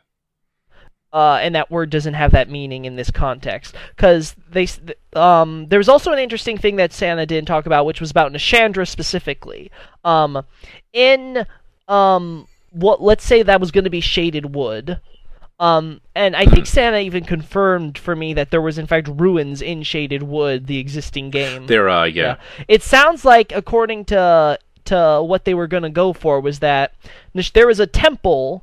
uh, 1.12 1.38
and 1.40 1.55
that 1.55 1.71
word 1.71 1.90
doesn't 1.90 2.14
have 2.14 2.33
that 2.33 2.51
meaning 2.51 2.85
in 2.85 2.97
this 2.97 3.11
context 3.11 3.75
because 3.97 4.35
they 4.51 4.66
th- 4.66 4.99
um 5.14 5.66
there 5.68 5.79
was 5.79 5.88
also 5.88 6.12
an 6.12 6.18
interesting 6.18 6.59
thing 6.59 6.77
that 6.77 6.92
Santa 6.92 7.25
didn't 7.27 7.49
talk 7.49 7.66
about 7.66 7.87
which 7.87 8.01
was 8.01 8.11
about 8.11 8.33
Nashandra 8.33 8.87
specifically 8.87 9.71
um 10.05 10.44
in 10.92 11.47
um 11.88 12.47
what 12.73 13.01
let's 13.03 13.25
say 13.25 13.42
that 13.42 13.61
was 13.61 13.71
going 13.71 13.85
to 13.85 13.90
be 13.90 14.01
shaded 14.01 14.55
wood 14.55 15.01
um 15.59 16.01
and 16.14 16.37
I 16.37 16.44
think 16.44 16.66
Santa 16.66 16.99
even 16.99 17.25
confirmed 17.25 17.97
for 17.97 18.14
me 18.14 18.35
that 18.35 18.51
there 18.51 18.61
was 18.61 18.77
in 18.79 18.87
fact 18.87 19.09
ruins 19.09 19.62
in 19.62 19.83
shaded 19.83 20.23
wood 20.23 20.66
the 20.66 20.79
existing 20.79 21.31
game 21.31 21.66
there 21.66 21.88
are. 21.88 22.07
Yeah, 22.07 22.37
it 22.68 22.83
sounds 22.83 23.25
like, 23.25 23.51
according 23.53 24.05
to 24.07 24.59
to 24.85 25.23
what 25.23 25.44
they 25.44 25.55
were 25.55 25.66
gonna 25.66 25.90
go 25.90 26.12
for, 26.12 26.40
was 26.40 26.61
that 26.61 26.92
there 27.55 27.66
was 27.66 27.81
a 27.81 27.87
temple. 27.87 28.62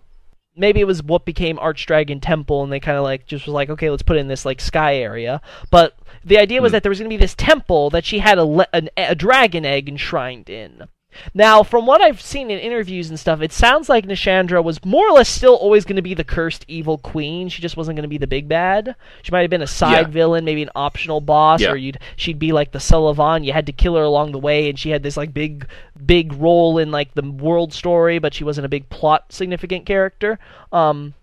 Maybe 0.58 0.80
it 0.80 0.88
was 0.88 1.04
what 1.04 1.26
became 1.26 1.58
Archdragon 1.58 2.22
Temple, 2.22 2.64
and 2.64 2.72
they 2.72 2.80
kind 2.80 2.98
of 2.98 3.04
like 3.04 3.26
just 3.26 3.46
was 3.46 3.54
like, 3.54 3.70
okay, 3.70 3.90
let's 3.90 4.04
put 4.04 4.18
it 4.18 4.22
in 4.22 4.28
this 4.28 4.46
like 4.46 4.62
sky 4.62 4.96
area. 4.96 5.42
But 5.70 5.98
the 6.24 6.38
idea 6.38 6.62
was 6.62 6.72
hmm. 6.72 6.74
that 6.74 6.84
there 6.84 6.90
was 6.90 7.00
gonna 7.00 7.10
be 7.10 7.18
this 7.18 7.36
temple 7.36 7.90
that 7.90 8.06
she 8.06 8.20
had 8.20 8.38
a 8.38 8.46
le- 8.46 8.68
an, 8.74 8.90
a 8.98 9.16
dragon 9.16 9.66
egg 9.66 9.90
enshrined 9.90 10.50
in. 10.50 10.88
Now, 11.34 11.64
from 11.64 11.86
what 11.86 12.02
I've 12.02 12.22
seen 12.22 12.52
in 12.52 12.60
interviews 12.60 13.10
and 13.10 13.20
stuff, 13.20 13.42
it 13.42 13.52
sounds 13.52 13.90
like 13.90 14.06
Nashandra 14.06 14.64
was 14.64 14.84
more 14.86 15.08
or 15.08 15.12
less 15.12 15.30
still 15.30 15.56
always 15.56 15.86
going 15.86 15.96
to 15.96 16.02
be 16.02 16.14
the 16.14 16.24
cursed 16.24 16.66
evil 16.68 16.98
queen. 16.98 17.50
She 17.50 17.62
just 17.62 17.78
wasn't 17.78 17.96
going 17.98 18.04
to 18.04 18.10
be 18.10 18.18
the 18.18 18.28
big 18.28 18.48
bad. 18.48 18.96
She 19.22 19.32
might 19.32 19.42
have 19.42 19.50
been 19.50 19.62
a 19.62 19.68
side 19.68 20.08
Yeah. 20.08 20.12
villain, 20.14 20.46
maybe 20.46 20.64
an 20.64 20.70
optional 20.76 21.22
boss, 21.22 21.62
Yeah. 21.62 21.72
or 21.72 21.76
you'd 21.76 22.00
she'd 22.16 22.40
be 22.40 22.52
like 22.52 22.72
the 22.72 22.80
Sulyvahn. 22.80 23.44
You 23.46 23.54
had 23.54 23.66
to 23.68 23.72
kill 23.72 23.96
her 23.96 24.04
along 24.04 24.32
the 24.32 24.40
way, 24.40 24.70
and 24.70 24.78
she 24.78 24.90
had 24.90 25.04
this 25.04 25.18
like 25.18 25.34
big, 25.34 25.68
big 26.06 26.34
role 26.34 26.78
in 26.78 26.92
like 26.92 27.14
the 27.14 27.24
world 27.30 27.74
story, 27.74 28.20
but 28.20 28.34
she 28.34 28.44
wasn't 28.44 28.66
a 28.66 28.70
big 28.70 28.90
plot 28.90 29.32
significant 29.32 29.86
character. 29.86 30.40
Um, 30.72 31.14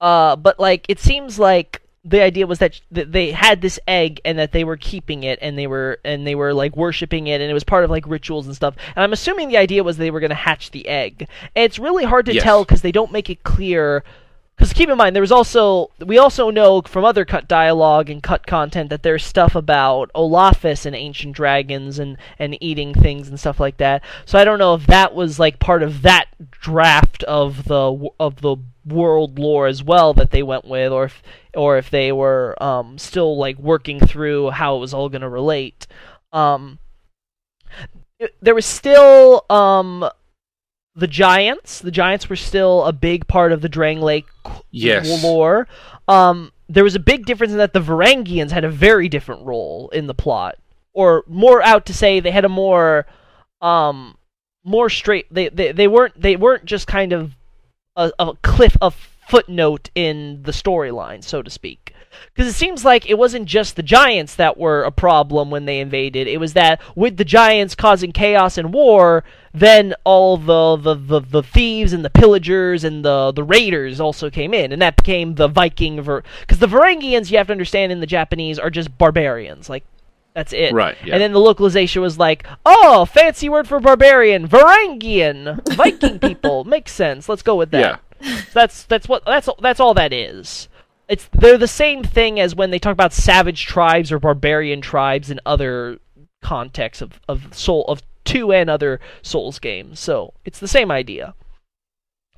uh, 0.00 0.36
but 0.36 0.60
like 0.60 0.86
it 0.88 1.00
seems 1.00 1.38
like 1.38 1.82
the 2.08 2.22
idea 2.22 2.46
was 2.46 2.58
that, 2.58 2.80
they 2.90 3.30
had 3.32 3.60
this 3.60 3.78
egg 3.86 4.20
and 4.24 4.38
that 4.38 4.52
they 4.52 4.64
were 4.64 4.76
keeping 4.76 5.22
it 5.24 5.38
and 5.42 5.58
they 5.58 5.66
were 5.66 5.98
and 6.04 6.26
they 6.26 6.34
were 6.34 6.54
like 6.54 6.76
worshiping 6.76 7.26
it 7.26 7.40
and 7.40 7.50
it 7.50 7.54
was 7.54 7.64
part 7.64 7.84
of 7.84 7.90
like 7.90 8.06
rituals 8.06 8.46
and 8.46 8.56
stuff. 8.56 8.74
And 8.96 9.02
I'm 9.04 9.12
assuming 9.12 9.48
the 9.48 9.56
idea 9.56 9.84
was 9.84 9.96
they 9.96 10.10
were 10.10 10.20
going 10.20 10.30
to 10.30 10.34
hatch 10.36 10.70
the 10.70 10.88
egg. 10.88 11.28
And 11.54 11.64
it's 11.64 11.78
really 11.78 12.04
hard 12.04 12.26
to 12.26 12.34
Yes. 12.34 12.44
tell 12.44 12.64
because 12.64 12.82
they 12.82 12.92
don't 12.92 13.12
make 13.12 13.28
it 13.30 13.42
clear. 13.42 14.04
Because 14.56 14.72
keep 14.72 14.88
in 14.88 14.96
mind, 14.98 15.14
there 15.14 15.20
was 15.20 15.30
also 15.30 15.90
we 16.04 16.18
also 16.18 16.50
know 16.50 16.82
from 16.82 17.04
other 17.04 17.24
cut 17.24 17.46
dialogue 17.46 18.10
and 18.10 18.20
cut 18.20 18.44
content 18.46 18.90
that 18.90 19.04
there's 19.04 19.24
stuff 19.24 19.54
about 19.54 20.10
Olaphis 20.14 20.84
and 20.84 20.96
ancient 20.96 21.36
dragons 21.36 22.00
and 22.00 22.16
and 22.40 22.60
eating 22.60 22.92
things 22.92 23.28
and 23.28 23.38
stuff 23.38 23.60
like 23.60 23.76
that. 23.76 24.02
So 24.24 24.36
I 24.36 24.44
don't 24.44 24.58
know 24.58 24.74
if 24.74 24.86
that 24.88 25.14
was 25.14 25.38
like 25.38 25.60
part 25.60 25.84
of 25.84 26.02
that 26.02 26.26
draft 26.50 27.22
of 27.24 27.64
the 27.68 28.08
of 28.18 28.40
the 28.40 28.56
world 28.84 29.38
lore 29.38 29.66
as 29.68 29.82
well 29.82 30.12
that 30.14 30.30
they 30.32 30.42
went 30.42 30.64
with, 30.64 30.90
or 30.90 31.04
if 31.04 31.22
or 31.58 31.76
if 31.76 31.90
they 31.90 32.12
were 32.12 32.54
um, 32.62 32.96
still 32.98 33.36
like 33.36 33.58
working 33.58 34.00
through 34.00 34.50
how 34.50 34.76
it 34.76 34.80
was 34.80 34.94
all 34.94 35.08
going 35.08 35.22
to 35.22 35.28
relate. 35.28 35.86
Um, 36.32 36.78
it- 38.18 38.34
there 38.40 38.54
was 38.54 38.66
still 38.66 39.44
um, 39.50 40.08
the 40.94 41.06
giants. 41.06 41.80
The 41.80 41.90
giants 41.90 42.28
were 42.28 42.36
still 42.36 42.84
a 42.84 42.92
big 42.92 43.26
part 43.28 43.52
of 43.52 43.60
the 43.60 43.68
Drangleic 43.68 44.24
Yes. 44.70 45.22
lore. 45.22 45.68
Um, 46.06 46.52
there 46.68 46.84
was 46.84 46.94
a 46.94 47.00
big 47.00 47.26
difference 47.26 47.52
in 47.52 47.58
that 47.58 47.72
the 47.72 47.80
Varangians 47.80 48.50
had 48.50 48.64
a 48.64 48.70
very 48.70 49.08
different 49.08 49.44
role 49.44 49.88
in 49.90 50.06
the 50.06 50.14
plot. 50.14 50.56
or 50.94 51.22
more 51.26 51.62
out 51.62 51.86
to 51.86 51.94
say 51.94 52.18
they 52.20 52.30
had 52.30 52.44
a 52.44 52.48
more 52.48 53.06
um 53.60 54.16
more 54.64 54.88
straight 54.90 55.26
they 55.32 55.48
they, 55.48 55.70
they 55.72 55.86
weren't 55.88 56.20
they 56.20 56.34
weren't 56.36 56.64
just 56.64 56.86
kind 56.86 57.12
of 57.12 57.34
a, 57.96 58.10
a 58.18 58.32
cliff 58.42 58.76
of 58.80 58.94
footnote 59.28 59.90
in 59.94 60.42
the 60.42 60.52
storyline 60.52 61.22
so 61.22 61.42
to 61.42 61.50
speak 61.50 61.94
because 62.34 62.48
it 62.48 62.56
seems 62.56 62.84
like 62.84 63.08
it 63.08 63.18
wasn't 63.18 63.44
just 63.44 63.76
the 63.76 63.82
giants 63.82 64.34
that 64.34 64.56
were 64.56 64.82
a 64.82 64.90
problem 64.90 65.50
when 65.50 65.66
they 65.66 65.80
invaded 65.80 66.26
it 66.26 66.38
was 66.38 66.54
that 66.54 66.80
with 66.96 67.16
the 67.16 67.24
giants 67.24 67.74
causing 67.74 68.12
chaos 68.12 68.56
and 68.58 68.72
war 68.72 69.24
then 69.52 69.94
all 70.04 70.36
the 70.36 70.76
the, 70.76 70.94
the, 70.94 71.20
the 71.20 71.42
thieves 71.42 71.92
and 71.92 72.04
the 72.04 72.10
pillagers 72.10 72.84
and 72.84 73.04
the 73.04 73.32
the 73.32 73.44
raiders 73.44 74.00
also 74.00 74.30
came 74.30 74.54
in 74.54 74.72
and 74.72 74.80
that 74.80 74.96
became 74.96 75.34
the 75.34 75.48
viking 75.48 75.96
because 75.96 76.58
the 76.58 76.66
varangians 76.66 77.30
you 77.30 77.36
have 77.36 77.48
to 77.48 77.52
understand 77.52 77.92
in 77.92 78.00
the 78.00 78.06
japanese 78.06 78.58
are 78.58 78.70
just 78.70 78.96
barbarians 78.98 79.68
like 79.68 79.84
that's 80.34 80.52
it. 80.52 80.72
Right, 80.72 80.96
yeah. 81.04 81.14
And 81.14 81.20
then 81.20 81.32
the 81.32 81.40
localization 81.40 82.00
was 82.00 82.16
like, 82.16 82.46
oh, 82.64 83.06
fancy 83.06 83.48
word 83.48 83.66
for 83.66 83.80
barbarian, 83.80 84.46
Varangian, 84.46 85.66
Viking 85.74 86.20
people. 86.20 86.62
Makes 86.64 86.92
sense. 86.92 87.28
Let's 87.28 87.42
go 87.42 87.56
with 87.56 87.72
that. 87.72 87.80
Yeah. 87.80 87.96
That's 88.52 88.84
that's 88.84 89.08
what 89.08 89.24
that's 89.24 89.48
that's 89.60 89.80
all 89.80 89.94
that 89.94 90.12
is. 90.12 90.68
It's 91.08 91.28
they're 91.32 91.58
the 91.58 91.68
same 91.68 92.02
thing 92.02 92.38
as 92.40 92.54
when 92.54 92.70
they 92.70 92.78
talk 92.78 92.92
about 92.92 93.12
savage 93.12 93.64
tribes 93.64 94.12
or 94.12 94.18
barbarian 94.18 94.80
tribes 94.80 95.30
in 95.30 95.40
other 95.46 95.98
contexts 96.42 97.00
of 97.00 97.20
of 97.28 97.54
soul 97.54 97.84
of 97.86 98.02
two 98.24 98.52
and 98.52 98.68
other 98.68 99.00
Souls 99.22 99.58
games. 99.58 99.98
So 100.00 100.34
it's 100.44 100.58
the 100.58 100.68
same 100.68 100.90
idea. 100.90 101.34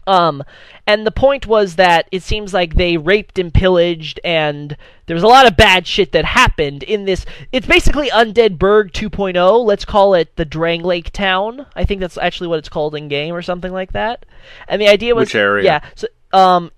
Um, 0.06 0.42
and 0.86 1.06
the 1.06 1.10
point 1.12 1.46
was 1.46 1.76
that 1.76 2.08
it 2.10 2.22
seems 2.22 2.52
like 2.54 2.74
they 2.74 2.96
raped 2.96 3.38
and 3.38 3.52
pillaged, 3.52 4.18
and 4.24 4.76
there 5.06 5.14
was 5.14 5.22
a 5.22 5.28
lot 5.28 5.46
of 5.46 5.56
bad 5.56 5.86
shit 5.86 6.12
that 6.12 6.24
happened 6.24 6.82
in 6.82 7.04
this. 7.04 7.24
It's 7.52 7.66
basically 7.66 8.08
Undead 8.10 8.58
Burg 8.58 8.92
2.0. 8.92 9.64
Let's 9.64 9.84
call 9.84 10.14
it 10.14 10.34
the 10.36 10.46
Drangleic 10.46 11.10
Town. 11.10 11.66
I 11.76 11.84
think 11.84 12.00
that's 12.00 12.18
actually 12.18 12.48
what 12.48 12.58
it's 12.58 12.68
called 12.68 12.94
in 12.94 13.08
game 13.08 13.34
or 13.34 13.42
something 13.42 13.72
like 13.72 13.92
that. 13.92 14.26
And 14.68 14.80
the 14.80 14.88
idea 14.88 15.14
was, 15.14 15.26
Which 15.28 15.34
area? 15.36 15.64
Yeah. 15.64 15.80
So, 15.94 16.08
um, 16.32 16.70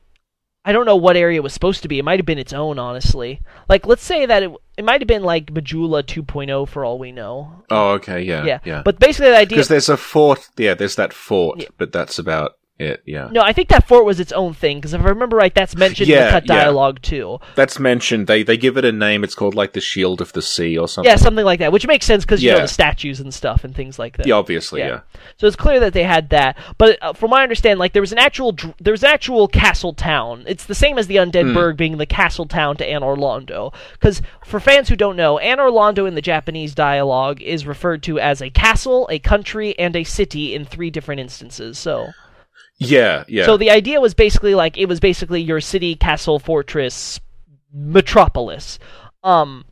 I 0.64 0.70
don't 0.72 0.86
know 0.86 0.96
what 0.96 1.16
area 1.16 1.40
it 1.40 1.42
was 1.42 1.52
supposed 1.52 1.82
to 1.82 1.88
be. 1.88 1.98
It 1.98 2.04
might 2.04 2.20
have 2.20 2.26
been 2.26 2.38
its 2.38 2.52
own, 2.52 2.78
honestly. 2.78 3.40
Like, 3.68 3.84
let's 3.86 4.04
say 4.04 4.26
that 4.26 4.42
it 4.44 4.52
it 4.78 4.84
might 4.84 5.00
have 5.00 5.08
been 5.08 5.22
like 5.24 5.46
Majula 5.52 6.02
2.0 6.02 6.66
for 6.68 6.84
all 6.84 6.98
we 6.98 7.12
know. 7.12 7.64
Oh, 7.70 7.90
okay, 7.94 8.22
yeah, 8.22 8.44
Yeah. 8.44 8.58
yeah. 8.64 8.82
But 8.84 8.98
basically, 8.98 9.30
the 9.30 9.36
idea 9.38 9.56
because 9.56 9.68
there's 9.68 9.88
a 9.88 9.96
fort, 9.96 10.48
yeah, 10.56 10.74
there's 10.74 10.96
that 10.96 11.12
fort, 11.12 11.60
Yeah. 11.60 11.66
but 11.78 11.92
that's 11.92 12.18
about 12.18 12.52
it. 12.78 13.02
Yeah, 13.06 13.28
No, 13.30 13.42
I 13.42 13.52
think 13.52 13.68
that 13.68 13.86
fort 13.86 14.04
was 14.04 14.18
its 14.18 14.32
own 14.32 14.54
thing 14.54 14.78
because 14.78 14.92
if 14.94 15.00
I 15.00 15.04
remember 15.04 15.36
right, 15.36 15.54
that's 15.54 15.76
mentioned 15.76 16.08
in 16.10 16.24
the 16.24 16.30
cut 16.30 16.46
yeah. 16.46 16.54
dialogue 16.64 17.00
too. 17.02 17.38
that's 17.54 17.78
mentioned. 17.78 18.26
They 18.26 18.42
they 18.42 18.56
give 18.56 18.76
it 18.76 18.84
a 18.84 18.92
name. 18.92 19.22
It's 19.24 19.34
called 19.34 19.54
like 19.54 19.72
the 19.72 19.80
Shield 19.80 20.20
of 20.20 20.32
the 20.32 20.42
Sea 20.42 20.76
or 20.78 20.88
something. 20.88 21.08
Yeah, 21.10 21.16
something 21.16 21.44
like 21.44 21.58
that, 21.60 21.70
which 21.72 21.86
makes 21.86 22.06
sense 22.06 22.24
because 22.24 22.42
you 22.42 22.50
know 22.50 22.60
the 22.60 22.68
statues 22.68 23.20
and 23.20 23.32
stuff 23.32 23.62
and 23.64 23.74
things 23.74 23.98
like 23.98 24.16
that. 24.16 24.26
Yeah, 24.26 24.34
obviously, 24.34 24.80
Yeah. 24.80 24.86
yeah. 24.88 25.00
So 25.36 25.46
it's 25.46 25.56
clear 25.56 25.80
that 25.80 25.92
they 25.92 26.02
had 26.02 26.30
that, 26.30 26.56
but 26.78 26.98
uh, 27.02 27.12
from 27.12 27.30
what 27.30 27.40
I 27.40 27.42
understand, 27.42 27.78
like 27.78 27.92
there 27.92 28.02
was 28.02 28.12
an 28.12 28.18
actual 28.18 28.52
dr- 28.52 28.74
there 28.80 28.92
was 28.92 29.02
an 29.02 29.10
actual 29.10 29.48
castle 29.48 29.92
town. 29.94 30.44
It's 30.46 30.64
the 30.64 30.74
same 30.74 30.98
as 30.98 31.06
the 31.06 31.16
Undead 31.16 31.48
Hmm. 31.48 31.54
Burg 31.54 31.76
being 31.76 31.98
the 31.98 32.06
castle 32.06 32.46
town 32.46 32.76
to 32.78 32.86
Anor 32.88 33.16
Londo. 33.16 33.72
Because 33.92 34.22
for 34.44 34.58
fans 34.60 34.88
who 34.88 34.96
don't 34.96 35.16
know, 35.16 35.38
Anor 35.42 35.70
Londo 35.70 36.06
in 36.08 36.14
the 36.14 36.22
Japanese 36.22 36.74
dialogue 36.74 37.40
is 37.42 37.66
referred 37.66 38.02
to 38.04 38.18
as 38.18 38.40
a 38.42 38.50
castle, 38.50 39.06
a 39.10 39.18
country, 39.18 39.78
and 39.78 39.94
a 39.94 40.04
city 40.04 40.54
in 40.54 40.64
three 40.64 40.90
different 40.90 41.20
instances. 41.20 41.78
So. 41.78 42.08
Yeah, 42.88 43.24
yeah. 43.28 43.46
So 43.46 43.56
the 43.56 43.70
idea 43.70 44.00
was 44.00 44.14
basically 44.14 44.54
like 44.54 44.78
it 44.78 44.86
was 44.86 45.00
basically 45.00 45.40
your 45.40 45.60
city, 45.60 45.94
castle, 45.94 46.38
fortress, 46.38 47.20
metropolis. 47.72 48.78
Um, 49.22 49.64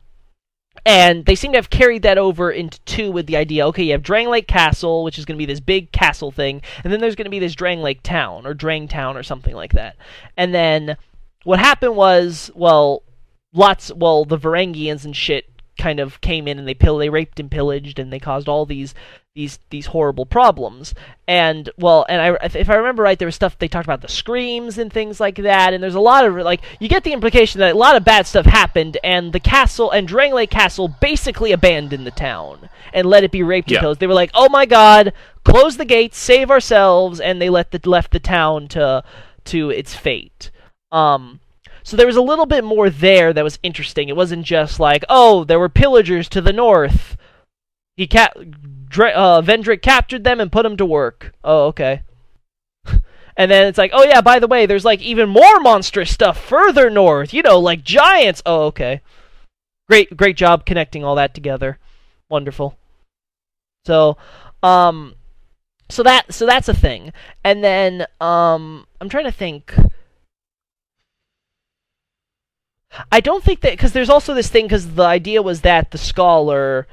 and 0.85 1.25
they 1.25 1.35
seem 1.35 1.51
to 1.51 1.57
have 1.57 1.69
carried 1.69 2.01
that 2.03 2.17
over 2.17 2.49
into 2.49 2.79
two 2.81 3.11
with 3.11 3.27
the 3.27 3.37
idea. 3.37 3.67
Okay, 3.67 3.83
you 3.83 3.91
have 3.91 4.01
Drangleic 4.01 4.47
Castle, 4.47 5.03
which 5.03 5.19
is 5.19 5.25
going 5.25 5.37
to 5.37 5.41
be 5.41 5.51
this 5.51 5.59
big 5.59 5.91
castle 5.91 6.31
thing, 6.31 6.61
and 6.83 6.91
then 6.91 6.99
there's 6.99 7.15
going 7.15 7.25
to 7.25 7.31
be 7.31 7.39
this 7.39 7.55
Drangleic 7.55 8.01
Town 8.01 8.47
or 8.47 8.53
Drang 8.53 8.87
Town 8.87 9.15
or 9.15 9.23
something 9.23 9.53
like 9.53 9.73
that. 9.73 9.95
And 10.37 10.53
then 10.53 10.97
what 11.43 11.59
happened 11.59 11.95
was, 11.95 12.49
well, 12.55 13.03
lots, 13.53 13.91
well, 13.93 14.25
the 14.25 14.37
Varangians 14.37 15.05
and 15.05 15.15
shit 15.15 15.45
kind 15.77 15.99
of 15.99 16.21
came 16.21 16.47
in 16.47 16.59
and 16.59 16.67
they 16.67 16.73
pill, 16.73 16.97
they 16.97 17.09
raped 17.09 17.39
and 17.39 17.49
pillaged, 17.49 17.99
and 17.99 18.11
they 18.11 18.19
caused 18.19 18.47
all 18.47 18.65
these 18.65 18.93
these 19.33 19.59
these 19.69 19.87
horrible 19.87 20.25
problems. 20.25 20.93
And 21.27 21.69
well, 21.77 22.05
and 22.09 22.21
I 22.21 22.47
if 22.53 22.69
I 22.69 22.75
remember 22.75 23.03
right, 23.03 23.17
there 23.17 23.27
was 23.27 23.35
stuff 23.35 23.57
they 23.57 23.67
talked 23.67 23.85
about 23.85 24.01
the 24.01 24.07
screams 24.09 24.77
and 24.77 24.91
things 24.91 25.19
like 25.19 25.37
that. 25.37 25.73
And 25.73 25.81
there's 25.81 25.95
a 25.95 26.01
lot 26.01 26.25
of 26.25 26.35
like 26.35 26.61
you 26.79 26.89
get 26.89 27.03
the 27.03 27.13
implication 27.13 27.59
that 27.59 27.75
a 27.75 27.77
lot 27.77 27.95
of 27.95 28.03
bad 28.03 28.27
stuff 28.27 28.45
happened, 28.45 28.97
and 29.03 29.31
the 29.33 29.39
castle 29.39 29.91
and 29.91 30.07
Drangleic 30.07 30.49
Castle 30.49 30.89
basically 30.99 31.51
abandoned 31.51 32.05
the 32.05 32.11
town 32.11 32.69
and 32.93 33.07
let 33.07 33.23
it 33.23 33.31
be 33.31 33.43
raped 33.43 33.71
and 33.71 33.79
pillaged. 33.79 33.99
They 34.01 34.07
were 34.07 34.13
like, 34.13 34.31
oh 34.33 34.49
my 34.49 34.65
god, 34.65 35.13
close 35.45 35.77
the 35.77 35.85
gates, 35.85 36.17
save 36.17 36.51
ourselves, 36.51 37.19
and 37.19 37.41
they 37.41 37.49
let 37.49 37.71
the 37.71 37.79
left 37.89 38.11
the 38.11 38.19
town 38.19 38.67
to 38.69 39.03
to 39.45 39.69
its 39.69 39.95
fate. 39.95 40.51
Um. 40.91 41.39
So 41.83 41.97
there 41.97 42.07
was 42.07 42.15
a 42.15 42.21
little 42.21 42.45
bit 42.45 42.63
more 42.63 42.89
there 42.89 43.33
that 43.33 43.43
was 43.43 43.59
interesting. 43.63 44.09
It 44.09 44.15
wasn't 44.15 44.45
just 44.45 44.79
like, 44.79 45.03
oh, 45.09 45.43
there 45.43 45.59
were 45.59 45.69
pillagers 45.69 46.29
to 46.29 46.41
the 46.41 46.53
north. 46.53 47.17
He 47.97 48.07
ca- 48.07 48.33
Dra- 48.87 49.11
uh, 49.11 49.41
Vendrick 49.41 49.81
captured 49.81 50.23
them 50.23 50.39
and 50.39 50.51
put 50.51 50.63
them 50.63 50.77
to 50.77 50.85
work. 50.85 51.33
Oh, 51.43 51.67
okay. 51.67 52.03
and 53.37 53.49
then 53.49 53.67
it's 53.67 53.77
like, 53.77 53.91
oh 53.93 54.03
yeah, 54.03 54.21
by 54.21 54.39
the 54.39 54.47
way, 54.47 54.65
there's 54.65 54.85
like 54.85 55.01
even 55.01 55.29
more 55.29 55.59
monstrous 55.59 56.11
stuff 56.11 56.43
further 56.43 56.89
north. 56.89 57.33
You 57.33 57.41
know, 57.41 57.59
like 57.59 57.83
giants. 57.83 58.41
Oh, 58.45 58.65
okay. 58.65 59.01
Great, 59.89 60.15
great 60.15 60.37
job 60.37 60.65
connecting 60.65 61.03
all 61.03 61.15
that 61.15 61.33
together. 61.33 61.79
Wonderful. 62.29 62.77
So, 63.85 64.17
um, 64.63 65.15
so 65.89 66.03
that 66.03 66.33
so 66.33 66.45
that's 66.45 66.69
a 66.69 66.73
thing. 66.73 67.11
And 67.43 67.63
then, 67.63 68.05
um, 68.19 68.85
I'm 68.99 69.09
trying 69.09 69.25
to 69.25 69.31
think. 69.31 69.73
I 73.11 73.19
don't 73.19 73.43
think 73.43 73.61
that 73.61 73.71
because 73.73 73.93
there's 73.93 74.09
also 74.09 74.33
this 74.33 74.49
thing 74.49 74.65
because 74.65 74.95
the 74.95 75.03
idea 75.03 75.41
was 75.41 75.61
that 75.61 75.91
the 75.91 75.97
scholar 75.97 76.87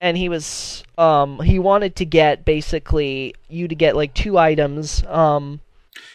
and 0.00 0.16
he 0.16 0.28
was 0.28 0.82
um 0.98 1.40
he 1.40 1.58
wanted 1.58 1.96
to 1.96 2.04
get 2.04 2.44
basically 2.44 3.34
you 3.48 3.68
to 3.68 3.74
get 3.74 3.96
like 3.96 4.14
two 4.14 4.36
items 4.38 5.04
um 5.06 5.60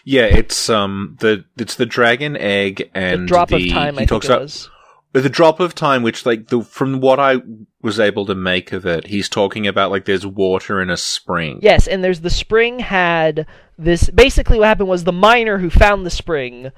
yeah, 0.04 0.24
it's 0.24 0.70
um 0.70 1.18
the 1.20 1.46
it's 1.58 1.76
the 1.76 1.86
dragon 1.86 2.36
egg 2.38 2.90
and 2.94 3.24
the 3.24 3.28
drop 3.28 3.52
of 3.52 3.60
time 3.70 3.70
He 3.70 3.78
I 3.78 3.92
think 3.92 4.10
talks 4.10 4.26
it 4.26 4.32
about 4.32 4.42
was 4.42 4.70
the 5.14 5.30
drop 5.30 5.60
of 5.60 5.74
time, 5.74 6.04
which 6.04 6.26
like 6.26 6.48
the 6.48 6.62
from 6.62 7.00
what 7.00 7.20
I 7.20 7.38
was 7.82 8.00
able 8.00 8.26
to 8.28 8.36
make 8.36 8.72
of 8.72 8.86
it, 8.86 9.08
he's 9.08 9.30
talking 9.30 9.66
about 9.68 9.92
like 9.92 10.06
there's 10.06 10.26
water 10.26 10.82
in 10.82 10.90
a 10.90 10.98
spring. 10.98 11.60
yes 11.62 11.88
and 11.88 12.04
there's 12.04 12.22
the 12.22 12.30
spring 12.30 12.80
had 12.80 13.46
this 13.78 14.10
basically 14.10 14.60
what 14.60 14.68
happened 14.68 14.90
was 14.90 15.04
the 15.04 15.12
miner 15.12 15.58
who 15.60 15.70
found 15.70 16.06
the 16.06 16.10
spring 16.12 16.72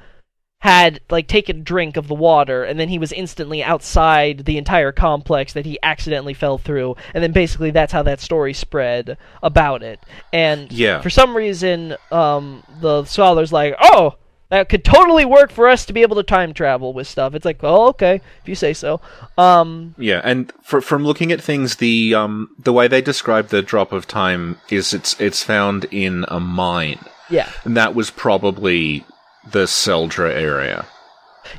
had 0.60 1.00
like 1.10 1.28
taken 1.28 1.58
a 1.58 1.62
drink 1.62 1.96
of 1.96 2.08
the 2.08 2.14
water 2.14 2.64
and 2.66 2.78
then 2.80 2.90
he 2.90 3.00
was 3.00 3.14
instantly 3.14 3.64
outside 3.64 4.40
the 4.46 4.58
entire 4.58 4.92
complex 4.92 5.54
that 5.54 5.66
he 5.66 5.80
accidentally 5.82 6.34
fell 6.34 6.58
through 6.58 6.96
and 7.14 7.24
then 7.24 7.32
basically 7.32 7.72
that's 7.72 7.94
how 7.94 8.04
that 8.04 8.20
story 8.20 8.54
spread 8.54 9.18
about 9.42 9.82
it. 9.82 10.02
And 10.34 10.70
Yeah. 10.72 11.00
for 11.02 11.10
some 11.10 11.36
reason 11.36 11.96
um 12.12 12.64
the 12.82 13.06
scholars 13.06 13.54
like 13.54 13.76
oh 13.82 14.16
that 14.50 14.68
could 14.68 14.84
totally 14.84 15.26
work 15.26 15.52
for 15.52 15.68
us 15.70 15.86
to 15.86 15.94
be 15.94 16.02
able 16.02 16.16
to 16.18 16.24
time 16.24 16.54
travel 16.54 16.92
with 16.92 17.08
stuff. 17.08 17.36
It's 17.36 17.46
like 17.46 17.60
oh 17.64 17.88
okay 17.90 18.20
if 18.42 18.50
you 18.50 18.56
say 18.56 18.74
so. 18.74 19.00
Um 19.38 19.96
Yeah, 19.98 20.20
and 20.26 20.52
fr- 20.62 20.82
from 20.82 21.06
looking 21.06 21.32
at 21.32 21.40
things, 21.42 21.78
the 21.78 22.14
um 22.16 22.50
the 22.60 22.74
way 22.74 22.90
they 22.90 23.02
describe 23.02 23.48
the 23.48 23.62
drop 23.62 23.94
of 23.94 24.08
time 24.08 24.58
is 24.70 24.94
it's 24.94 25.18
it's 25.22 25.42
found 25.42 25.86
in 25.86 26.26
a 26.28 26.42
mine, 26.42 27.00
yeah. 27.30 27.50
And 27.64 27.78
that 27.78 27.96
was 27.96 28.10
probably 28.10 29.06
the 29.52 29.66
Tseldora 29.66 30.32
area. 30.32 30.86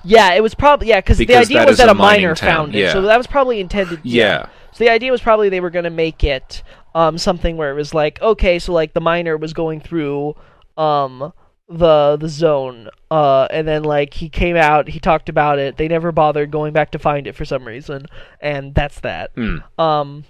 yeah 0.05 0.33
it 0.35 0.42
was 0.42 0.55
probably 0.55 0.88
yeah 0.88 1.00
cause 1.00 1.18
the 1.18 1.35
idea 1.35 1.59
that 1.59 1.68
was 1.68 1.79
that 1.79 1.88
a 1.88 1.92
a 1.92 1.94
miner 1.94 2.35
town, 2.35 2.48
found 2.48 2.74
it 2.74 2.81
yeah. 2.81 2.92
so 2.92 3.03
that 3.03 3.16
was 3.16 3.26
probably 3.26 3.61
intended 3.61 4.00
Yeah. 4.05 4.46
So 4.72 4.85
the 4.85 4.90
idea 4.90 5.11
was 5.11 5.20
probably 5.20 5.48
they 5.48 5.61
were 5.61 5.70
going 5.70 5.85
to 5.85 5.90
make 5.90 6.22
it 6.22 6.62
um, 6.94 7.18
something 7.18 7.57
where 7.57 7.70
it 7.70 7.74
was 7.74 7.94
like, 7.94 8.20
okay, 8.22 8.59
so 8.59 8.72
like 8.72 8.94
the 8.94 9.00
miner 9.00 9.37
was 9.37 9.53
going 9.53 9.81
through 9.81 10.35
um, 10.76 11.33
the 11.68 12.16
the 12.18 12.29
zone, 12.29 12.88
uh, 13.11 13.46
and 13.50 13.66
then 13.66 13.83
like 13.85 14.14
he 14.14 14.29
came 14.29 14.57
out, 14.57 14.88
he 14.88 15.00
talked 15.00 15.29
about 15.29 15.59
it. 15.59 15.76
They 15.76 15.88
never 15.88 16.12
bothered 16.12 16.50
going 16.50 16.72
back 16.72 16.92
to 16.92 16.98
find 16.98 17.26
it 17.26 17.35
for 17.35 17.44
some 17.44 17.66
reason, 17.66 18.07
and 18.41 18.74
that's 18.74 19.01
that. 19.01 19.30
Hmm. 19.34 19.59
Um, 19.78 20.24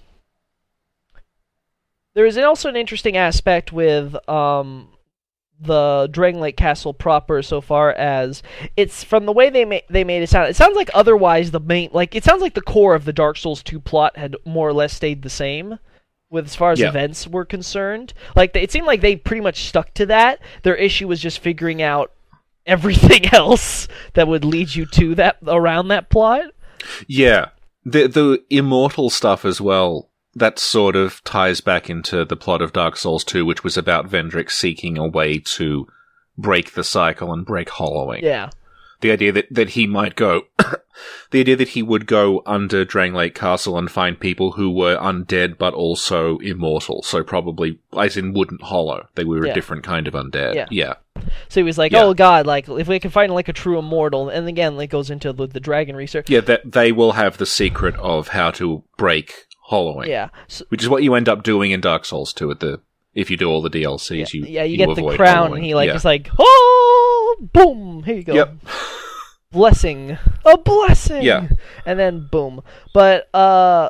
there 2.14 2.26
is 2.26 2.36
also 2.38 2.68
an 2.68 2.76
interesting 2.76 3.16
aspect 3.16 3.72
with 3.72 4.16
um, 4.28 4.88
the 5.60 6.08
Drangleic 6.10 6.56
Castle 6.56 6.94
proper, 6.94 7.42
so 7.42 7.60
far 7.60 7.92
as 7.92 8.42
it's 8.76 9.04
from 9.04 9.26
the 9.26 9.32
way 9.32 9.50
they 9.50 9.64
ma- 9.64 9.78
they 9.90 10.04
made 10.04 10.22
it 10.22 10.28
sound. 10.30 10.48
It 10.48 10.56
sounds 10.56 10.76
like 10.76 10.90
otherwise 10.94 11.50
the 11.50 11.60
main 11.60 11.90
like 11.92 12.14
it 12.14 12.24
sounds 12.24 12.40
like 12.42 12.54
the 12.54 12.62
core 12.62 12.94
of 12.94 13.04
the 13.04 13.12
Dark 13.12 13.36
Souls 13.36 13.62
2 13.62 13.78
plot 13.80 14.16
had 14.16 14.36
more 14.44 14.68
or 14.68 14.72
less 14.72 14.94
stayed 14.94 15.22
the 15.22 15.30
same. 15.30 15.78
With 16.30 16.46
as 16.46 16.54
far 16.54 16.70
as 16.70 16.78
Yeah. 16.78 16.90
events 16.90 17.26
were 17.26 17.44
concerned, 17.44 18.14
like 18.36 18.52
they, 18.52 18.62
it 18.62 18.70
seemed 18.70 18.86
like 18.86 19.00
they 19.00 19.16
pretty 19.16 19.40
much 19.42 19.64
stuck 19.64 19.92
to 19.94 20.06
that. 20.06 20.38
Their 20.62 20.76
issue 20.76 21.08
was 21.08 21.20
just 21.20 21.40
figuring 21.40 21.82
out 21.82 22.12
everything 22.66 23.26
else 23.34 23.88
that 24.14 24.28
would 24.28 24.44
lead 24.44 24.74
you 24.74 24.86
to 24.86 25.14
that 25.16 25.38
around 25.46 25.88
that 25.88 26.08
plot. 26.08 26.44
Yeah, 27.08 27.48
the 27.84 28.06
the 28.06 28.42
immortal 28.48 29.10
stuff 29.10 29.44
as 29.44 29.60
well. 29.60 30.09
That 30.40 30.58
sort 30.58 30.96
of 30.96 31.22
ties 31.24 31.60
back 31.60 31.88
into 31.90 32.24
the 32.24 32.36
plot 32.36 32.62
of 32.62 32.72
Dark 32.72 32.96
Souls 32.96 33.24
2, 33.24 33.44
which 33.46 33.62
was 33.62 33.76
about 33.76 34.08
Vendrick 34.08 34.50
seeking 34.50 34.96
a 34.98 35.06
way 35.06 35.38
to 35.38 35.86
break 36.38 36.72
the 36.72 36.82
cycle 36.84 37.32
and 37.32 37.44
break 37.44 37.68
hollowing. 37.68 38.24
Yeah. 38.24 38.50
The 39.02 39.12
idea 39.12 39.32
that, 39.32 39.46
that 39.50 39.70
he 39.70 39.86
might 39.86 40.14
go, 40.14 40.42
the 41.30 41.40
idea 41.40 41.56
that 41.56 41.68
he 41.70 41.82
would 41.82 42.06
go 42.06 42.42
under 42.46 42.84
Drangleic 42.84 43.34
Castle 43.34 43.78
and 43.78 43.90
find 43.90 44.18
people 44.18 44.52
who 44.52 44.70
were 44.70 44.96
undead 44.96 45.56
but 45.58 45.72
also 45.74 46.38
immortal. 46.38 47.02
So 47.02 47.22
probably, 47.22 47.78
as 47.98 48.16
in 48.16 48.34
wouldn't 48.34 48.62
hollow. 48.62 49.08
They 49.14 49.24
were 49.24 49.44
Yeah. 49.44 49.52
a 49.52 49.54
different 49.54 49.84
kind 49.84 50.06
of 50.08 50.14
undead. 50.14 50.54
Yeah. 50.54 50.66
yeah. 50.70 50.94
So 51.48 51.60
he 51.60 51.64
was 51.64 51.76
like, 51.78 51.92
Yeah. 51.92 52.04
"Oh 52.04 52.14
God, 52.14 52.46
like 52.46 52.68
if 52.68 52.88
we 52.88 52.98
can 52.98 53.10
find 53.10 53.32
like 53.32 53.48
a 53.48 53.52
true 53.52 53.78
immortal," 53.78 54.28
and 54.30 54.48
again, 54.48 54.76
like 54.76 54.88
goes 54.90 55.10
into 55.10 55.32
the, 55.34 55.46
the 55.46 55.60
dragon 55.60 55.96
research. 55.96 56.30
Yeah, 56.30 56.40
that 56.40 56.72
they 56.72 56.92
will 56.92 57.12
have 57.12 57.36
the 57.36 57.46
secret 57.46 57.94
of 57.96 58.28
how 58.28 58.50
to 58.52 58.82
break 58.96 59.46
hollowing. 59.70 60.10
Yeah, 60.10 60.28
so, 60.48 60.64
Which 60.68 60.82
is 60.82 60.88
what 60.88 61.02
you 61.04 61.14
end 61.14 61.28
up 61.28 61.42
doing 61.44 61.70
in 61.70 61.80
Dark 61.80 62.04
Souls 62.04 62.32
2 62.34 62.50
at 62.50 62.60
the 62.60 62.80
if 63.14 63.30
you 63.30 63.36
do 63.36 63.48
all 63.48 63.62
the 63.62 63.70
DLCs. 63.70 64.34
You 64.34 64.44
yeah, 64.46 64.64
you, 64.64 64.76
get 64.76 64.94
the 64.94 65.16
crown, 65.16 65.36
hollowing. 65.36 65.54
and 65.58 65.64
he 65.64 65.74
like 65.74 65.86
yeah. 65.86 65.94
just 65.94 66.04
like, 66.04 66.28
oh, 66.38 67.36
boom, 67.52 68.02
here 68.02 68.16
you 68.16 68.22
go, 68.24 68.34
Yep. 68.34 68.54
blessing, 69.52 70.18
a 70.44 70.58
blessing, 70.58 71.22
Yeah. 71.22 71.48
and 71.86 71.98
then 71.98 72.28
boom. 72.30 72.62
But 72.92 73.32
uh, 73.34 73.88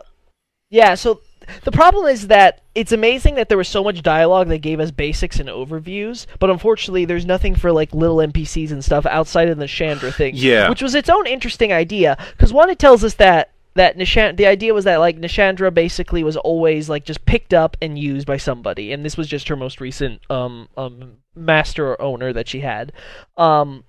yeah, 0.71 0.95
so. 0.95 1.23
The 1.65 1.73
problem 1.73 2.07
is 2.07 2.29
that 2.29 2.61
it's 2.77 2.93
amazing 2.93 3.35
that 3.35 3.49
there 3.49 3.59
was 3.59 3.67
so 3.67 3.83
much 3.83 4.03
dialogue 4.03 4.47
that 4.49 4.59
gave 4.59 4.79
us 4.79 4.93
basics 4.93 5.41
and 5.41 5.49
overviews, 5.49 6.27
but 6.39 6.49
unfortunately, 6.49 7.07
there's 7.07 7.27
nothing 7.27 7.57
for 7.57 7.73
like 7.73 7.93
little 7.93 8.19
NPCs 8.19 8.71
and 8.71 8.85
stuff 8.85 9.05
outside 9.05 9.49
of 9.49 9.59
the 9.59 9.67
Chandra 9.67 10.13
thing. 10.13 10.35
Yeah. 10.37 10.69
which 10.69 10.81
was 10.81 10.95
its 10.95 11.09
own 11.09 11.27
interesting 11.27 11.73
idea. 11.73 12.17
Because 12.31 12.53
one, 12.53 12.71
it 12.71 12.79
tells 12.79 13.03
us 13.03 13.15
that 13.15 13.51
that 13.75 13.97
Nishan- 13.97 14.37
the 14.37 14.47
idea 14.47 14.75
was 14.75 14.85
that 14.85 14.97
like 14.97 15.19
Nashandra 15.19 15.73
basically 15.73 16.25
was 16.25 16.37
always 16.37 16.89
like 16.89 17.05
just 17.05 17.25
picked 17.25 17.55
up 17.55 17.77
and 17.81 17.99
used 17.99 18.27
by 18.27 18.37
somebody, 18.37 18.93
and 18.93 19.05
this 19.05 19.17
was 19.17 19.29
just 19.29 19.49
her 19.49 19.57
most 19.57 19.81
recent 19.81 20.21
um 20.31 20.69
um 20.77 21.19
master 21.35 21.89
or 21.89 22.03
owner 22.03 22.33
that 22.33 22.49
she 22.49 22.61
had. 22.61 22.93
Um, 23.37 23.85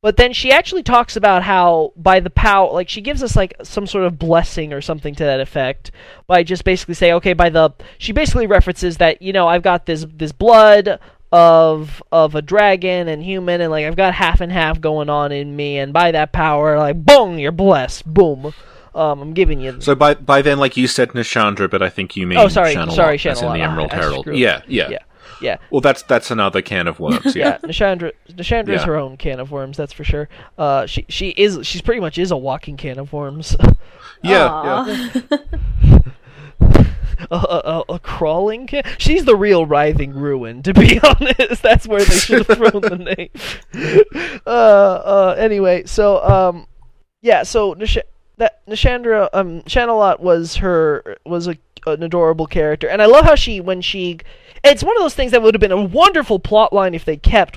but 0.00 0.16
then 0.16 0.32
she 0.32 0.52
actually 0.52 0.84
talks 0.84 1.16
about 1.16 1.42
how 1.42 1.92
by 1.96 2.20
the 2.20 2.30
power, 2.30 2.72
like 2.72 2.88
she 2.88 3.00
gives 3.00 3.22
us 3.22 3.34
like 3.34 3.54
some 3.62 3.86
sort 3.86 4.04
of 4.04 4.18
blessing 4.18 4.72
or 4.72 4.80
something 4.80 5.14
to 5.16 5.24
that 5.24 5.40
effect 5.40 5.90
by 6.26 6.44
just 6.44 6.64
basically 6.64 6.94
say, 6.94 7.12
okay, 7.12 7.32
by 7.32 7.48
the 7.48 7.70
she 7.98 8.12
basically 8.12 8.46
references 8.46 8.98
that 8.98 9.20
you 9.20 9.32
know 9.32 9.48
I've 9.48 9.62
got 9.62 9.86
this 9.86 10.06
this 10.14 10.32
blood 10.32 11.00
of 11.32 12.02
of 12.12 12.34
a 12.36 12.42
dragon 12.42 13.08
and 13.08 13.22
human 13.22 13.60
and 13.60 13.70
like 13.70 13.84
I've 13.84 13.96
got 13.96 14.14
half 14.14 14.40
and 14.40 14.52
half 14.52 14.80
going 14.80 15.10
on 15.10 15.32
in 15.32 15.56
me 15.56 15.78
and 15.78 15.92
by 15.92 16.12
that 16.12 16.32
power 16.32 16.78
like 16.78 17.04
boom 17.04 17.38
you're 17.38 17.50
blessed 17.50 18.06
boom 18.06 18.54
um 18.96 19.20
I'm 19.22 19.34
giving 19.34 19.60
you 19.60 19.80
So 19.80 19.94
by 19.94 20.14
by 20.14 20.42
then, 20.42 20.58
like 20.58 20.76
you 20.76 20.86
said, 20.86 21.10
Nashandra, 21.10 21.70
but 21.70 21.82
I 21.82 21.88
think 21.90 22.16
you 22.16 22.26
mean 22.26 22.38
Oh, 22.38 22.48
sorry, 22.48 22.74
Shanalotte, 22.74 22.92
sorry, 22.96 23.18
as 23.30 23.42
in 23.42 23.52
the 23.52 23.60
Emerald 23.60 23.92
I- 23.92 23.96
I 23.96 23.98
Herald. 24.00 24.20
screwed 24.20 24.38
Yeah, 24.38 24.62
yeah, 24.66 24.88
yeah 24.90 24.98
yeah 25.42 25.56
Well, 25.70 25.82
that's 25.82 26.02
that's 26.02 26.30
another 26.30 26.62
can 26.62 26.88
of 26.88 26.98
worms. 26.98 27.36
yeah, 27.36 27.48
Yeah, 27.48 27.58
Nashandra 27.58 28.12
Nashandra 28.30 28.70
is 28.70 28.80
Yeah. 28.80 28.86
her 28.86 28.96
own 28.96 29.16
can 29.18 29.38
of 29.38 29.50
worms 29.50 29.76
that's 29.76 29.92
for 29.92 30.02
sure 30.04 30.28
uh 30.58 30.86
she 30.86 31.04
she 31.10 31.28
is 31.36 31.58
she's 31.66 31.82
pretty 31.82 32.00
much 32.00 32.16
is 32.18 32.30
a 32.30 32.36
walking 32.36 32.76
can 32.78 32.98
of 32.98 33.12
worms 33.12 33.54
yeah, 34.22 34.46
Aw. 34.48 34.86
yeah. 35.30 35.38
a, 37.30 37.34
a, 37.34 37.62
a, 37.88 37.94
a 37.94 37.98
crawling 37.98 38.66
can. 38.66 38.82
She's 38.98 39.24
the 39.24 39.36
real 39.36 39.66
writhing 39.66 40.12
ruin, 40.14 40.62
to 40.62 40.74
be 40.74 40.98
honest. 41.00 41.62
That's 41.62 41.86
where 41.86 42.04
they 42.04 42.14
should 42.16 42.46
have 42.46 42.56
thrown 42.58 42.80
the 42.82 43.14
name. 43.16 44.40
Uh, 44.46 44.50
uh, 44.50 45.34
anyway, 45.38 45.84
so 45.86 46.22
um, 46.24 46.66
yeah, 47.22 47.42
so 47.42 47.72
Nish- 47.74 47.98
that 48.38 48.64
Nashandra 48.66 49.28
um 49.32 49.62
Shanalotte 49.62 50.20
was 50.20 50.56
her 50.56 51.16
was 51.24 51.46
a 51.48 51.56
an 51.86 52.02
adorable 52.02 52.46
character, 52.46 52.88
and 52.88 53.00
I 53.00 53.06
love 53.06 53.24
how 53.24 53.34
she 53.34 53.60
when 53.60 53.80
she. 53.80 54.18
It's 54.64 54.82
one 54.82 54.96
of 54.96 55.02
those 55.02 55.14
things 55.14 55.30
that 55.32 55.42
would 55.42 55.54
have 55.54 55.60
been 55.60 55.72
a 55.72 55.80
wonderful 55.80 56.38
plot 56.38 56.72
line 56.72 56.94
if 56.94 57.04
they 57.04 57.16
kept. 57.16 57.56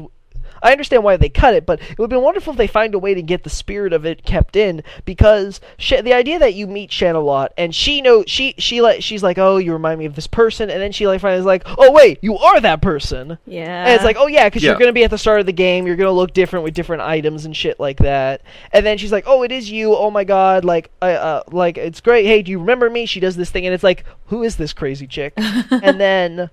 I 0.62 0.72
understand 0.72 1.04
why 1.04 1.18
they 1.18 1.30
cut 1.30 1.54
it, 1.54 1.66
but 1.66 1.82
it 1.82 1.98
would 1.98 2.06
have 2.06 2.10
been 2.18 2.24
wonderful 2.24 2.52
if 2.54 2.58
they 2.58 2.68
find 2.68 2.94
a 2.94 3.00
way 3.00 3.14
to 3.14 3.22
get 3.22 3.44
the 3.44 3.50
spirit 3.50 3.94
of 3.94 4.06
it 4.06 4.24
kept 4.24 4.56
in 4.56 4.84
because 5.06 5.60
sh- 5.78 6.02
the 6.04 6.14
idea 6.14 6.40
that 6.40 6.54
you 6.54 6.68
meet 6.68 6.90
Shanalotte 6.92 7.50
and 7.58 7.74
she 7.74 8.02
know 8.02 8.24
she 8.28 8.56
she 8.58 8.82
like 8.82 9.02
she's 9.02 9.24
like 9.24 9.38
oh 9.38 9.58
you 9.58 9.74
remind 9.74 10.00
me 10.00 10.06
of 10.06 10.16
this 10.16 10.28
person 10.28 10.70
and 10.70 10.82
then 10.82 10.92
she 10.92 11.08
like 11.08 11.22
finally 11.22 11.40
is 11.40 11.46
like 11.46 11.64
oh 11.78 11.92
wait 11.92 12.20
you 12.22 12.38
are 12.38 12.60
that 12.62 12.82
person 12.82 13.38
Yeah. 13.46 13.86
and 13.86 13.96
it's 13.96 14.04
like, 14.04 14.18
oh 14.20 14.28
yeah, 14.28 14.48
because 14.48 14.64
you're 14.64 14.76
gonna 14.80 14.94
be 14.94 15.04
at 15.04 15.12
the 15.12 15.18
start 15.18 15.40
of 15.40 15.46
the 15.46 15.52
game. 15.54 15.86
You're 15.88 15.96
gonna 15.96 16.12
look 16.12 16.34
different 16.34 16.64
with 16.64 16.74
different 16.74 17.02
items 17.02 17.46
and 17.46 17.56
shit 17.56 17.80
like 17.80 17.98
that. 18.00 18.42
And 18.72 18.86
then 18.86 18.98
she's 18.98 19.12
like, 19.12 19.26
oh, 19.28 19.44
it 19.44 19.52
is 19.52 19.70
you. 19.70 19.96
Oh 19.96 20.12
my 20.12 20.24
god, 20.24 20.66
like, 20.66 20.92
I, 21.02 21.14
uh, 21.14 21.44
like 21.52 21.78
it's 21.78 22.02
great. 22.02 22.26
Hey, 22.26 22.42
do 22.42 22.52
you 22.52 22.60
remember 22.60 22.90
me? 22.90 23.06
She 23.06 23.20
does 23.20 23.36
this 23.36 23.50
thing, 23.52 23.66
and 23.66 23.74
it's 23.74 23.84
like, 23.84 24.06
who 24.28 24.44
is 24.44 24.58
this 24.58 24.74
crazy 24.74 25.08
chick? 25.08 25.34
and 25.38 26.00
then, 26.00 26.50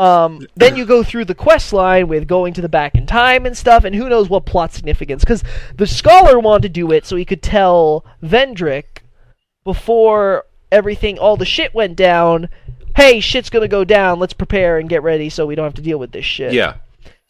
um, 0.00 0.40
then 0.56 0.76
you 0.76 0.84
go 0.86 1.02
through 1.02 1.26
the 1.26 1.34
quest 1.34 1.72
line 1.72 2.08
with 2.08 2.26
going 2.26 2.54
to 2.54 2.60
the 2.62 2.68
back 2.68 2.94
in 2.94 3.06
time 3.06 3.46
and 3.46 3.56
stuff, 3.56 3.84
and 3.84 3.94
who 3.94 4.08
knows 4.08 4.28
what 4.28 4.46
plot 4.46 4.72
significance? 4.72 5.22
Because 5.22 5.44
the 5.76 5.86
scholar 5.86 6.40
wanted 6.40 6.62
to 6.62 6.68
do 6.70 6.90
it 6.90 7.04
so 7.06 7.16
he 7.16 7.24
could 7.24 7.42
tell 7.42 8.04
Vendrick 8.22 9.02
before 9.64 10.46
everything, 10.72 11.18
all 11.18 11.36
the 11.36 11.44
shit 11.44 11.74
went 11.74 11.96
down. 11.96 12.48
Hey, 12.96 13.20
shit's 13.20 13.50
gonna 13.50 13.68
go 13.68 13.84
down. 13.84 14.18
Let's 14.18 14.32
prepare 14.32 14.78
and 14.78 14.88
get 14.88 15.02
ready 15.02 15.28
so 15.28 15.46
we 15.46 15.54
don't 15.54 15.64
have 15.64 15.74
to 15.74 15.82
deal 15.82 15.98
with 15.98 16.12
this 16.12 16.24
shit. 16.24 16.52
yeah. 16.52 16.76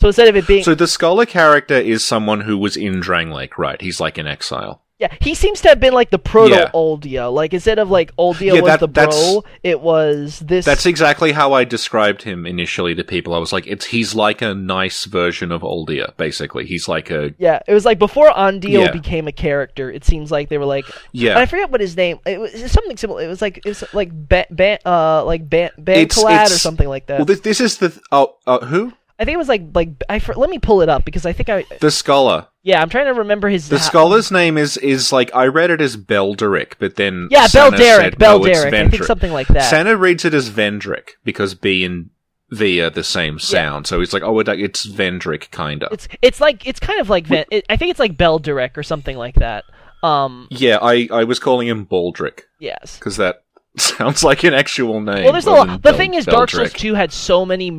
So 0.00 0.06
instead 0.06 0.28
of 0.28 0.36
it 0.36 0.46
being, 0.46 0.64
So 0.64 0.74
the 0.74 0.86
scholar 0.86 1.26
character 1.26 1.74
is 1.74 2.02
someone 2.02 2.40
who 2.40 2.56
was 2.56 2.74
in 2.74 3.02
Drangleic, 3.02 3.58
right? 3.58 3.78
He's 3.82 4.00
like 4.00 4.16
in 4.16 4.26
exile. 4.26 4.82
Yeah, 5.00 5.08
he 5.20 5.34
seems 5.34 5.62
to 5.62 5.68
have 5.70 5.80
been 5.80 5.94
like 5.94 6.10
the 6.10 6.18
proto 6.18 6.52
Yeah. 6.54 6.70
Aldia. 6.74 7.32
Like 7.32 7.54
instead 7.54 7.78
of 7.78 7.90
like 7.90 8.14
Aldia 8.16 8.54
Yeah, 8.54 8.60
was 8.60 8.64
that- 8.64 8.80
the 8.80 8.88
bro, 8.88 9.44
it 9.62 9.80
was 9.80 10.40
this. 10.40 10.66
That's 10.66 10.84
exactly 10.84 11.32
how 11.32 11.54
I 11.54 11.64
described 11.64 12.22
him 12.22 12.44
initially 12.46 12.94
to 12.94 13.02
people. 13.02 13.32
I 13.34 13.38
was 13.38 13.50
like, 13.52 13.66
it's 13.66 13.86
he's 13.86 14.14
like 14.14 14.42
a 14.42 14.54
nice 14.54 15.06
version 15.06 15.52
of 15.52 15.62
Aldia, 15.62 16.14
basically. 16.18 16.66
He's 16.66 16.86
like 16.86 17.10
a 17.10 17.34
yeah, 17.38 17.60
it 17.66 17.72
was 17.72 17.86
like 17.86 17.98
before 17.98 18.28
Ondio 18.30 18.84
Yeah. 18.84 18.90
became 18.92 19.26
a 19.26 19.32
character. 19.32 19.90
It 19.90 20.04
seems 20.04 20.30
like 20.30 20.50
they 20.50 20.58
were 20.58 20.66
like, 20.66 20.84
yeah. 21.12 21.38
I 21.38 21.46
forget 21.46 21.70
what 21.70 21.80
his 21.80 21.96
name. 21.96 22.18
It 22.26 22.38
was 22.38 22.52
something 22.70 22.98
similar. 22.98 23.22
It 23.22 23.28
was 23.28 23.40
like 23.40 23.56
it 23.58 23.64
was 23.64 23.82
like 23.94 24.10
ban, 24.12 24.44
ban, 24.50 24.78
uh 24.84 25.24
like 25.24 25.48
ban, 25.48 25.70
Bancolad 25.80 26.44
or 26.44 26.48
something 26.48 26.88
like 26.88 27.06
that. 27.06 27.20
well, 27.20 27.24
this, 27.24 27.40
this 27.40 27.60
is 27.62 27.78
the 27.78 27.88
th- 27.88 28.02
oh 28.12 28.36
uh, 28.46 28.58
who 28.66 28.92
I 29.20 29.24
think 29.26 29.34
it 29.34 29.38
was 29.38 29.48
like 29.48 29.62
like 29.74 29.90
I 30.08 30.18
for, 30.18 30.34
let 30.34 30.48
me 30.48 30.58
pull 30.58 30.80
it 30.80 30.88
up 30.88 31.04
because 31.04 31.26
I 31.26 31.32
think 31.34 31.50
I 31.50 31.64
the 31.80 31.90
scholar. 31.90 32.46
yeah 32.62 32.80
I'm 32.80 32.88
trying 32.88 33.04
to 33.06 33.12
remember 33.20 33.50
his 33.50 33.68
The 33.68 33.78
ha- 33.78 33.84
scholar's 33.84 34.30
name 34.32 34.56
is 34.56 34.78
is 34.78 35.12
like 35.12 35.30
I 35.34 35.46
read 35.46 35.70
it 35.70 35.82
as 35.82 35.96
Belderic, 35.96 36.74
but 36.78 36.96
then 36.96 37.28
Yeah, 37.30 37.46
Sana 37.46 37.76
Belderic, 37.76 38.18
no, 38.18 38.40
Belderic. 38.40 38.72
I 38.72 38.88
think 38.88 39.04
something 39.04 39.30
like 39.32 39.48
that. 39.48 39.68
Sana 39.68 39.94
reads 39.96 40.24
it 40.24 40.32
as 40.32 40.48
Vendrick 40.48 41.10
because 41.22 41.54
B 41.54 41.84
and 41.84 42.08
V 42.50 42.80
are 42.80 42.90
the 42.90 43.04
same 43.04 43.38
sound, 43.38 43.86
so 43.86 44.00
he's 44.00 44.12
like, 44.12 44.24
oh, 44.24 44.38
it's 44.40 44.86
Vendrick, 44.86 45.50
kind 45.50 45.84
of. 45.84 45.92
It's 45.92 46.08
it's 46.22 46.40
like 46.40 46.66
it's 46.66 46.80
kind 46.80 46.98
of 46.98 47.08
like 47.10 47.26
Van, 47.26 47.44
it, 47.50 47.66
I 47.68 47.76
think 47.76 47.90
it's 47.90 48.00
like 48.00 48.16
Belderic 48.16 48.76
or 48.76 48.82
something 48.82 49.16
like 49.16 49.34
that. 49.36 49.64
Um 50.02 50.48
Yeah, 50.50 50.78
I 50.80 51.08
I 51.12 51.24
was 51.24 51.38
calling 51.38 51.68
him 51.68 51.84
Baldric 51.84 52.40
yes. 52.58 52.96
because 52.98 53.18
that 53.18 53.44
sounds 53.76 54.24
like 54.24 54.42
an 54.44 54.54
actual 54.54 55.00
name. 55.00 55.24
Well, 55.24 55.32
there's 55.32 55.46
a 55.46 55.50
lot. 55.50 55.82
The 55.82 55.92
thing 55.92 56.14
is, 56.14 56.24
Dark 56.24 56.50
Souls 56.50 56.72
2 56.72 56.94
had 56.94 57.12
so 57.12 57.44
many 57.46 57.70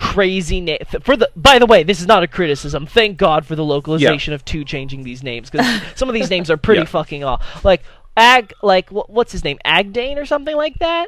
crazy 0.00 0.60
names. 0.60 0.86
For 1.02 1.16
the 1.16 1.30
by 1.36 1.58
the 1.58 1.66
way, 1.66 1.82
this 1.82 2.00
is 2.00 2.06
not 2.06 2.22
a 2.22 2.28
criticism. 2.28 2.86
Thank 2.86 3.16
God 3.18 3.46
for 3.46 3.54
the 3.56 3.64
localization 3.64 4.32
of 4.34 4.44
2 4.44 4.64
changing 4.64 5.02
these 5.04 5.22
names 5.22 5.50
because 5.50 5.80
some 5.94 6.08
of 6.08 6.14
these 6.14 6.30
names 6.30 6.50
are 6.50 6.56
pretty 6.56 6.80
Yeah. 6.82 6.86
fucking 6.86 7.24
off. 7.24 7.64
Like 7.64 7.82
Ag, 8.16 8.52
like 8.62 8.88
wh- 8.90 9.08
what's 9.08 9.32
his 9.32 9.44
name, 9.44 9.58
Agdayne 9.64 10.18
or 10.18 10.24
something 10.26 10.56
like 10.56 10.78
that. 10.78 11.06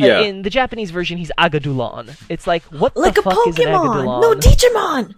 Uh, 0.00 0.06
Yeah. 0.06 0.20
in 0.20 0.42
the 0.42 0.50
Japanese 0.50 0.90
version, 0.90 1.18
he's 1.18 1.30
Agadulan. 1.38 2.16
It's 2.28 2.46
like 2.46 2.62
what 2.64 2.96
like 2.96 3.14
the 3.14 3.20
a 3.20 3.24
fuck 3.24 3.46
is 3.46 3.58
an 3.58 3.66
Pokemon. 3.66 4.04
Agadulan? 4.04 4.20
No, 4.22 4.34
Digimon. 4.34 5.14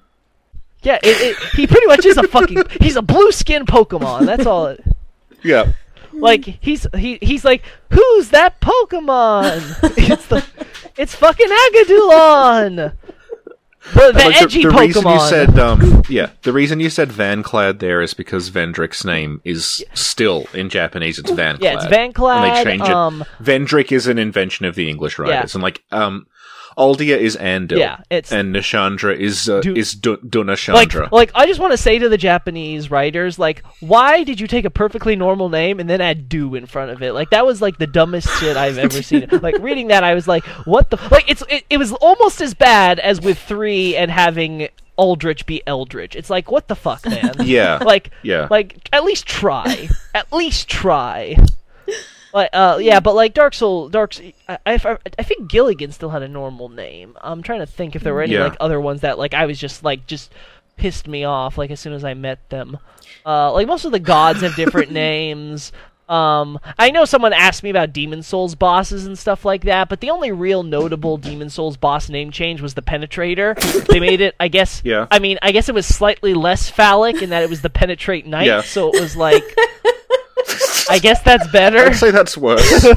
yeah, 0.83 0.99
it, 1.03 1.21
it, 1.21 1.37
he 1.55 1.67
pretty 1.67 1.87
much 1.87 2.05
is 2.05 2.17
a 2.19 2.23
fucking. 2.29 2.63
He's 2.81 2.97
a 2.97 3.03
blue 3.03 3.33
skin 3.33 3.65
Pokemon. 3.67 4.27
That's 4.27 4.47
all. 4.47 4.67
It, 4.67 4.85
yeah. 5.43 5.73
Like 6.13 6.45
he's 6.63 6.87
he 6.97 7.19
he's 7.21 7.45
like, 7.45 7.63
who's 7.91 8.31
that 8.31 8.59
Pokemon? 8.61 9.79
it's 10.11 10.27
the 10.27 10.45
it's 10.97 11.15
fucking 11.15 11.49
Agadulon. 11.49 12.93
The, 13.95 14.11
the 14.13 14.13
Like, 14.15 14.43
edgy 14.43 14.63
the, 14.65 14.71
Pokemon. 14.71 14.81
reason 14.81 15.09
you 15.09 15.21
said 15.21 15.59
um 15.61 16.03
yeah 16.09 16.31
the 16.43 16.53
reason 16.53 16.81
you 16.81 16.91
said 16.91 17.09
Vanclad 17.09 17.79
there 17.79 18.03
is 18.03 18.15
because 18.15 18.51
Vendrick's 18.51 19.05
name 19.05 19.41
is 19.45 19.85
still 19.95 20.47
in 20.53 20.69
Japanese 20.71 21.21
it's 21.21 21.31
Vanclad 21.31 21.61
yeah, 21.63 21.75
it's 21.75 21.85
Vanclad. 21.85 22.37
and 22.45 22.57
they 22.57 22.65
change 22.65 22.83
it 22.83 22.91
um, 22.91 23.25
Vendrick 23.41 23.93
is 23.93 24.09
an 24.09 24.19
invention 24.19 24.67
of 24.67 24.75
the 24.75 24.89
English 24.91 25.21
writers 25.21 25.55
and 25.55 25.63
like 25.63 25.85
um 25.93 26.27
Aldia 26.79 27.17
is 27.17 27.37
Andil 27.37 27.79
Yeah, 27.79 27.99
it's- 28.11 28.31
and 28.33 28.55
Nashandra 28.55 29.17
is 29.19 29.49
uh, 29.49 29.61
Du- 29.61 29.75
is 29.75 29.95
Du- 29.95 30.11
like 30.13 30.21
Dunashandra 30.21 31.11
like 31.11 31.31
I 31.35 31.47
just 31.47 31.59
want 31.59 31.73
to 31.73 31.77
say 31.79 31.99
to 31.99 32.09
the 32.09 32.19
Japanese 32.19 32.91
writers, 32.91 33.39
like, 33.39 33.63
why 33.81 34.25
did 34.25 34.39
you 34.41 34.47
take 34.47 34.65
a 34.67 34.71
perfectly 34.71 35.17
normal 35.17 35.49
name 35.49 35.81
and 35.81 35.89
then 35.89 36.01
add 36.01 36.29
"do" 36.29 36.55
in 36.55 36.67
front 36.67 36.91
of 36.91 37.03
it? 37.03 37.13
Like 37.13 37.31
that 37.31 37.47
was 37.47 37.63
like 37.63 37.79
the 37.79 37.87
dumbest 37.87 38.29
shit 38.39 38.57
I've 38.57 38.79
ever 38.79 39.03
seen. 39.03 39.27
Like 39.43 39.59
reading 39.59 39.89
that, 39.89 40.05
I 40.05 40.15
was 40.15 40.29
like, 40.29 40.45
what 40.67 40.91
the 40.91 40.97
like? 41.11 41.31
It's 41.31 41.43
it, 41.49 41.65
it 41.71 41.79
was 41.79 41.93
almost 41.93 42.41
as 42.41 42.53
bad 42.55 42.99
as 42.99 43.21
with 43.21 43.39
three 43.39 43.97
and 43.97 44.11
having. 44.11 44.69
Aldrich 44.99 45.45
be 45.45 45.63
Eldritch. 45.67 46.17
It's 46.17 46.31
like 46.31 46.51
what 46.51 46.69
the 46.69 46.75
fuck, 46.75 47.05
man. 47.05 47.35
Yeah. 47.45 47.77
Like 47.85 48.11
Yeah. 48.23 48.49
Like 48.51 48.89
at 48.95 49.05
least 49.05 49.27
try. 49.27 49.91
at 50.15 50.33
least 50.33 50.69
try. 50.71 51.37
Like, 52.35 52.51
uh, 52.53 52.79
yeah, 52.81 53.01
but 53.01 53.15
like 53.15 53.33
Dark 53.35 53.55
Soul, 53.55 53.89
Dark, 53.89 54.15
I, 54.49 54.59
I, 54.67 54.99
I 55.19 55.23
think 55.23 55.49
Gilligan 55.51 55.93
still 55.93 56.11
had 56.11 56.23
a 56.23 56.29
normal 56.29 56.69
name. 56.69 57.17
I'm 57.23 57.43
trying 57.43 57.61
to 57.61 57.67
think 57.67 57.97
if 57.97 58.03
there 58.03 58.13
were 58.15 58.23
any 58.23 58.35
Yeah. 58.35 58.45
like 58.45 58.57
other 58.61 58.81
ones 58.81 59.01
that 59.03 59.19
like 59.19 59.33
I 59.35 59.47
was 59.47 59.59
just 59.59 59.83
like 59.85 60.07
just 60.07 60.33
pissed 60.77 61.09
me 61.09 61.25
off 61.25 61.57
like 61.57 61.71
as 61.71 61.81
soon 61.81 61.93
as 61.95 62.05
I 62.05 62.15
met 62.15 62.47
them. 62.51 62.79
Uh, 63.25 63.53
like 63.53 63.67
most 63.67 63.85
of 63.85 63.93
the 63.93 63.99
gods 63.99 64.43
have 64.43 64.55
different 64.57 64.91
names. 64.93 65.73
Um, 66.09 66.61
I 66.79 66.93
know 66.93 67.05
someone 67.05 67.33
asked 67.33 67.65
me 67.65 67.71
about 67.71 67.93
Demon 67.93 68.23
Souls 68.23 68.55
bosses 68.55 69.07
and 69.07 69.19
stuff 69.19 69.45
like 69.45 69.65
that, 69.65 69.89
but 69.89 70.01
the 70.01 70.11
only 70.11 70.31
real 70.31 70.63
notable 70.63 71.17
Demon 71.17 71.51
Souls 71.51 71.77
boss 71.77 72.09
name 72.09 72.31
change 72.31 72.61
was 72.61 72.75
the 72.75 72.83
Penetrator. 72.83 73.57
they 73.89 73.99
made 73.99 74.21
it, 74.21 74.37
I 74.39 74.47
guess. 74.47 74.83
Yeah. 74.85 75.09
I 75.11 75.19
mean, 75.19 75.39
I 75.43 75.51
guess 75.51 75.69
it 75.69 75.75
was 75.75 75.85
slightly 75.87 76.33
less 76.35 76.71
phallic 76.71 77.23
in 77.23 77.31
that 77.31 77.43
it 77.43 77.51
was 77.51 77.63
the 77.63 77.71
Penetrate 77.71 78.25
Knight, 78.27 78.47
Yeah. 78.47 78.61
so 78.63 78.91
it 78.93 79.01
was 79.01 79.17
like. 79.17 79.43
I 80.89 80.99
guess 80.99 81.23
that's 81.23 81.47
better. 81.49 81.79
I'd 81.79 81.97
say 81.97 82.11
that's 82.11 82.37
worse. 82.37 82.87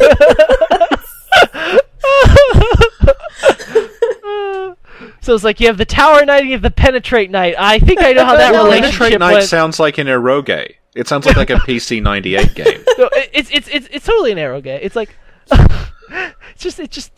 So 5.21 5.35
it's 5.35 5.43
like 5.43 5.59
you 5.59 5.67
have 5.67 5.77
the 5.77 5.85
Tower 5.85 6.25
Knight 6.25 6.39
and 6.41 6.47
you 6.47 6.53
have 6.53 6.61
the 6.61 6.71
Penetrate 6.71 7.29
Knight. 7.29 7.53
I 7.57 7.77
think 7.79 8.01
I 8.01 8.13
know 8.13 8.25
how 8.25 8.35
that 8.35 8.51
No, 8.51 8.63
relationship 8.63 8.97
Penetrate 8.97 9.19
Knight 9.19 9.33
went. 9.33 9.45
sounds 9.45 9.79
like 9.79 9.97
an 9.97 10.07
eroge. 10.07 10.75
It 10.95 11.07
sounds 11.07 11.25
like 11.25 11.37
like 11.37 11.49
a 11.51 11.55
PC 11.55 12.01
ninety 12.01 12.35
eight 12.35 12.55
game. 12.55 12.83
No, 12.97 13.09
it's 13.13 13.49
it's 13.51 13.67
it's 13.67 13.87
it's 13.91 14.05
totally 14.05 14.31
an 14.31 14.61
gay. 14.61 14.79
It's 14.81 14.95
like 14.95 15.15
it's 15.51 16.33
just 16.57 16.79
it 16.79 16.89
just 16.91 17.11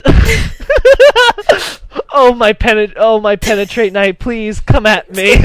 oh 2.11 2.33
my 2.35 2.53
penet 2.53 2.93
oh 2.97 3.19
my 3.21 3.35
penetrate 3.35 3.93
knight, 3.93 4.19
please 4.19 4.59
come 4.59 4.85
at 4.85 5.09
me. 5.11 5.37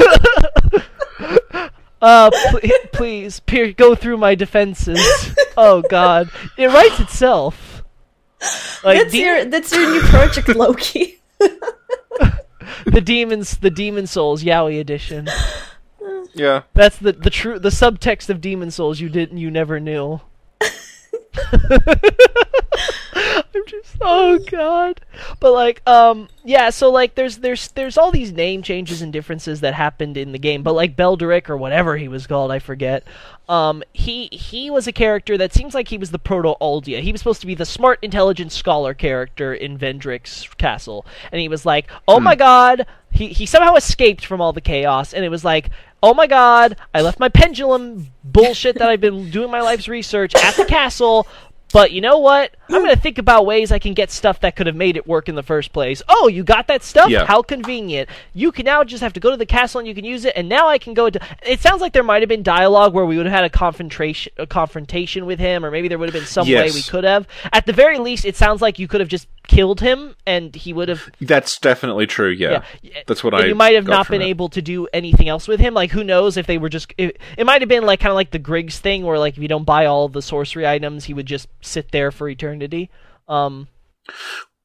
Uh, 2.01 2.31
pl- 2.51 2.61
please, 2.93 3.41
peer- 3.41 3.73
go 3.73 3.95
through 3.95 4.19
my 4.19 4.35
defenses. 4.35 5.01
Oh 5.57 5.83
God, 5.89 6.31
it 6.57 6.67
writes 6.67 7.01
itself. 7.01 7.83
Like 8.85 8.99
That's 8.99 9.13
de- 9.13 9.19
your 9.19 9.45
that's 9.47 9.73
your 9.73 9.91
new 9.91 10.01
project, 10.03 10.49
Lokey. 10.49 11.17
the 12.87 13.01
demons, 13.01 13.57
the 13.59 13.71
demon 13.71 14.07
souls, 14.07 14.45
yaoi 14.45 14.79
edition. 14.81 15.29
Yeah. 16.35 16.63
That's 16.75 16.99
the 16.99 17.13
the 17.13 17.31
true 17.31 17.59
the 17.59 17.71
subtext 17.71 18.29
of 18.29 18.43
Demon 18.43 18.71
Souls 18.71 19.01
you 19.01 19.09
didn't 19.09 19.39
you 19.39 19.51
never 19.51 19.81
knew. 19.81 20.21
Just 23.67 23.97
oh 24.01 24.39
god. 24.39 25.01
But 25.41 25.53
like 25.53 25.83
um 25.87 26.29
yeah, 26.45 26.71
so 26.71 26.91
like 26.91 27.15
there's 27.15 27.39
there's 27.39 27.69
there's 27.69 27.99
all 27.99 28.11
these 28.11 28.33
name 28.33 28.63
changes 28.63 29.03
and 29.03 29.13
differences 29.13 29.61
that 29.61 29.75
happened 29.75 30.17
in 30.17 30.33
the 30.33 30.39
game, 30.39 30.63
but 30.63 30.75
like 30.75 30.97
Belderic 30.97 31.51
or 31.51 31.57
whatever 31.57 31.97
he 31.97 32.09
was 32.09 32.27
called, 32.27 32.51
I 32.51 32.61
forget. 32.61 33.05
Um 33.49 33.83
he 33.93 34.29
he 34.33 34.71
was 34.71 34.87
a 34.87 34.93
character 34.93 35.37
that 35.39 35.53
seems 35.53 35.75
like 35.75 35.89
he 35.89 35.99
was 35.99 36.11
the 36.13 36.19
proto 36.19 36.55
Aldia. 36.61 37.01
He 37.01 37.13
was 37.13 37.21
supposed 37.21 37.41
to 37.41 37.47
be 37.47 37.55
the 37.55 37.67
smart, 37.67 37.99
intelligent 38.03 38.53
scholar 38.53 38.95
character 38.95 39.53
in 39.53 39.79
Vendrick's 39.79 40.49
castle. 40.55 41.05
And 41.33 41.41
he 41.41 41.49
was 41.49 41.67
like, 41.67 41.89
"Oh 42.07 42.21
my 42.21 42.37
god, 42.37 42.87
he 43.17 43.29
he 43.29 43.47
somehow 43.47 43.75
escaped 43.75 44.25
from 44.25 44.41
all 44.41 44.53
the 44.53 44.61
chaos 44.61 45.13
and 45.13 45.25
it 45.25 45.29
was 45.29 45.45
like 45.45 45.71
oh 46.03 46.13
my 46.13 46.27
god 46.27 46.77
i 46.95 47.01
left 47.01 47.19
my 47.19 47.29
pendulum 47.29 48.09
bullshit 48.23 48.79
that 48.79 48.89
i've 48.89 49.01
been 49.01 49.31
doing 49.31 49.51
my 49.51 49.61
life's 49.61 49.89
research 49.89 50.35
at 50.35 50.55
the 50.57 50.65
castle 50.67 51.27
but 51.73 51.91
you 51.93 52.01
know 52.01 52.19
what 52.19 52.55
i'm 52.69 52.83
going 52.83 52.95
to 52.95 53.01
think 53.01 53.19
about 53.19 53.45
ways 53.47 53.73
i 53.73 53.79
can 53.79 53.95
get 53.95 54.11
stuff 54.11 54.41
that 54.41 54.57
could 54.57 54.67
have 54.67 54.77
made 54.77 54.97
it 54.97 55.07
work 55.07 55.29
in 55.29 55.35
the 55.35 55.43
first 55.43 55.73
place 55.73 56.03
oh 56.09 56.29
you 56.29 56.45
got 56.45 56.67
that 56.69 56.83
stuff 56.83 57.11
Yeah. 57.11 57.27
how 57.27 57.43
convenient 57.43 58.09
you 58.35 58.53
can 58.53 58.65
now 58.65 58.85
just 58.85 59.03
have 59.03 59.13
to 59.15 59.21
go 59.21 59.31
to 59.31 59.37
the 59.37 59.47
castle 59.47 59.79
and 59.81 59.89
you 59.89 59.95
can 59.95 60.05
use 60.05 60.25
it 60.25 60.33
and 60.37 60.49
now 60.49 60.69
i 60.69 60.79
can 60.79 60.95
go 60.95 61.11
to. 61.11 61.21
it 61.43 61.61
sounds 61.61 61.81
like 61.81 61.93
there 61.93 62.03
might 62.03 62.23
have 62.23 62.29
been 62.29 62.43
dialogue 62.43 62.93
where 62.95 63.05
we 63.07 63.17
would 63.17 63.27
have 63.27 63.35
had 63.35 63.45
a 63.45 63.51
confrontation 63.51 64.33
a 64.39 64.47
confrontation 64.47 65.27
with 65.27 65.39
him 65.39 65.65
or 65.65 65.71
maybe 65.71 65.89
there 65.89 65.99
would 65.99 66.09
have 66.09 66.15
been 66.15 66.25
some 66.27 66.47
way 66.49 66.71
we 66.71 66.83
could 66.83 67.05
have 67.05 67.27
at 67.53 67.67
the 67.67 67.73
very 67.73 67.99
least 67.99 68.25
it 68.25 68.37
sounds 68.37 68.63
like 68.63 68.79
you 68.79 68.89
could 68.89 69.01
have 69.01 69.09
just 69.09 69.29
killed 69.47 69.81
him 69.81 70.15
and 70.27 70.55
he 70.55 70.73
would 70.73 70.89
have 70.89 71.09
That's 71.21 71.59
definitely 71.59 72.07
true. 72.07 72.31
Yeah, 72.31 72.65
yeah. 72.83 72.99
that's 73.07 73.23
what 73.23 73.35
and 73.35 73.45
I. 73.45 73.47
You 73.47 73.55
might 73.55 73.75
have 73.75 73.87
not 73.87 74.09
been 74.09 74.23
it. 74.23 74.27
able 74.27 74.49
to 74.51 74.61
do 74.61 74.87
anything 74.93 75.29
else 75.29 75.47
with 75.47 75.61
him. 75.61 75.73
Like, 75.73 75.93
who 75.93 76.03
knows 76.03 76.37
if 76.37 76.47
they 76.47 76.59
were 76.59 76.69
just. 76.69 76.93
It, 76.99 77.19
it 77.39 77.47
might 77.47 77.63
have 77.63 77.69
been 77.69 77.85
like 77.87 78.01
kind 78.01 78.11
of 78.11 78.17
like 78.17 78.33
the 78.33 78.39
Griggs 78.39 78.79
thing, 78.79 79.05
where 79.05 79.19
like 79.19 79.37
if 79.37 79.43
you 79.43 79.49
don't 79.49 79.65
buy 79.65 79.87
all 79.87 80.09
the 80.09 80.23
sorcery 80.23 80.67
items, 80.67 81.05
he 81.05 81.15
would 81.15 81.27
just 81.27 81.47
sit 81.67 81.91
there 81.93 82.11
for 82.11 82.29
eternity. 82.29 82.91
Um, 83.29 83.69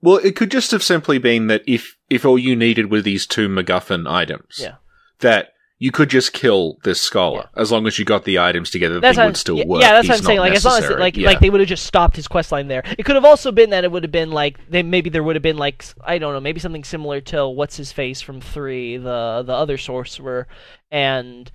Well, 0.01 0.17
it 0.17 0.35
could 0.35 0.49
just 0.51 0.71
have 0.71 0.83
simply 0.83 1.17
been 1.19 1.47
that 1.47 1.63
if 1.67 1.95
if 2.09 2.25
all 2.25 2.37
you 2.39 2.55
needed 2.55 2.89
were 2.91 3.01
these 3.01 3.25
two 3.27 3.47
MacGuffin 3.47 4.09
items, 4.09 4.59
Yeah. 4.59 4.75
that 5.19 5.49
you 5.77 5.91
could 5.91 6.09
just 6.09 6.31
kill 6.33 6.77
this 6.83 7.01
scholar 7.01 7.49
as 7.55 7.71
long 7.71 7.87
as 7.87 7.97
you 7.97 8.05
got 8.05 8.23
the 8.23 8.37
items 8.37 8.69
together. 8.69 8.95
The 8.95 9.01
that's 9.01 9.17
thing 9.17 9.25
would 9.25 9.37
still 9.37 9.57
yeah, 9.57 9.65
work. 9.65 9.81
Yeah, 9.81 9.93
that's 9.93 10.03
He's 10.03 10.09
what 10.09 10.19
I'm 10.19 10.25
saying. 10.25 10.39
Like, 10.39 10.53
as 10.53 10.63
long 10.65 10.77
as 10.77 10.89
it, 10.89 10.99
like 10.99 11.17
Yeah. 11.17 11.27
like 11.27 11.39
they 11.39 11.49
would 11.49 11.59
have 11.59 11.69
just 11.69 11.85
stopped 11.87 12.15
his 12.15 12.27
quest 12.27 12.51
line 12.51 12.67
there. 12.67 12.83
It 12.99 13.03
could 13.03 13.15
have 13.15 13.25
also 13.25 13.51
been 13.51 13.71
that 13.71 13.83
it 13.83 13.91
would 13.91 14.03
have 14.03 14.11
been 14.11 14.29
like 14.31 14.59
they 14.69 14.83
maybe 14.83 15.09
there 15.09 15.23
would 15.23 15.35
have 15.35 15.41
been 15.43 15.57
like 15.57 15.83
I 16.03 16.19
don't 16.19 16.33
know 16.33 16.39
maybe 16.39 16.59
something 16.59 16.83
similar 16.83 17.19
to 17.21 17.47
what's 17.47 17.77
his 17.77 17.91
face 17.91 18.21
from 18.21 18.41
three 18.41 18.97
the 18.97 19.43
the 19.45 19.53
other 19.53 19.77
sorcerer 19.79 20.47
and 20.91 21.51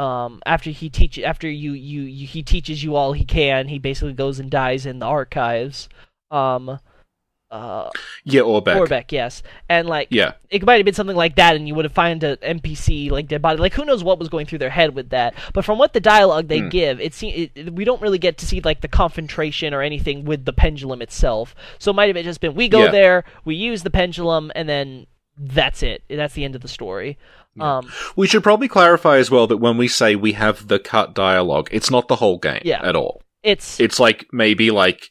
um 0.00 0.40
after 0.46 0.70
he 0.70 0.88
teach 0.88 1.18
after 1.18 1.48
you, 1.48 1.72
you 1.72 2.02
you 2.02 2.26
he 2.26 2.42
teaches 2.42 2.82
you 2.82 2.96
all 2.96 3.12
he 3.12 3.24
can 3.24 3.68
he 3.68 3.78
basically 3.78 4.14
goes 4.14 4.38
and 4.40 4.50
dies 4.50 4.86
in 4.86 4.98
the 4.98 5.06
archives 5.06 5.88
um 6.30 6.78
uh 7.50 7.90
yeah, 8.24 8.42
Orbeck. 8.42 8.76
Orbeck, 8.76 9.12
yes 9.12 9.42
and 9.68 9.88
like 9.88 10.08
Yeah, 10.10 10.34
it 10.50 10.64
might 10.64 10.76
have 10.76 10.84
been 10.84 10.94
something 10.94 11.16
like 11.16 11.34
that, 11.36 11.56
and 11.56 11.66
you 11.66 11.74
would 11.74 11.84
have 11.86 11.92
found 11.94 12.22
an 12.22 12.36
NPC 12.36 13.10
like 13.10 13.26
dead 13.28 13.42
body. 13.42 13.58
Like 13.58 13.72
who 13.74 13.84
knows 13.84 14.04
what 14.04 14.18
was 14.18 14.28
going 14.28 14.46
through 14.46 14.58
their 14.58 14.70
head 14.70 14.94
with 14.94 15.08
that? 15.10 15.34
But 15.54 15.64
from 15.64 15.78
what 15.78 15.92
the 15.94 16.00
dialogue 16.00 16.46
they 16.48 16.60
Hmm. 16.60 16.68
give, 16.68 17.00
it 17.00 17.14
seems 17.14 17.48
we 17.72 17.84
don't 17.84 18.00
really 18.02 18.18
get 18.18 18.38
to 18.38 18.46
see 18.46 18.60
like 18.60 18.82
the 18.82 18.88
confrontation 18.88 19.74
or 19.74 19.82
anything 19.82 20.24
with 20.24 20.44
the 20.44 20.52
pendulum 20.52 21.00
itself. 21.02 21.54
So 21.78 21.90
it 21.90 21.94
might 21.94 22.14
have 22.14 22.24
just 22.24 22.40
been 22.40 22.54
we 22.54 22.68
go 22.68 22.84
Yeah. 22.84 22.90
there, 22.92 23.24
we 23.44 23.54
use 23.56 23.82
the 23.82 23.90
pendulum, 23.90 24.52
and 24.54 24.68
then 24.68 25.06
that's 25.40 25.82
it. 25.82 26.02
That's 26.08 26.34
the 26.34 26.44
end 26.44 26.54
of 26.54 26.60
the 26.60 26.68
story. 26.68 27.18
Um, 27.58 27.90
we 28.14 28.26
should 28.28 28.42
probably 28.44 28.68
clarify 28.68 29.16
as 29.16 29.30
well 29.30 29.46
that 29.48 29.56
when 29.56 29.76
we 29.76 29.88
say 29.88 30.14
we 30.14 30.32
have 30.34 30.68
the 30.68 30.78
cut 30.78 31.14
dialogue, 31.14 31.68
it's 31.72 31.90
not 31.90 32.06
the 32.08 32.16
whole 32.16 32.38
game 32.38 32.62
Yeah. 32.64 32.80
at 32.86 32.94
all. 32.94 33.22
it's 33.42 33.80
It's 33.80 33.98
like 33.98 34.26
maybe 34.32 34.70
like 34.70 35.10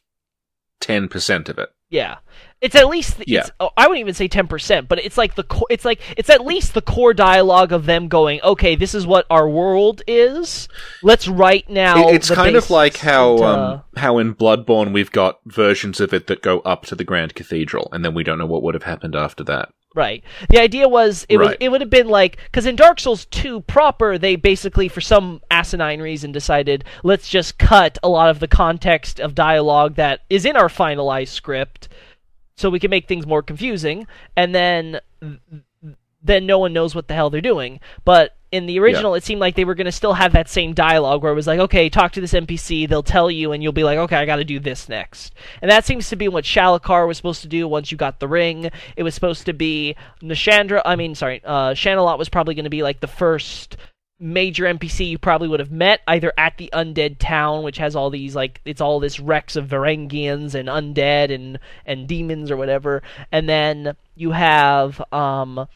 ten 0.79 1.07
percent 1.09 1.49
of 1.49 1.57
it. 1.57 1.69
Yeah. 1.89 2.17
It's 2.61 2.75
at 2.75 2.87
least 2.87 3.19
it's, 3.21 3.27
Yeah. 3.31 3.47
oh, 3.59 3.71
I 3.75 3.87
wouldn't 3.87 4.01
even 4.01 4.13
say 4.13 4.27
10%, 4.27 4.87
but 4.87 4.99
it's 4.99 5.17
like 5.17 5.35
the 5.35 5.43
co- 5.43 5.65
it's 5.69 5.85
like 5.85 5.99
it's 6.17 6.29
at 6.29 6.45
least 6.45 6.73
the 6.73 6.81
core 6.81 7.13
dialogue 7.13 7.71
of 7.71 7.85
them 7.85 8.07
going, 8.09 8.41
"Okay, 8.43 8.75
this 8.75 8.93
is 8.93 9.07
what 9.07 9.25
our 9.29 9.49
world 9.49 10.01
is. 10.07 10.67
Let's 11.01 11.27
write 11.27 11.69
now." 11.69 12.09
It- 12.09 12.15
it's 12.15 12.27
the 12.29 12.35
kind 12.35 12.55
of 12.55 12.69
like 12.69 12.97
how 12.97 13.37
um, 13.39 13.81
how 13.95 14.17
in 14.19 14.35
Bloodborne 14.35 14.91
we've 14.93 15.11
got 15.11 15.39
versions 15.45 15.99
of 15.99 16.13
it 16.13 16.27
that 16.27 16.41
go 16.41 16.59
up 16.59 16.85
to 16.87 16.95
the 16.95 17.03
Grand 17.05 17.33
Cathedral, 17.33 17.89
and 17.91 18.03
then 18.05 18.13
we 18.13 18.23
don't 18.23 18.37
know 18.37 18.45
what 18.45 18.61
would 18.63 18.75
have 18.75 18.83
happened 18.83 19.15
after 19.15 19.43
that. 19.45 19.69
Right. 19.95 20.23
The 20.49 20.61
idea 20.61 20.87
was 20.87 21.25
it 21.29 21.37
was 21.37 21.55
it 21.59 21.69
would 21.69 21.81
have 21.81 21.89
been 21.89 22.07
like 22.07 22.37
because 22.45 22.67
in 22.67 22.75
Dark 22.75 22.99
Souls 22.99 23.25
2 23.25 23.61
proper 23.61 24.19
they 24.19 24.35
basically 24.35 24.87
for 24.87 25.01
some 25.01 25.41
asinine 25.49 25.99
reason 25.99 26.31
decided 26.31 26.83
let's 27.03 27.27
just 27.27 27.57
cut 27.57 27.97
a 28.03 28.09
lot 28.09 28.29
of 28.29 28.39
the 28.39 28.47
context 28.47 29.19
of 29.19 29.33
dialogue 29.33 29.95
that 29.95 30.21
is 30.29 30.45
in 30.45 30.55
our 30.55 30.67
finalized 30.69 31.29
script 31.29 31.89
so 32.55 32.69
we 32.69 32.79
can 32.79 32.91
make 32.91 33.07
things 33.07 33.25
more 33.25 33.41
confusing 33.41 34.05
and 34.37 34.53
then 34.53 34.99
then 36.21 36.45
no 36.45 36.59
one 36.59 36.73
knows 36.73 36.93
what 36.93 37.07
the 37.07 37.13
hell 37.13 37.29
they're 37.29 37.41
doing. 37.41 37.79
But 38.05 38.35
in 38.51 38.65
the 38.65 38.79
original, 38.79 39.13
it 39.13 39.23
seemed 39.23 39.41
like 39.41 39.55
they 39.55 39.65
were 39.65 39.75
going 39.75 39.85
to 39.85 39.91
still 39.91 40.13
have 40.13 40.33
that 40.33 40.49
same 40.49 40.73
dialogue 40.73 41.21
where 41.21 41.31
it 41.31 41.35
was 41.35 41.45
like, 41.45 41.59
okay, 41.59 41.89
talk 41.89 42.13
to 42.13 42.21
this 42.21 42.33
NPC, 42.33 42.89
they'll 42.89 43.03
tell 43.03 43.29
you, 43.29 43.51
and 43.51 43.61
you'll 43.61 43.71
be 43.71 43.83
like, 43.83 43.97
okay, 43.99 44.15
I 44.15 44.25
got 44.25 44.37
to 44.37 44.43
do 44.43 44.59
this 44.59 44.89
next. 44.89 45.35
And 45.61 45.69
that 45.69 45.85
seems 45.85 46.09
to 46.09 46.15
be 46.15 46.27
what 46.27 46.45
Shalquoir 46.45 47.07
was 47.07 47.17
supposed 47.17 47.43
to 47.43 47.47
do 47.47 47.67
once 47.67 47.91
you 47.91 47.97
got 47.97 48.19
the 48.19 48.27
ring. 48.27 48.71
It 48.95 49.03
was 49.03 49.13
supposed 49.13 49.45
to 49.45 49.53
be 49.53 49.95
Nashandra, 50.21 50.81
I 50.83 50.95
mean, 50.95 51.13
sorry, 51.13 51.41
uh, 51.45 51.73
Shanalotte 51.73 52.17
was 52.17 52.29
probably 52.29 52.55
going 52.55 52.63
to 52.63 52.69
be 52.69 52.83
like 52.83 53.01
the 53.01 53.07
first 53.07 53.77
major 54.19 54.65
NPC 54.65 55.07
you 55.07 55.17
probably 55.17 55.47
would 55.47 55.61
have 55.61 55.71
met 55.71 56.01
either 56.07 56.33
at 56.37 56.57
the 56.57 56.69
undead 56.73 57.17
town, 57.19 57.63
which 57.63 57.77
has 57.77 57.95
all 57.95 58.09
these 58.09 58.35
like 58.35 58.61
it's 58.65 58.81
all 58.81 58.99
this 58.99 59.19
wrecks 59.19 59.55
of 59.55 59.67
Varangians 59.67 60.55
and 60.55 60.67
undead 60.67 61.33
and 61.33 61.59
and 61.85 62.07
demons 62.07 62.51
or 62.51 62.57
whatever, 62.57 63.01
and 63.31 63.47
then 63.47 63.95
you 64.15 64.31
have 64.31 65.01
um 65.13 65.67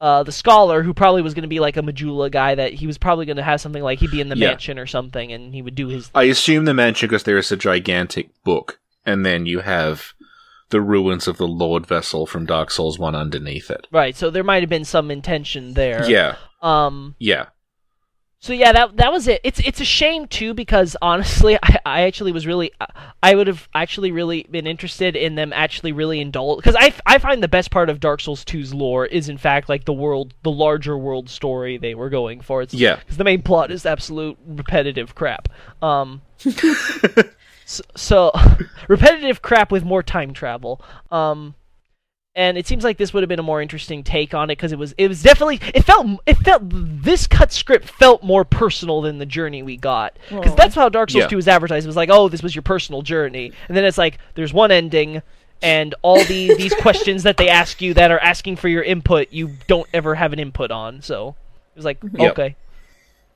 uh, 0.00 0.22
the 0.22 0.32
scholar 0.32 0.82
who 0.82 0.94
probably 0.94 1.22
was 1.22 1.34
going 1.34 1.42
to 1.42 1.48
be 1.48 1.60
like 1.60 1.76
a 1.76 1.82
Majula 1.82 2.30
guy 2.30 2.54
that 2.54 2.72
he 2.74 2.86
was 2.86 2.98
probably 2.98 3.26
going 3.26 3.36
to 3.36 3.42
have 3.42 3.60
something 3.60 3.82
like 3.82 3.98
he'd 3.98 4.10
be 4.10 4.20
in 4.20 4.28
the 4.28 4.36
Yeah. 4.36 4.48
mansion 4.50 4.78
or 4.78 4.86
something 4.86 5.32
and 5.32 5.52
he 5.54 5.60
would 5.62 5.74
do 5.74 5.88
his 5.88 6.10
I 6.14 6.24
assume 6.24 6.64
the 6.66 6.74
mansion 6.74 7.08
because 7.08 7.24
there 7.24 7.38
is 7.38 7.50
a 7.50 7.56
gigantic 7.56 8.30
book, 8.44 8.78
and 9.04 9.26
then 9.26 9.46
you 9.46 9.60
have 9.60 10.12
the 10.70 10.80
ruins 10.80 11.26
of 11.26 11.38
the 11.38 11.48
Lord 11.48 11.86
Vessel 11.86 12.26
from 12.26 12.44
Dark 12.46 12.70
Souls 12.70 12.98
One 12.98 13.14
underneath 13.14 13.70
it. 13.70 13.86
right. 13.90 14.14
So 14.14 14.30
there 14.30 14.44
might 14.44 14.62
have 14.62 14.68
been 14.70 14.84
some 14.84 15.10
intention 15.10 15.74
there. 15.74 16.08
Yeah, 16.08 16.36
Um. 16.62 17.14
yeah. 17.18 17.46
So 18.40 18.52
yeah, 18.52 18.70
that 18.72 18.96
that 18.98 19.10
was 19.12 19.26
it. 19.26 19.40
It's 19.42 19.58
it's 19.60 19.80
a 19.80 19.84
shame 19.84 20.26
too 20.28 20.54
because 20.54 20.96
honestly, 21.02 21.58
I, 21.62 21.78
I 21.84 22.00
actually 22.02 22.30
was 22.32 22.46
really 22.46 22.70
I 23.22 23.34
would 23.34 23.48
have 23.48 23.68
actually 23.74 24.12
really 24.12 24.46
been 24.48 24.66
interested 24.66 25.16
in 25.16 25.34
them 25.34 25.52
actually 25.52 25.90
really 25.92 26.20
indulge 26.20 26.58
because 26.58 26.76
I, 26.78 26.94
I 27.04 27.18
find 27.18 27.42
the 27.42 27.48
best 27.48 27.70
part 27.72 27.90
of 27.90 27.98
Dark 27.98 28.20
Souls 28.20 28.44
2's 28.44 28.72
lore 28.72 29.06
is 29.06 29.28
in 29.28 29.38
fact 29.38 29.68
like 29.68 29.86
the 29.86 29.92
world 29.92 30.34
the 30.44 30.52
larger 30.52 30.96
world 30.96 31.28
story 31.28 31.78
they 31.78 31.96
were 31.96 32.10
going 32.10 32.40
for. 32.40 32.62
It's, 32.62 32.72
Yeah. 32.74 32.96
because 32.96 33.16
the 33.16 33.24
main 33.24 33.42
plot 33.42 33.72
is 33.72 33.84
absolute 33.84 34.38
repetitive 34.46 35.14
crap. 35.14 35.48
Um. 35.82 36.22
So, 37.70 37.82
so 37.96 38.32
repetitive 38.88 39.42
crap 39.42 39.70
with 39.70 39.84
more 39.84 40.02
time 40.02 40.32
travel. 40.32 40.80
Um, 41.10 41.54
and 42.38 42.56
it 42.56 42.66
seems 42.66 42.84
like 42.84 42.96
this 42.96 43.12
would 43.12 43.22
have 43.22 43.28
been 43.28 43.40
a 43.40 43.42
more 43.42 43.60
interesting 43.60 44.02
take 44.04 44.32
on 44.32 44.48
it 44.48 44.56
because 44.56 44.72
it 44.72 44.78
was 44.78 44.94
it 44.96 45.08
was 45.08 45.22
definitely 45.22 45.60
it 45.74 45.82
felt 45.82 46.06
it 46.24 46.36
felt 46.38 46.62
this 46.64 47.26
cut 47.26 47.52
script 47.52 47.86
felt 47.90 48.22
more 48.22 48.44
personal 48.44 49.02
than 49.02 49.18
the 49.18 49.26
journey 49.26 49.62
we 49.62 49.76
got 49.76 50.16
because 50.30 50.54
that's 50.54 50.74
how 50.74 50.88
Dark 50.88 51.10
Souls 51.10 51.24
Yeah. 51.24 51.28
2 51.28 51.36
was 51.36 51.48
advertised. 51.48 51.84
It 51.84 51.88
was 51.88 51.96
like, 51.96 52.10
oh, 52.10 52.28
this 52.28 52.42
was 52.42 52.54
your 52.54 52.62
personal 52.62 53.02
journey, 53.02 53.52
and 53.66 53.76
then 53.76 53.84
it's 53.84 53.98
like 53.98 54.18
there's 54.34 54.52
one 54.54 54.70
ending. 54.70 55.20
And 55.60 55.96
all 56.02 56.22
the 56.24 56.54
these 56.56 56.72
questions 56.74 57.24
that 57.24 57.36
they 57.36 57.48
ask 57.48 57.82
you 57.82 57.92
that 57.94 58.12
are 58.12 58.20
asking 58.20 58.54
for 58.56 58.68
your 58.68 58.84
input, 58.84 59.32
you 59.32 59.56
don't 59.66 59.88
ever 59.92 60.14
have 60.14 60.32
an 60.32 60.38
input 60.38 60.70
on. 60.70 61.02
So 61.02 61.30
it 61.74 61.78
was 61.78 61.84
like, 61.84 61.98
Yep. 62.14 62.30
okay. 62.38 62.54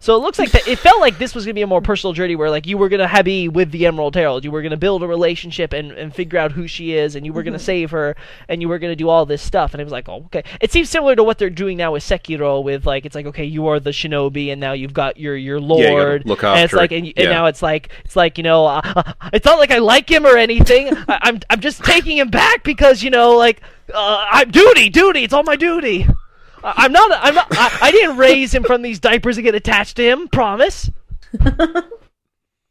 So 0.02 0.16
it 0.16 0.18
looks 0.18 0.36
like 0.36 0.50
that. 0.50 0.66
It 0.66 0.80
felt 0.80 0.98
like 1.00 1.18
this 1.18 1.32
was 1.32 1.44
gonna 1.44 1.54
be 1.54 1.62
a 1.62 1.66
more 1.68 1.80
personal 1.80 2.12
journey, 2.12 2.34
where 2.34 2.50
like 2.50 2.66
you 2.66 2.76
were 2.76 2.88
gonna 2.88 3.06
have 3.06 3.24
be 3.24 3.48
with 3.48 3.70
the 3.70 3.86
Emerald 3.86 4.16
Herald, 4.16 4.44
you 4.44 4.50
were 4.50 4.60
gonna 4.60 4.76
build 4.76 5.04
a 5.04 5.06
relationship 5.06 5.72
and, 5.72 5.92
and 5.92 6.12
figure 6.12 6.40
out 6.40 6.50
who 6.50 6.66
she 6.66 6.94
is, 6.94 7.14
and 7.14 7.24
you 7.24 7.32
were 7.32 7.44
gonna 7.44 7.60
save 7.60 7.92
her, 7.92 8.16
and 8.48 8.60
you 8.60 8.68
were 8.68 8.80
gonna 8.80 8.96
do 8.96 9.08
all 9.08 9.24
this 9.26 9.40
stuff. 9.40 9.74
And 9.74 9.80
it 9.80 9.84
was 9.84 9.92
like, 9.92 10.08
oh, 10.08 10.24
okay. 10.26 10.42
It 10.60 10.72
seems 10.72 10.90
similar 10.90 11.14
to 11.14 11.22
what 11.22 11.38
they're 11.38 11.50
doing 11.50 11.76
now 11.76 11.92
with 11.92 12.02
Sekiro, 12.02 12.64
with 12.64 12.84
like 12.84 13.06
it's 13.06 13.14
like, 13.14 13.26
okay, 13.26 13.44
you 13.44 13.68
are 13.68 13.78
the 13.78 13.90
shinobi, 13.90 14.50
and 14.50 14.60
now 14.60 14.72
you've 14.72 14.92
got 14.92 15.18
your 15.18 15.36
your 15.36 15.60
lord. 15.60 16.22
Yeah, 16.22 16.24
you 16.24 16.28
look 16.30 16.42
and 16.42 16.58
it's 16.64 16.72
like, 16.72 16.90
and, 16.90 17.06
and 17.06 17.14
Yeah. 17.16 17.28
now 17.30 17.46
it's 17.46 17.62
like 17.62 17.90
it's 18.04 18.16
like 18.16 18.38
you 18.38 18.42
know, 18.44 18.66
uh, 18.66 19.12
it's 19.32 19.46
not 19.46 19.60
like 19.60 19.70
I 19.70 19.78
like 19.78 20.10
him 20.10 20.26
or 20.26 20.36
anything. 20.36 20.96
I, 21.06 21.20
I'm 21.22 21.38
I'm 21.48 21.60
just 21.60 21.84
taking 21.84 22.18
him 22.18 22.28
back 22.28 22.64
because 22.64 23.04
you 23.04 23.10
know, 23.10 23.36
like 23.36 23.60
uh, 23.94 24.26
I'm 24.32 24.50
duty, 24.50 24.88
duty. 24.88 25.22
It's 25.22 25.32
all 25.32 25.44
my 25.44 25.54
duty. 25.54 26.08
I- 26.64 26.74
I'm 26.76 26.92
not. 26.92 27.10
I'm 27.22 27.34
not. 27.34 27.46
I, 27.52 27.78
I 27.82 27.90
didn't 27.90 28.16
raise 28.16 28.52
him 28.54 28.64
from 28.64 28.82
these 28.82 28.98
diapers 29.00 29.36
to 29.36 29.42
get 29.42 29.54
attached 29.54 29.96
to 29.96 30.04
him. 30.04 30.28
Promise. 30.28 30.90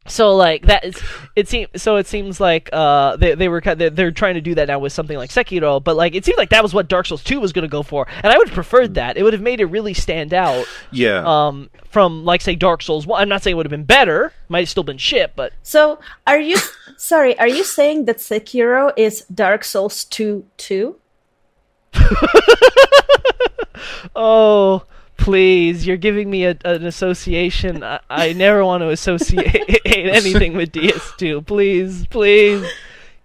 so 0.06 0.34
like 0.34 0.66
that 0.66 0.84
is. 0.84 1.00
It 1.36 1.48
seems. 1.48 1.68
So 1.76 1.96
it 1.96 2.06
seems 2.06 2.40
like 2.40 2.68
uh 2.72 3.16
they 3.16 3.34
they 3.34 3.48
were 3.48 3.60
kind. 3.60 3.80
They're, 3.80 3.90
they're 3.90 4.10
trying 4.10 4.34
to 4.34 4.40
do 4.40 4.54
that 4.56 4.68
now 4.68 4.78
with 4.78 4.92
something 4.92 5.16
like 5.16 5.30
Sekiro, 5.30 5.82
but 5.82 5.96
like 5.96 6.14
it 6.14 6.24
seems 6.24 6.38
like 6.38 6.50
that 6.50 6.62
was 6.62 6.74
what 6.74 6.88
Dark 6.88 7.06
Souls 7.06 7.22
Two 7.24 7.40
was 7.40 7.52
going 7.52 7.62
to 7.64 7.68
go 7.68 7.82
for, 7.82 8.06
and 8.22 8.32
I 8.32 8.38
would 8.38 8.48
have 8.48 8.54
preferred 8.54 8.94
that. 8.94 9.16
It 9.16 9.22
would 9.22 9.32
have 9.32 9.42
made 9.42 9.60
it 9.60 9.66
really 9.66 9.94
stand 9.94 10.32
out. 10.34 10.66
Yeah. 10.90 11.22
Um, 11.24 11.70
from 11.90 12.24
like 12.24 12.40
say 12.40 12.54
Dark 12.54 12.82
Souls 12.82 13.06
One. 13.06 13.20
I'm 13.20 13.28
not 13.28 13.42
saying 13.42 13.52
it 13.54 13.56
would 13.56 13.66
have 13.66 13.70
been 13.70 13.84
better. 13.84 14.32
Might 14.48 14.60
have 14.60 14.68
still 14.68 14.82
been 14.84 14.98
shit, 14.98 15.32
but 15.36 15.52
So, 15.62 15.98
are 16.26 16.40
you 16.40 16.56
sorry? 16.96 17.38
Are 17.38 17.48
you 17.48 17.64
saying 17.64 18.06
that 18.06 18.18
Sekiro 18.18 18.92
is 18.96 19.24
Dark 19.32 19.64
Souls 19.64 20.04
2 20.04 20.44
2? 20.56 20.96
Oh, 24.14 24.84
please! 25.16 25.86
You're 25.86 25.96
giving 25.96 26.30
me 26.30 26.44
a, 26.44 26.56
an 26.64 26.84
association. 26.84 27.82
I, 27.82 28.00
I 28.10 28.32
never 28.32 28.64
want 28.64 28.82
to 28.82 28.88
associate 28.90 29.80
anything 29.84 30.56
with 30.56 30.72
DS2. 30.72 31.46
Please, 31.46 32.06
please. 32.06 32.66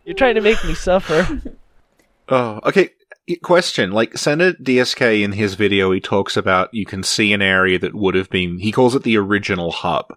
You're 0.06 0.16
trying 0.16 0.36
to 0.36 0.42
make 0.42 0.64
me 0.64 0.74
suffer. 0.74 1.42
Oh, 2.30 2.60
okay. 2.66 2.90
Question: 3.44 3.92
Like 3.92 4.14
SanaDSK 4.14 5.22
in 5.22 5.34
his 5.34 5.56
video, 5.56 5.92
he 5.92 6.00
talks 6.00 6.38
about 6.38 6.74
you 6.74 6.86
can 6.86 7.04
see 7.04 7.34
an 7.34 7.42
area 7.42 7.78
that 7.80 7.94
would 7.94 8.16
have 8.16 8.30
been. 8.30 8.60
He 8.60 8.72
calls 8.72 8.96
it 8.96 9.04
the 9.04 9.18
original 9.18 9.72
hub. 9.72 10.16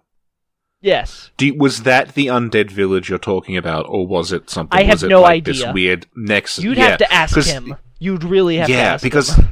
Yes. 0.79 1.29
Do 1.37 1.45
you- 1.47 1.55
was 1.57 1.83
that 1.83 2.15
the 2.15 2.27
undead 2.27 2.71
village 2.71 3.09
you're 3.09 3.19
talking 3.19 3.55
about, 3.57 3.85
or 3.87 4.07
was 4.07 4.31
it 4.31 4.49
something? 4.49 4.79
I 4.79 4.83
have 4.83 5.03
it 5.03 5.09
no 5.09 5.21
like 5.21 5.43
This 5.43 5.61
idea. 5.61 5.73
weird 5.73 6.07
nexus. 6.15 6.63
You'd 6.63 6.77
yeah, 6.77 6.87
have 6.91 6.97
to 6.99 7.13
ask 7.13 7.37
him. 7.37 7.75
You'd 7.99 8.23
really 8.23 8.55
have 8.57 8.67
to 8.67 8.73
Yeah, 8.73 8.93
ask 8.93 9.03
because 9.03 9.35
him. 9.35 9.49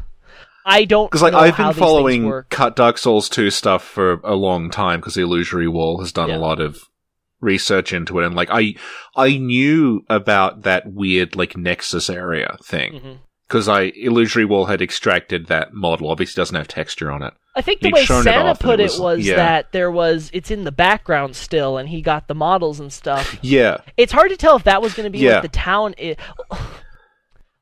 I 0.69 0.85
don't 0.85 1.09
because 1.09 1.21
like 1.21 1.33
know 1.33 1.39
I've 1.39 1.57
been 1.57 1.73
following. 1.73 2.43
Cut 2.49 2.75
Dark 2.75 2.97
Souls 2.97 3.27
two 3.29 3.49
stuff 3.49 3.83
for 3.83 4.13
a 4.23 4.35
long 4.35 4.69
time 4.69 4.99
because 4.99 5.15
the 5.15 5.21
Illusory 5.21 5.67
Wall 5.67 5.99
has 5.99 6.11
done 6.11 6.29
Yeah. 6.29 6.37
a 6.37 6.39
lot 6.39 6.59
of 6.59 6.79
research 7.41 7.93
into 7.93 8.19
it, 8.19 8.25
and 8.25 8.35
like 8.35 8.49
I 8.51 8.75
I 9.15 9.37
knew 9.37 10.03
about 10.09 10.63
that 10.63 10.91
weird 10.91 11.35
like 11.35 11.55
nexus 11.57 12.09
area 12.09 12.57
thing. 12.63 12.93
Mm-hmm. 12.93 13.11
Because 13.47 13.67
I 13.67 13.91
Illusory 13.95 14.45
Wall 14.45 14.65
had 14.65 14.79
extracted 14.81 15.47
that 15.47 15.73
model. 15.73 16.11
Obviously, 16.11 16.39
doesn't 16.39 16.55
have 16.55 16.67
texture 16.67 17.09
on 17.11 17.23
it. 17.23 17.33
I 17.55 17.61
think 17.61 17.81
the 17.81 17.87
He'd 17.87 17.93
way 17.95 18.05
shown 18.05 18.19
it 18.21 18.23
Sana 18.25 18.53
put 18.55 18.79
it 18.79 18.83
it 18.83 18.83
was- 18.91 18.99
was 18.99 19.25
yeah. 19.27 19.35
that 19.37 19.71
there 19.71 19.89
was 19.89 20.29
it's 20.33 20.51
in 20.51 20.65
the 20.65 20.71
background 20.71 21.35
still, 21.35 21.77
and 21.77 21.89
he 21.89 22.01
got 22.03 22.27
the 22.27 22.35
models 22.35 22.79
and 22.79 22.93
stuff. 22.93 23.39
Yeah, 23.41 23.77
It's 23.97 24.11
hard 24.13 24.29
to 24.29 24.37
tell 24.37 24.55
if 24.55 24.65
that 24.65 24.83
was 24.83 24.93
going 24.93 25.05
to 25.05 25.09
be 25.09 25.17
Yeah. 25.17 25.35
what 25.35 25.41
the 25.41 25.47
town 25.49 25.93
is. 25.97 26.15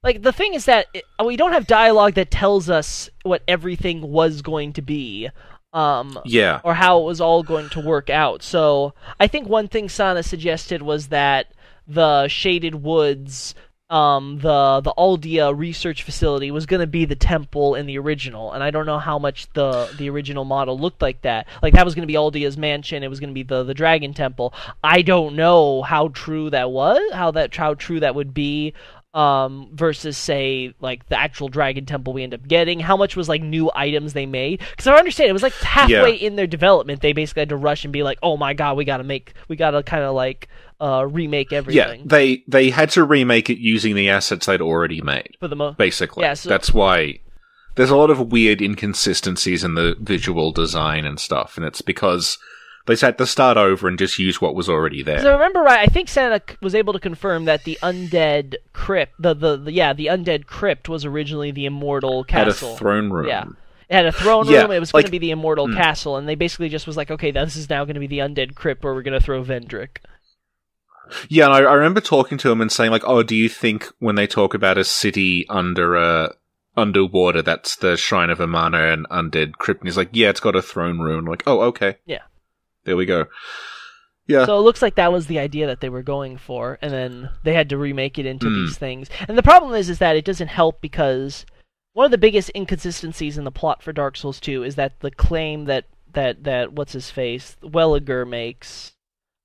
Like 0.08 0.22
the 0.22 0.32
thing 0.32 0.54
is 0.54 0.64
that 0.66 0.88
it, 0.94 1.04
we 1.22 1.36
don't 1.36 1.52
have 1.52 1.68
dialogue 1.68 2.14
that 2.14 2.32
tells 2.32 2.70
us 2.70 3.10
what 3.24 3.44
everything 3.46 4.02
was 4.02 4.42
going 4.42 4.72
to 4.74 4.82
be, 4.82 5.30
um, 5.74 6.18
yeah, 6.24 6.62
or 6.64 6.76
how 6.76 7.02
it 7.02 7.04
was 7.04 7.20
all 7.20 7.44
going 7.44 7.68
to 7.72 7.82
work 7.82 8.10
out. 8.10 8.42
So 8.42 8.94
I 9.20 9.28
think 9.28 9.50
one 9.50 9.68
thing 9.68 9.90
Sana 9.90 10.24
suggested 10.24 10.82
was 10.82 11.10
that 11.10 11.48
the 11.90 12.30
shaded 12.30 12.76
woods, 12.76 13.54
um, 13.90 14.40
the 14.40 14.80
the 14.80 14.94
Aldia 14.98 15.54
research 15.54 16.04
facility 16.04 16.52
was 16.52 16.66
going 16.66 16.80
to 16.80 16.88
be 16.88 17.04
the 17.04 17.16
temple 17.16 17.76
in 17.76 17.86
the 17.86 18.00
original, 18.00 18.54
and 18.54 18.64
I 18.64 18.72
don't 18.72 18.86
know 18.86 19.00
how 19.00 19.20
much 19.20 19.52
the 19.56 19.94
the 19.98 20.10
original 20.10 20.46
model 20.46 20.80
looked 20.80 21.02
like 21.02 21.22
that. 21.24 21.48
Like 21.62 21.74
that 21.74 21.84
was 21.84 21.96
going 21.96 22.08
to 22.08 22.14
be 22.14 22.18
Aldia's 22.18 22.58
mansion. 22.58 23.04
It 23.04 23.10
was 23.10 23.20
going 23.20 23.32
to 23.32 23.34
be 23.34 23.44
the 23.44 23.64
the 23.64 23.74
dragon 23.74 24.14
temple. 24.14 24.54
I 24.82 25.02
don't 25.02 25.36
know 25.36 25.82
how 25.82 26.08
true 26.10 26.50
that 26.52 26.72
was, 26.72 27.02
how 27.12 27.32
that 27.32 27.54
how 27.54 27.74
true 27.74 28.00
that 28.00 28.16
would 28.16 28.34
be. 28.34 28.74
Um, 29.18 29.70
versus 29.74 30.16
say 30.16 30.76
like 30.80 31.10
the 31.10 31.20
actual 31.20 31.50
dragon 31.50 31.88
temple 31.88 32.14
we 32.14 32.22
end 32.22 32.36
up 32.36 32.48
getting, 32.48 32.80
how 32.80 32.96
much 32.96 33.16
was 33.16 33.28
like 33.28 33.42
new 33.42 33.72
items 33.74 34.14
they 34.14 34.28
made? 34.28 34.60
Because 34.70 34.86
I 34.86 34.94
understand 34.94 35.28
it 35.30 35.34
was 35.34 35.42
like 35.42 35.54
halfway 35.54 36.14
in 36.14 36.36
their 36.36 36.46
development, 36.46 37.02
they 37.02 37.14
basically 37.14 37.42
had 37.42 37.50
to 37.50 37.56
rush 37.58 37.84
and 37.84 37.92
be 37.92 38.04
like, 38.04 38.20
"Oh 38.22 38.38
my 38.38 38.54
god, 38.54 38.78
we 38.78 38.86
gotta 38.86 39.04
make, 39.04 39.34
we 39.48 39.56
gotta 39.56 39.82
kind 39.82 40.04
of 40.04 40.14
like 40.14 40.50
uh 40.80 41.04
remake 41.10 41.52
everything. 41.52 42.02
yeah. 42.02 42.06
They 42.06 42.44
they 42.48 42.70
had 42.70 42.92
to 42.92 43.04
remake 43.04 43.50
it 43.50 43.58
using 43.58 43.96
the 43.96 44.08
assets 44.10 44.46
they'd 44.46 44.62
already 44.62 45.02
made. 45.02 45.36
for 45.40 45.48
the 45.48 45.56
most. 45.56 45.80
Basically, 45.80 46.22
Yeah, 46.24 46.36
so- 46.36 46.50
that's 46.50 46.72
why 46.72 47.18
there's 47.74 47.90
a 47.90 47.98
lot 47.98 48.12
of 48.12 48.32
weird 48.32 48.62
inconsistencies 48.62 49.64
in 49.64 49.74
the 49.74 49.96
visual 50.00 50.52
design 50.52 51.06
and 51.06 51.20
stuff, 51.20 51.58
and 51.58 51.66
it's 51.66 51.82
because 51.82 52.38
they 52.88 52.94
just 52.94 53.04
had 53.04 53.18
to 53.18 53.28
start 53.28 53.58
over 53.58 53.88
and 53.88 54.00
just 54.00 54.18
use 54.18 54.42
what 54.42 54.56
was 54.56 54.70
already 54.70 55.04
there. 55.04 55.20
So 55.20 55.30
I 55.30 55.34
remember 55.34 55.62
right, 55.62 55.80
I 55.80 55.88
think 55.88 56.10
Sana 56.10 56.42
was 56.62 56.74
able 56.74 56.94
to 56.94 57.00
confirm 57.00 57.46
that 57.46 57.64
the 57.66 57.78
undead 57.84 58.56
crypt, 58.74 59.14
the, 59.20 59.34
the 59.34 59.58
the 59.58 59.72
yeah, 59.72 59.94
the 59.94 60.08
undead 60.08 60.46
crypt 60.46 60.90
was 60.90 61.06
originally 61.06 61.52
the 61.52 61.66
immortal 61.66 62.24
castle. 62.24 62.70
had 62.70 62.76
a 62.76 62.80
throne 62.80 63.10
room. 63.12 63.28
Yeah. 63.28 63.46
It 63.90 63.96
had 63.96 64.06
a 64.06 64.12
throne 64.12 64.48
Yeah, 64.50 64.64
room. 64.64 64.72
It 64.72 64.80
was 64.80 64.92
going 64.92 65.06
to 65.06 65.12
be 65.12 65.18
the 65.18 65.32
immortal 65.32 65.68
mm. 65.68 65.76
castle, 65.76 66.18
and 66.18 66.28
they 66.28 66.36
basically 66.36 66.68
just 66.68 66.88
was 66.88 66.98
like, 66.98 67.10
okay, 67.10 67.32
this 67.32 67.56
is 67.56 67.70
now 67.70 67.86
going 67.86 67.94
to 67.94 68.02
be 68.02 68.08
the 68.08 68.20
undead 68.20 68.54
crypt 68.56 68.84
where 68.84 68.94
we're 68.94 69.02
going 69.02 69.18
to 69.18 69.24
throw 69.24 69.44
Vendrick. 69.44 70.00
Yeah, 71.30 71.46
and 71.46 71.54
I, 71.54 71.60
I 71.60 71.74
remember 71.74 72.02
talking 72.02 72.38
to 72.40 72.52
him 72.52 72.60
and 72.62 72.72
saying 72.72 72.92
like, 72.92 73.06
"Oh, 73.06 73.24
do 73.24 73.36
you 73.36 73.48
think 73.48 73.88
when 74.00 74.16
they 74.16 74.28
talk 74.28 74.54
about 74.54 74.78
a 74.78 74.84
city 74.84 75.46
under 75.50 75.96
a 75.96 76.34
underwater, 76.76 77.42
that's 77.42 77.78
the 77.78 77.96
Shrine 77.96 78.30
of 78.30 78.42
Amana 78.42 78.92
and 78.92 79.08
Undead 79.10 79.54
Crypt?" 79.54 79.82
And 79.82 79.88
he's 79.88 79.96
like, 79.96 80.10
"Yeah, 80.12 80.30
it's 80.30 80.42
got 80.42 80.56
a 80.56 80.62
throne 80.62 81.00
room." 81.00 81.20
I'm 81.20 81.26
like, 81.26 81.44
"Oh, 81.48 81.62
okay." 81.62 81.98
Yeah. 82.06 82.24
There 82.88 82.96
we 82.98 83.06
go. 83.06 83.26
Yeah. 84.28 84.46
So 84.46 84.58
it 84.58 84.62
looks 84.62 84.82
like 84.82 84.96
that 84.96 85.12
was 85.12 85.28
the 85.28 85.40
idea 85.40 85.68
that 85.68 85.82
they 85.82 85.90
were 85.90 86.02
going 86.04 86.38
for, 86.38 86.80
and 86.82 86.92
then 86.92 87.30
they 87.44 87.54
had 87.54 87.70
to 87.70 87.78
remake 87.78 88.18
it 88.18 88.26
into 88.26 88.48
Hmm. 88.48 88.56
these 88.56 88.78
things. 88.78 89.10
And 89.28 89.38
the 89.38 89.44
problem 89.44 89.74
is, 89.74 89.90
is 89.90 90.00
that 90.00 90.16
it 90.16 90.26
doesn't 90.26 90.48
help 90.48 90.80
because 90.82 91.46
one 91.94 92.06
of 92.06 92.12
the 92.12 92.18
biggest 92.18 92.50
inconsistencies 92.56 93.38
in 93.38 93.44
the 93.44 93.52
plot 93.52 93.84
for 93.84 93.92
Dark 93.92 94.16
Souls 94.16 94.40
2 94.40 94.64
is 94.64 94.76
that 94.76 95.00
the 95.02 95.12
claim 95.12 95.66
that 95.66 95.86
that 96.14 96.46
that 96.46 96.72
what's 96.74 96.94
his 96.94 97.12
face 97.12 97.58
Wellager 97.62 98.28
makes, 98.28 98.94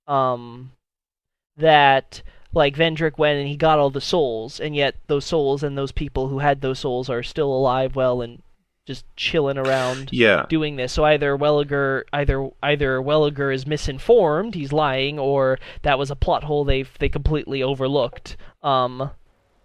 um, 0.06 0.70
that 1.56 2.22
like 2.54 2.76
Vendrick 2.76 3.18
went 3.18 3.38
and 3.40 3.48
he 3.48 3.56
got 3.56 3.78
all 3.78 3.90
the 3.90 4.00
souls, 4.00 4.60
and 4.60 4.76
yet 4.76 4.94
those 5.08 5.24
souls 5.24 5.62
and 5.64 5.76
those 5.76 5.92
people 5.92 6.28
who 6.28 6.38
had 6.38 6.60
those 6.60 6.78
souls 6.78 7.10
are 7.10 7.22
still 7.22 7.52
alive, 7.52 7.96
well, 7.96 8.22
and 8.22 8.42
just 8.86 9.04
chilling 9.16 9.58
around 9.58 10.08
yeah. 10.12 10.46
doing 10.48 10.76
this. 10.76 10.92
So 10.92 11.04
either 11.04 11.36
Wellager, 11.38 12.02
either 12.12 12.48
either 12.62 12.98
Wellager 13.00 13.54
is 13.54 13.66
misinformed, 13.66 14.54
he's 14.54 14.72
lying, 14.72 15.18
or 15.18 15.58
that 15.82 15.98
was 15.98 16.10
a 16.10 16.16
plot 16.16 16.44
hole 16.44 16.64
they 16.64 16.84
they 16.98 17.08
completely 17.08 17.62
overlooked. 17.62 18.36
Um, 18.62 19.10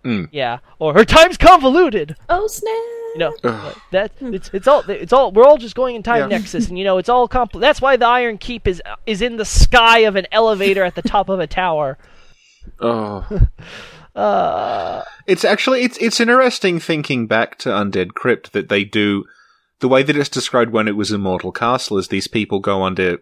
Mm. 0.05 0.29
yeah, 0.31 0.59
or 0.79 0.93
her 0.93 1.03
time's 1.03 1.37
convoluted. 1.37 2.15
Oh 2.29 2.47
snap! 2.47 2.71
You 3.13 3.15
know 3.17 3.35
Ugh. 3.43 3.75
that 3.91 4.11
it's 4.21 4.49
it's 4.53 4.67
all 4.67 4.81
it's 4.87 5.11
all 5.11 5.31
we're 5.31 5.43
all 5.43 5.57
just 5.57 5.75
going 5.75 5.95
in 5.95 6.03
time 6.03 6.19
Yeah. 6.29 6.37
nexus, 6.37 6.69
and 6.69 6.77
you 6.77 6.85
know 6.85 6.97
it's 6.99 7.09
all 7.09 7.27
compl- 7.27 7.59
That's 7.59 7.81
why 7.81 7.97
the 7.97 8.05
Iron 8.05 8.37
Keep 8.37 8.67
is 8.67 8.81
is 9.05 9.21
in 9.21 9.35
the 9.37 9.43
sky 9.43 9.99
of 9.99 10.15
an 10.15 10.27
elevator 10.31 10.83
at 10.85 10.95
the 10.95 11.01
top 11.01 11.27
of 11.29 11.39
a 11.39 11.47
tower. 11.47 11.97
Oh. 12.79 13.25
Uh, 14.17 15.03
It's 15.27 15.45
actually 15.45 15.81
it's 15.83 15.97
it's 15.99 16.19
interesting 16.19 16.79
thinking 16.79 17.27
back 17.27 17.57
to 17.59 17.69
Undead 17.69 18.13
Crypt 18.13 18.53
that 18.53 18.69
they 18.69 18.83
do 18.83 19.25
the 19.79 19.87
way 19.87 20.01
that 20.01 20.15
it's 20.17 20.29
described 20.29 20.71
when 20.71 20.87
it 20.87 20.95
was 20.95 21.11
Immortal 21.11 21.51
Castle 21.51 21.97
is 21.99 22.07
these 22.07 22.27
people 22.27 22.59
go 22.59 22.83
under 22.83 23.19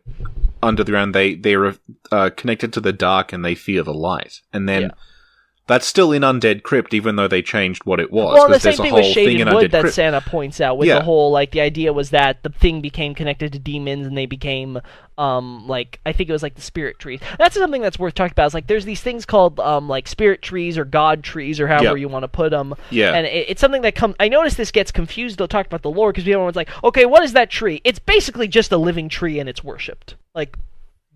under 0.63 0.83
the 0.83 0.91
ground 0.91 1.13
they 1.13 1.35
they're 1.35 1.75
uh, 2.11 2.29
connected 2.37 2.71
to 2.73 2.81
the 2.81 2.93
dark 2.93 3.33
and 3.33 3.43
they 3.43 3.55
fear 3.55 3.83
the 3.83 3.93
light 3.93 4.41
and 4.53 4.69
then 4.69 4.83
Yeah. 4.83 4.89
That's 5.68 5.88
still 5.88 6.11
in 6.11 6.22
Undead 6.22 6.61
Crypt, 6.61 6.93
even 6.93 7.16
though 7.16 7.28
they 7.28 7.41
changed 7.41 7.86
what 7.86 7.99
it 7.99 8.11
was. 8.11 8.36
Well, 8.36 8.47
the 8.49 8.59
same 8.59 8.74
a 8.74 8.76
thing 8.78 8.91
whole 8.91 8.99
with 8.99 9.16
thing 9.16 9.38
Shaded 9.38 9.51
Wood 9.51 9.72
that 9.72 9.82
Crypt. 9.82 9.95
Sana 9.95 10.22
points 10.22 10.61
out 10.61 10.78
with 10.78 10.88
Yeah. 10.88 10.99
the 10.99 11.03
whole 11.05 11.32
like 11.32 11.49
the 11.51 11.61
idea 11.61 11.91
was 11.91 12.11
that 12.11 12.43
the 12.43 12.49
thing 12.49 12.82
became 12.82 13.16
connected 13.16 13.51
to 13.53 13.57
demons 13.57 14.05
and 14.05 14.16
they 14.16 14.28
became 14.28 14.80
um 15.18 15.66
like 15.68 15.99
I 16.05 16.11
think 16.11 16.30
it 16.30 16.34
was 16.34 16.43
like 16.43 16.53
the 16.53 16.61
spirit 16.61 16.99
trees. 16.99 17.20
That's 17.39 17.55
something 17.55 17.82
that's 17.82 17.97
worth 17.97 18.13
talking 18.13 18.34
about. 18.34 18.45
Is 18.45 18.53
like 18.53 18.68
there's 18.68 18.86
these 18.86 19.01
things 19.01 19.26
called 19.26 19.59
um 19.59 19.89
like 19.89 20.07
spirit 20.07 20.43
trees 20.43 20.78
or 20.78 20.86
god 20.86 21.24
trees 21.24 21.59
or 21.59 21.68
however 21.68 21.97
Yep. 21.97 21.97
you 21.97 22.09
want 22.09 22.24
to 22.24 22.28
put 22.28 22.51
them. 22.51 22.76
Yeah. 22.91 23.13
And 23.13 23.26
it, 23.26 23.45
it's 23.49 23.61
something 23.61 23.82
that 23.82 23.95
comes. 23.95 24.13
I 24.20 24.28
notice 24.28 24.53
this 24.53 24.70
gets 24.72 24.91
confused. 24.91 25.39
They'll 25.39 25.47
talk 25.47 25.66
about 25.66 25.82
the 25.82 25.89
lore 25.89 26.11
because 26.11 26.26
everyone's 26.26 26.55
like, 26.55 26.70
okay, 26.84 27.07
what 27.07 27.24
is 27.24 27.34
that 27.34 27.49
tree? 27.49 27.82
It's 27.84 27.97
basically 27.97 28.47
just 28.47 28.72
a 28.72 28.78
living 28.78 29.09
tree 29.09 29.39
and 29.39 29.49
it's 29.49 29.63
worshipped. 29.63 30.13
Like 30.36 30.57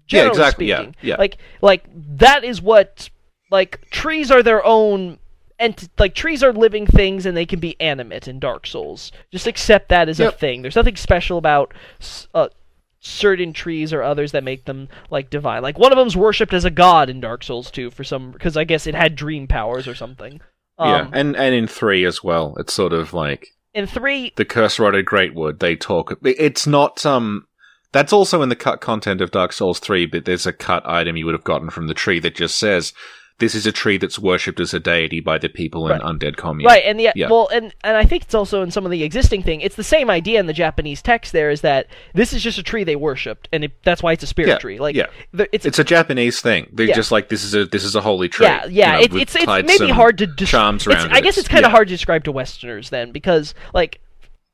Yeah, 0.10 0.22
generally 0.24 0.30
exactly, 0.40 0.66
yeah, 0.66 0.86
yeah. 1.04 1.18
Like 1.20 1.38
like 1.62 1.84
that 2.18 2.44
is 2.44 2.64
what 2.64 3.12
like 3.50 3.90
trees 3.90 4.32
are 4.32 4.44
their 4.44 4.66
own 4.66 5.20
and 5.60 5.90
like 6.00 6.16
trees 6.16 6.42
are 6.42 6.54
living 6.54 6.88
things 6.88 7.26
and 7.26 7.36
they 7.36 7.46
can 7.46 7.60
be 7.60 7.80
animate 7.82 8.28
in 8.28 8.40
Dark 8.40 8.66
Souls. 8.66 9.12
Just 9.32 9.48
accept 9.48 9.90
that 9.90 10.08
as 10.08 10.20
a 10.20 10.32
thing. 10.32 10.62
There's 10.62 10.76
nothing 10.76 10.96
special 10.96 11.38
about 11.38 11.74
uh, 12.34 12.48
certain 13.02 13.54
trees 13.54 13.92
or 13.94 14.02
others 14.02 14.32
that 14.32 14.44
make 14.44 14.66
them 14.66 14.88
like 15.10 15.30
divine. 15.30 15.62
Like 15.62 15.78
one 15.78 15.92
of 15.92 15.98
them's 15.98 16.16
worshipped 16.16 16.54
as 16.54 16.66
a 16.66 16.72
god 16.72 17.10
in 17.10 17.20
Dark 17.20 17.44
Souls 17.44 17.70
2 17.72 17.92
for 17.92 18.04
some 18.04 18.32
because 18.32 18.56
I 18.56 18.64
guess 18.64 18.88
it 18.88 18.96
had 18.96 19.16
dream 19.16 19.48
powers 19.48 19.88
or 19.88 19.96
something. 19.96 20.40
Um, 20.78 20.90
yeah, 20.90 21.10
and 21.12 21.36
and 21.36 21.54
in 21.54 21.68
three 21.68 22.06
as 22.06 22.24
well. 22.24 22.56
It's 22.58 22.74
sort 22.74 22.94
of 22.94 23.14
like 23.14 23.48
in 23.74 23.86
3 23.86 24.34
the 24.38 24.46
curse 24.46 24.80
rotted 24.80 25.06
greatwood. 25.06 25.60
They 25.60 25.76
talk. 25.76 26.18
It's 26.24 26.66
not 26.66 27.06
um. 27.06 27.46
That's 27.92 28.14
also 28.14 28.44
in 28.44 28.50
the 28.50 28.56
cut 28.56 28.82
content 28.82 29.20
of 29.20 29.32
Dark 29.32 29.52
Souls 29.52 29.80
three, 29.80 30.06
but 30.06 30.26
there's 30.26 30.46
a 30.46 30.54
cut 30.54 30.88
item 30.88 31.18
you 31.18 31.26
would 31.26 31.34
have 31.34 31.44
gotten 31.44 31.72
from 31.72 31.88
the 31.88 31.94
tree 31.94 32.20
that 32.20 32.36
just 32.36 32.58
says. 32.58 32.94
This 33.40 33.56
is 33.56 33.66
a 33.66 33.72
tree 33.72 33.98
that's 33.98 34.20
worshipped 34.20 34.60
as 34.60 34.74
a 34.74 34.80
deity 34.80 35.20
by 35.22 35.38
the 35.38 35.50
people 35.50 35.86
in 35.88 35.94
Right. 35.94 36.02
undead 36.02 36.36
commune. 36.36 36.68
Right, 36.68 36.84
and 36.86 37.00
the 37.00 37.12
Yeah. 37.16 37.30
well, 37.30 37.50
and 37.54 37.74
and 37.84 37.98
I 37.98 38.04
think 38.06 38.24
it's 38.24 38.36
also 38.36 38.62
in 38.62 38.70
some 38.72 38.86
of 38.86 38.92
the 38.92 39.04
existing 39.04 39.44
thing. 39.44 39.62
It's 39.62 39.76
the 39.76 39.84
same 39.84 40.10
idea 40.10 40.40
in 40.40 40.46
the 40.46 40.54
Japanese 40.54 41.02
text. 41.02 41.32
There 41.34 41.50
is 41.50 41.62
that 41.62 41.88
this 42.14 42.34
is 42.34 42.44
just 42.44 42.58
a 42.58 42.64
tree 42.64 42.84
they 42.84 42.96
worshipped, 42.96 43.48
and 43.52 43.64
it, 43.64 43.72
that's 43.84 44.04
why 44.04 44.12
it's 44.14 44.24
a 44.24 44.28
spirit 44.28 44.50
Yeah, 44.50 44.58
tree. 44.58 44.78
Like, 44.80 44.96
yeah. 44.96 45.08
the- 45.34 45.48
it's 45.54 45.66
It's 45.66 45.80
a 45.80 45.84
Japanese 45.84 46.42
thing. 46.42 46.68
They're 46.74 46.88
Yeah. 46.88 46.96
just 46.96 47.12
like 47.12 47.30
this 47.30 47.44
is 47.44 47.56
a 47.56 47.66
this 47.66 47.84
is 47.84 47.96
a 47.96 48.02
holy 48.02 48.28
tree. 48.30 48.46
yeah, 48.46 48.66
yeah. 48.70 49.00
you 49.00 49.08
know, 49.10 49.16
it's 49.18 49.36
it's 49.36 49.44
it's 49.44 49.80
maybe 49.80 49.90
hard 49.92 50.18
to 50.20 50.28
des- 50.28 50.46
charms 50.46 50.86
it's- 50.86 51.04
around 51.06 51.14
I 51.16 51.22
guess 51.22 51.38
it's 51.38 51.48
kind 51.48 51.66
of 51.66 51.72
hard 51.72 51.88
to 51.88 51.94
describe 51.94 52.24
to 52.26 52.32
Westerners 52.32 52.90
then, 52.90 53.12
because 53.12 53.56
like, 53.74 54.00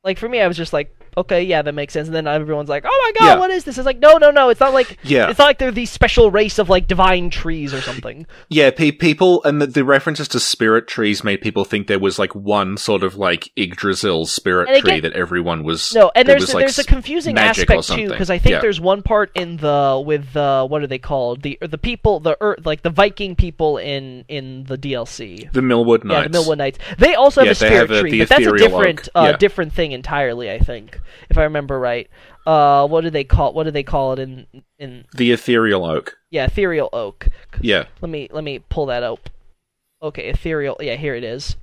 like 0.04 0.18
for 0.18 0.28
me, 0.28 0.40
I 0.40 0.46
was 0.46 0.56
just 0.56 0.72
like, 0.72 0.95
okay, 1.16 1.42
yeah, 1.42 1.62
that 1.62 1.72
makes 1.74 1.92
sense. 1.92 2.08
And 2.08 2.14
then 2.14 2.26
everyone's 2.26 2.68
like, 2.68 2.84
oh 2.86 3.12
my 3.14 3.20
god, 3.20 3.26
Yeah. 3.34 3.38
what 3.38 3.50
is 3.50 3.64
this? 3.64 3.78
It's 3.78 3.86
like, 3.86 3.98
no, 3.98 4.18
no, 4.18 4.30
no. 4.30 4.48
It's 4.50 4.60
not 4.60 4.72
like 4.74 4.98
Yeah. 5.02 5.28
it's 5.30 5.38
not 5.38 5.46
like 5.46 5.58
they're 5.58 5.70
these 5.70 5.90
special 5.90 6.30
race 6.30 6.58
of 6.58 6.68
like 6.68 6.86
divine 6.86 7.30
trees 7.30 7.72
or 7.74 7.80
something. 7.80 8.26
Yeah, 8.48 8.70
pe- 8.70 8.90
people 8.92 9.42
and 9.44 9.60
the, 9.62 9.66
the 9.66 9.84
references 9.84 10.28
to 10.28 10.40
spirit 10.40 10.86
trees 10.88 11.24
made 11.24 11.40
people 11.40 11.64
think 11.64 11.86
there 11.86 11.98
was 11.98 12.18
like 12.18 12.34
one 12.34 12.76
sort 12.76 13.02
of 13.02 13.16
like 13.16 13.50
Yggdrasil 13.56 14.26
spirit 14.26 14.68
And 14.68 14.82
tree 14.84 15.00
that 15.00 15.12
everyone 15.12 15.62
was. 15.64 15.94
No, 15.94 16.10
and 16.14 16.28
there's 16.28 16.42
was, 16.42 16.54
like, 16.54 16.62
there's 16.62 16.78
a 16.78 16.84
confusing 16.84 17.38
aspect 17.38 17.88
too 17.88 18.08
because 18.08 18.30
I 18.30 18.38
think 18.38 18.52
Yeah. 18.54 18.60
there's 18.60 18.80
one 18.80 19.02
part 19.02 19.30
in 19.34 19.56
the 19.58 20.02
with 20.04 20.32
the 20.32 20.66
what 20.68 20.82
are 20.82 20.86
they 20.86 20.98
called 20.98 21.42
the 21.42 21.58
the 21.60 21.78
people 21.78 22.20
the 22.20 22.36
Earth 22.40 22.64
like 22.66 22.82
the 22.82 22.90
Viking 22.90 23.34
people 23.36 23.78
in 23.78 24.24
in 24.28 24.64
the 24.64 24.76
DLC. 24.78 25.50
the 25.52 25.62
Millwood 25.62 26.04
Knights 26.04 26.16
Yeah, 26.16 26.22
the 26.24 26.30
Millwood 26.30 26.58
Knights. 26.58 26.78
They 26.98 27.14
also 27.14 27.40
have 27.40 27.46
Yeah, 27.46 27.52
a 27.52 27.54
spirit 27.54 27.74
have 27.76 27.90
a- 27.90 28.00
tree, 28.00 28.18
but 28.20 28.28
that's 28.28 28.46
a 28.46 28.52
different 28.56 29.08
uh, 29.14 29.32
different 29.32 29.72
thing 29.72 29.92
entirely. 29.92 30.50
I 30.50 30.58
think, 30.58 30.98
if 31.30 31.38
I 31.38 31.44
remember 31.44 31.78
right. 31.78 32.08
Uh, 32.46 32.86
what 32.86 33.02
do 33.02 33.10
they 33.10 33.24
call 33.24 33.52
what 33.52 33.64
do 33.64 33.70
they 33.70 33.82
call 33.82 34.12
it 34.12 34.18
in 34.18 34.46
in 34.78 35.04
The 35.14 35.32
ethereal 35.32 35.84
oak. 35.84 36.16
yeah 36.30 36.44
ethereal 36.44 36.88
oak? 36.92 37.26
Yeah, 37.60 37.84
Let 38.00 38.10
me 38.10 38.28
let 38.30 38.44
me 38.44 38.58
pull 38.60 38.86
that 38.86 39.02
up. 39.02 39.30
Okay, 40.02 40.28
ethereal. 40.28 40.76
Yeah, 40.80 40.96
here 40.96 41.14
it 41.14 41.24
is. 41.24 41.56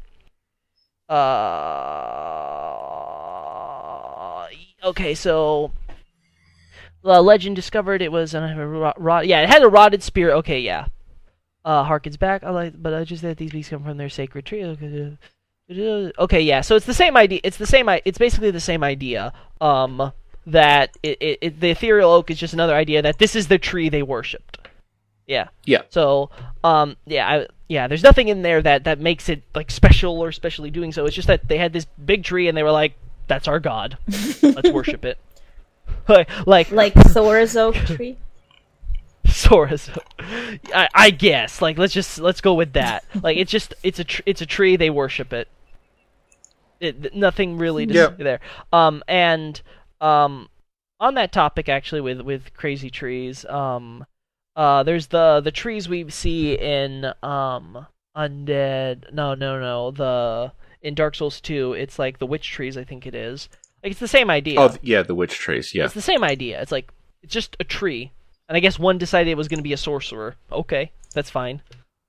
Uh, 3.53 4.47
okay, 4.83 5.13
so 5.13 5.71
the 7.03 7.21
legend 7.21 7.55
discovered 7.55 8.01
it 8.01 8.11
was 8.11 8.33
uh, 8.33 8.53
rot, 8.55 8.99
rot, 9.01 9.27
yeah, 9.27 9.41
it 9.41 9.49
had 9.49 9.63
a 9.63 9.67
rotted 9.67 10.01
spirit. 10.03 10.35
Okay, 10.37 10.59
yeah. 10.59 10.87
Uh, 11.65 11.85
harkens 11.85 12.19
back. 12.19 12.43
I 12.43 12.49
like, 12.49 12.73
but 12.81 12.93
I 12.93 13.03
just 13.05 13.21
that 13.23 13.37
these 13.37 13.51
beasts 13.51 13.69
come 13.69 13.83
from 13.83 13.97
their 13.97 14.09
sacred 14.09 14.45
tree. 14.45 14.63
Okay, 15.69 16.11
Okay, 16.19 16.41
yeah. 16.41 16.61
So 16.61 16.75
it's 16.75 16.85
the 16.85 16.93
same 16.93 17.17
idea. 17.17 17.39
It's 17.43 17.57
the 17.57 17.65
same. 17.65 17.89
It's 18.05 18.17
basically 18.17 18.51
the 18.51 18.59
same 18.59 18.83
idea. 18.83 19.33
Um, 19.61 20.11
that 20.45 20.97
it, 21.03 21.17
it, 21.21 21.37
it 21.41 21.59
the 21.59 21.69
ethereal 21.69 22.11
oak 22.11 22.29
is 22.29 22.37
just 22.37 22.53
another 22.53 22.75
idea 22.75 23.01
that 23.01 23.17
this 23.17 23.35
is 23.35 23.47
the 23.47 23.57
tree 23.57 23.89
they 23.89 24.03
worshipped. 24.03 24.57
Yeah. 25.25 25.47
yeah. 25.65 25.83
So, 25.89 26.31
um, 26.63 26.97
yeah, 27.05 27.27
I, 27.27 27.47
yeah. 27.69 27.87
There's 27.87 28.03
nothing 28.03 28.27
in 28.27 28.41
there 28.41 28.61
that 28.61 28.83
that 28.83 28.99
makes 28.99 29.29
it 29.29 29.43
like 29.55 29.71
special 29.71 30.21
or 30.21 30.31
specially 30.31 30.69
doing 30.69 30.91
so. 30.91 31.05
It's 31.05 31.15
just 31.15 31.27
that 31.29 31.47
they 31.47 31.57
had 31.57 31.71
this 31.71 31.85
big 32.05 32.23
tree 32.23 32.49
and 32.49 32.57
they 32.57 32.63
were 32.63 32.71
like, 32.71 32.95
"That's 33.27 33.47
our 33.47 33.59
god. 33.59 33.97
Let's 34.41 34.71
worship 34.71 35.05
it." 35.05 35.17
like, 36.07 36.29
like, 36.45 36.71
Like 36.71 36.93
Thor's 37.13 37.55
oak 37.55 37.75
tree. 37.75 38.17
Sora's. 39.33 39.89
I, 40.19 40.87
I 40.93 41.09
guess. 41.09 41.61
Like, 41.61 41.77
let's 41.77 41.93
just 41.93 42.19
let's 42.19 42.41
go 42.41 42.53
with 42.53 42.73
that. 42.73 43.05
Like, 43.21 43.37
it's 43.37 43.51
just 43.51 43.73
it's 43.83 43.99
a 43.99 44.03
tr- 44.03 44.21
it's 44.25 44.41
a 44.41 44.45
tree. 44.45 44.75
They 44.75 44.89
worship 44.89 45.33
it. 45.33 45.47
It 46.79 47.15
nothing 47.15 47.57
really 47.57 47.85
to 47.87 48.15
there. 48.17 48.39
Um, 48.71 49.03
and 49.07 49.61
um, 50.01 50.49
on 50.99 51.15
that 51.15 51.31
topic, 51.31 51.69
actually, 51.69 52.01
with 52.01 52.21
with 52.21 52.53
crazy 52.53 52.89
trees, 52.89 53.45
um, 53.45 54.05
uh, 54.55 54.83
there's 54.83 55.07
the 55.07 55.41
the 55.41 55.51
trees 55.51 55.87
we 55.87 56.09
see 56.09 56.53
in 56.53 57.05
um 57.23 57.87
undead. 58.15 59.13
No, 59.13 59.33
no, 59.33 59.59
no. 59.59 59.91
The 59.91 60.51
in 60.81 60.95
Dark 60.95 61.15
Souls 61.15 61.39
2, 61.39 61.73
it's 61.73 61.97
like 61.97 62.19
the 62.19 62.25
witch 62.25 62.51
trees. 62.51 62.77
I 62.77 62.83
think 62.83 63.07
it 63.07 63.15
is. 63.15 63.47
Like 63.81 63.91
it's 63.91 63.99
the 63.99 64.07
same 64.07 64.29
idea. 64.29 64.59
Oh, 64.59 64.75
yeah, 64.81 65.01
the 65.01 65.15
witch 65.15 65.35
trees. 65.37 65.73
Yeah, 65.73 65.85
It's 65.85 65.93
the 65.93 66.01
same 66.01 66.23
idea. 66.23 66.61
It's 66.61 66.71
like 66.71 66.91
it's 67.21 67.33
just 67.33 67.55
a 67.59 67.63
tree, 67.63 68.11
and 68.49 68.55
I 68.57 68.59
guess 68.59 68.77
one 68.79 68.97
decided 68.97 69.29
it 69.31 69.37
was 69.37 69.47
going 69.47 69.59
to 69.59 69.63
be 69.63 69.73
a 69.73 69.77
sorcerer. 69.77 70.35
Okay, 70.51 70.91
that's 71.13 71.29
fine. 71.29 71.61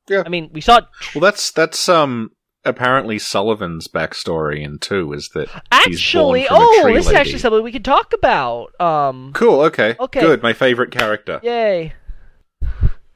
Yeah. 0.09 0.23
I 0.27 0.29
mean, 0.29 0.51
we 0.53 0.61
saw 0.61 0.81
well, 1.15 1.23
that's 1.23 1.51
that's 1.51 1.89
um 1.89 2.31
apparently 2.67 3.17
Sulyvahn's 3.19 3.89
backstory 3.89 4.63
in 4.65 4.79
two 4.79 5.13
is 5.13 5.29
that 5.35 5.49
he's 5.49 6.13
born 6.13 6.37
actually. 6.41 6.45
from 6.47 6.57
a 6.57 6.59
Oh, 6.61 6.83
tree 6.83 6.95
this 6.95 7.07
is 7.07 7.13
actually 7.13 7.39
something 7.39 7.63
we 7.63 7.73
could 7.73 7.85
talk 7.85 8.13
about. 8.13 8.79
Um, 8.81 9.33
Cool. 9.35 9.61
Okay. 9.63 9.97
Okay. 10.01 10.21
Good. 10.21 10.43
My 10.43 10.53
favorite 10.53 10.91
character. 10.91 11.41
yay. 11.43 11.93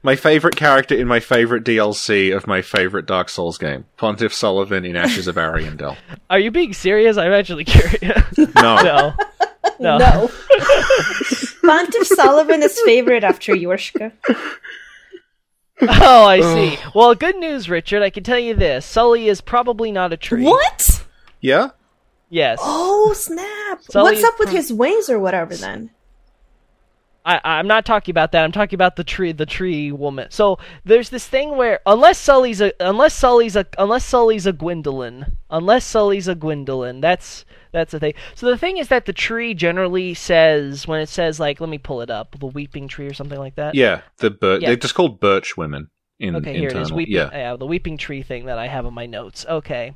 My 0.01 0.15
favorite 0.15 0.55
character 0.55 0.95
in 0.95 1.07
my 1.09 1.19
favorite 1.19 1.65
DLC 1.65 2.33
of 2.35 2.47
my 2.47 2.61
favorite 2.61 3.05
Dark 3.05 3.27
Souls 3.27 3.57
game, 3.57 3.83
Pontiff 3.97 4.31
Sulyvahn 4.31 4.87
in 4.87 4.95
Ashes 4.95 5.27
of 5.27 5.35
Ariandel. 5.35 5.97
Are 6.29 6.39
you 6.39 6.51
being 6.51 6.71
serious? 6.71 7.17
I'm 7.17 7.33
actually 7.33 7.65
curious. 7.65 8.23
No. 8.55 8.81
no. 8.81 9.13
No. 9.79 9.97
No. 9.97 10.29
Pontiff 11.69 12.09
Sulyvahn 12.09 12.63
is 12.63 12.79
favorite 12.81 13.23
after 13.23 13.53
Yorshka. 13.53 14.11
Oh, 15.81 16.25
I 16.25 16.41
see. 16.41 16.77
well, 16.93 17.15
good 17.15 17.37
news, 17.37 17.69
Richard. 17.69 18.01
I 18.01 18.09
can 18.09 18.23
tell 18.23 18.39
you 18.39 18.53
this: 18.53 18.85
Sully 18.85 19.27
is 19.27 19.39
probably 19.39 19.91
not 19.91 20.11
a 20.11 20.17
tree. 20.17 20.43
What? 20.43 21.05
Yeah. 21.41 21.69
Yes. 22.29 22.59
Oh 22.61 23.13
snap! 23.13 23.81
Sully 23.83 24.11
What's 24.11 24.19
is 24.19 24.25
up 24.25 24.39
with 24.39 24.49
from- 24.49 24.57
his 24.57 24.73
wings 24.73 25.09
or 25.09 25.19
whatever 25.19 25.55
then? 25.55 25.91
I, 27.25 27.39
I'm 27.43 27.67
not 27.67 27.85
talking 27.85 28.11
about 28.11 28.31
that. 28.31 28.43
I'm 28.43 28.51
talking 28.51 28.75
about 28.75 28.95
the 28.95 29.03
tree, 29.03 29.31
the 29.31 29.45
tree 29.45 29.91
woman. 29.91 30.27
So 30.31 30.57
there's 30.85 31.09
this 31.09 31.27
thing 31.27 31.55
where 31.55 31.79
unless 31.85 32.17
Sully's 32.17 32.59
a 32.61 32.73
unless 32.79 33.13
Sully's 33.13 33.55
a 33.55 33.65
unless 33.77 34.05
Sully's 34.05 34.47
a 34.47 34.53
Gwyndolin, 34.53 35.33
unless 35.49 35.85
Sully's 35.85 36.27
a 36.27 36.35
Gwyndolin, 36.35 37.01
that's 37.01 37.45
that's 37.71 37.91
the 37.91 37.99
thing. 37.99 38.13
So 38.35 38.47
the 38.47 38.57
thing 38.57 38.77
is 38.77 38.87
that 38.89 39.05
the 39.05 39.13
tree 39.13 39.53
generally 39.53 40.13
says 40.13 40.87
when 40.87 41.01
it 41.01 41.09
says 41.09 41.39
like, 41.39 41.59
let 41.61 41.69
me 41.69 41.77
pull 41.77 42.01
it 42.01 42.09
up, 42.09 42.39
the 42.39 42.47
weeping 42.47 42.87
tree 42.87 43.07
or 43.07 43.13
something 43.13 43.39
like 43.39 43.55
that. 43.55 43.75
Yeah. 43.75 44.01
The 44.17 44.29
birch. 44.31 44.61
Yeah. 44.61 44.69
They're 44.69 44.75
just 44.77 44.95
called 44.95 45.19
birch 45.19 45.55
women 45.57 45.89
in 46.19 46.35
Okay, 46.35 46.57
here 46.57 46.69
it 46.69 46.75
is. 46.75 46.91
Weeping, 46.91 47.13
Yeah. 47.15 47.55
the 47.55 47.65
weeping 47.65 47.97
tree 47.97 48.23
thing 48.23 48.45
that 48.45 48.57
I 48.57 48.67
have 48.67 48.85
on 48.85 48.93
my 48.93 49.05
notes. 49.05 49.45
Okay. 49.47 49.95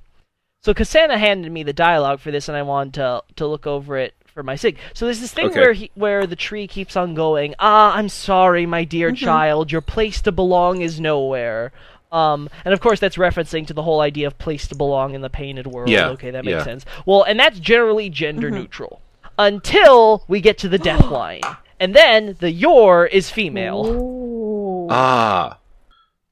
So 0.61 0.73
Cassandra 0.73 1.17
handed 1.17 1.51
me 1.51 1.63
the 1.63 1.73
dialogue 1.73 2.21
for 2.21 2.31
this, 2.31 2.47
and 2.47 2.55
I 2.55 2.61
wanted 2.61 2.93
to 2.95 3.23
to 3.35 3.47
look 3.47 3.67
over 3.67 3.97
it 3.97 4.13
for 4.33 4.43
my 4.43 4.55
sig. 4.55 4.77
So 4.93 5.05
there's 5.05 5.19
this 5.19 5.33
thing 5.33 5.47
Okay. 5.47 5.59
where 5.59 5.73
he, 5.73 5.91
where 5.93 6.25
the 6.25 6.37
tree 6.37 6.67
keeps 6.67 6.95
on 6.95 7.13
going. 7.15 7.53
Ah, 7.59 7.93
I'm 7.95 8.07
sorry, 8.09 8.65
my 8.65 8.83
dear 8.85 9.11
child. 9.11 9.71
Your 9.71 9.81
place 9.81 10.21
to 10.21 10.31
belong 10.31 10.81
is 10.81 10.99
nowhere. 11.01 11.73
Um, 12.13 12.47
and 12.63 12.73
of 12.73 12.79
course 12.79 12.99
that's 12.99 13.17
referencing 13.17 13.65
to 13.67 13.73
the 13.73 13.81
whole 13.81 13.99
idea 13.99 14.27
of 14.27 14.37
place 14.37 14.67
to 14.67 14.75
belong 14.75 15.15
in 15.15 15.21
the 15.21 15.29
painted 15.31 15.67
world. 15.67 15.89
Yeah, 15.89 16.09
Okay, 16.09 16.29
that 16.31 16.45
makes 16.45 16.57
yeah. 16.59 16.63
sense. 16.63 16.85
Well, 17.05 17.23
and 17.23 17.39
that's 17.39 17.59
generally 17.59 18.09
gender 18.09 18.49
neutral 18.51 19.01
until 19.39 20.23
we 20.27 20.39
get 20.39 20.57
to 20.59 20.69
the 20.69 20.77
death 20.91 21.05
line, 21.07 21.41
and 21.79 21.95
then 21.95 22.37
the 22.39 22.51
your 22.51 23.07
is 23.07 23.29
female. 23.31 23.87
Ooh. 23.87 24.87
Ah. 24.91 25.57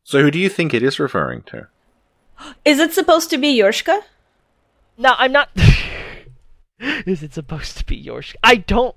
So 0.04 0.22
who 0.22 0.30
do 0.32 0.38
you 0.40 0.50
think 0.50 0.74
it 0.74 0.84
is 0.84 1.00
referring 1.00 1.42
to? 1.44 1.68
Is 2.64 2.80
it 2.80 2.94
supposed 2.94 3.30
to 3.32 3.38
be 3.38 3.58
Yorshka? 3.58 4.02
No, 4.98 5.14
I'm 5.18 5.32
not. 5.32 5.50
Is 7.06 7.22
it 7.22 7.34
supposed 7.34 7.78
to 7.78 7.86
be 7.86 7.96
yours? 7.96 8.34
I 8.44 8.56
don't. 8.56 8.96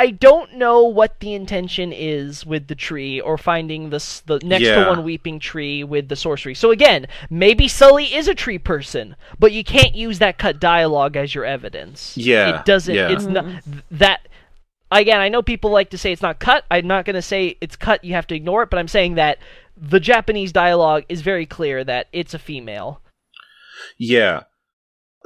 I 0.00 0.12
don't 0.12 0.54
know 0.54 0.84
what 0.84 1.20
the 1.20 1.34
intention 1.34 1.92
is 1.92 2.46
with 2.46 2.68
the 2.68 2.74
tree 2.74 3.20
or 3.20 3.36
finding 3.36 3.90
this 3.90 4.20
the 4.20 4.38
next 4.42 4.64
Yeah. 4.64 4.84
to 4.84 4.88
one 4.88 5.04
weeping 5.04 5.38
tree 5.38 5.84
with 5.84 6.08
the 6.08 6.16
sorcery. 6.16 6.54
So 6.54 6.70
again, 6.70 7.06
maybe 7.28 7.68
Sully 7.68 8.14
is 8.14 8.26
a 8.26 8.34
tree 8.34 8.56
person, 8.58 9.14
but 9.38 9.52
you 9.52 9.62
can't 9.62 9.94
use 9.94 10.18
that 10.18 10.38
cut 10.38 10.58
dialogue 10.58 11.16
as 11.16 11.34
your 11.34 11.44
evidence. 11.44 12.16
Yeah, 12.16 12.60
It 12.60 12.64
doesn't 12.64 12.94
yeah. 12.94 13.10
it's 13.10 13.26
not 13.26 13.44
th- 13.44 13.84
that 13.90 14.26
again, 14.90 15.20
I 15.20 15.28
know 15.28 15.42
people 15.42 15.70
like 15.70 15.90
to 15.90 15.98
say 15.98 16.12
it's 16.12 16.22
not 16.22 16.38
cut. 16.38 16.64
I'm 16.70 16.86
not 16.86 17.04
going 17.04 17.14
to 17.16 17.22
say 17.22 17.58
it's 17.60 17.76
cut, 17.76 18.02
you 18.02 18.14
have 18.14 18.26
to 18.28 18.34
ignore 18.34 18.62
it, 18.62 18.70
but 18.70 18.78
I'm 18.78 18.88
saying 18.88 19.16
that 19.16 19.36
the 19.76 20.00
Japanese 20.00 20.50
dialogue 20.50 21.04
is 21.10 21.20
very 21.20 21.44
clear 21.44 21.84
that 21.84 22.06
it's 22.10 22.32
a 22.32 22.38
female. 22.38 23.02
Yeah. 23.98 24.44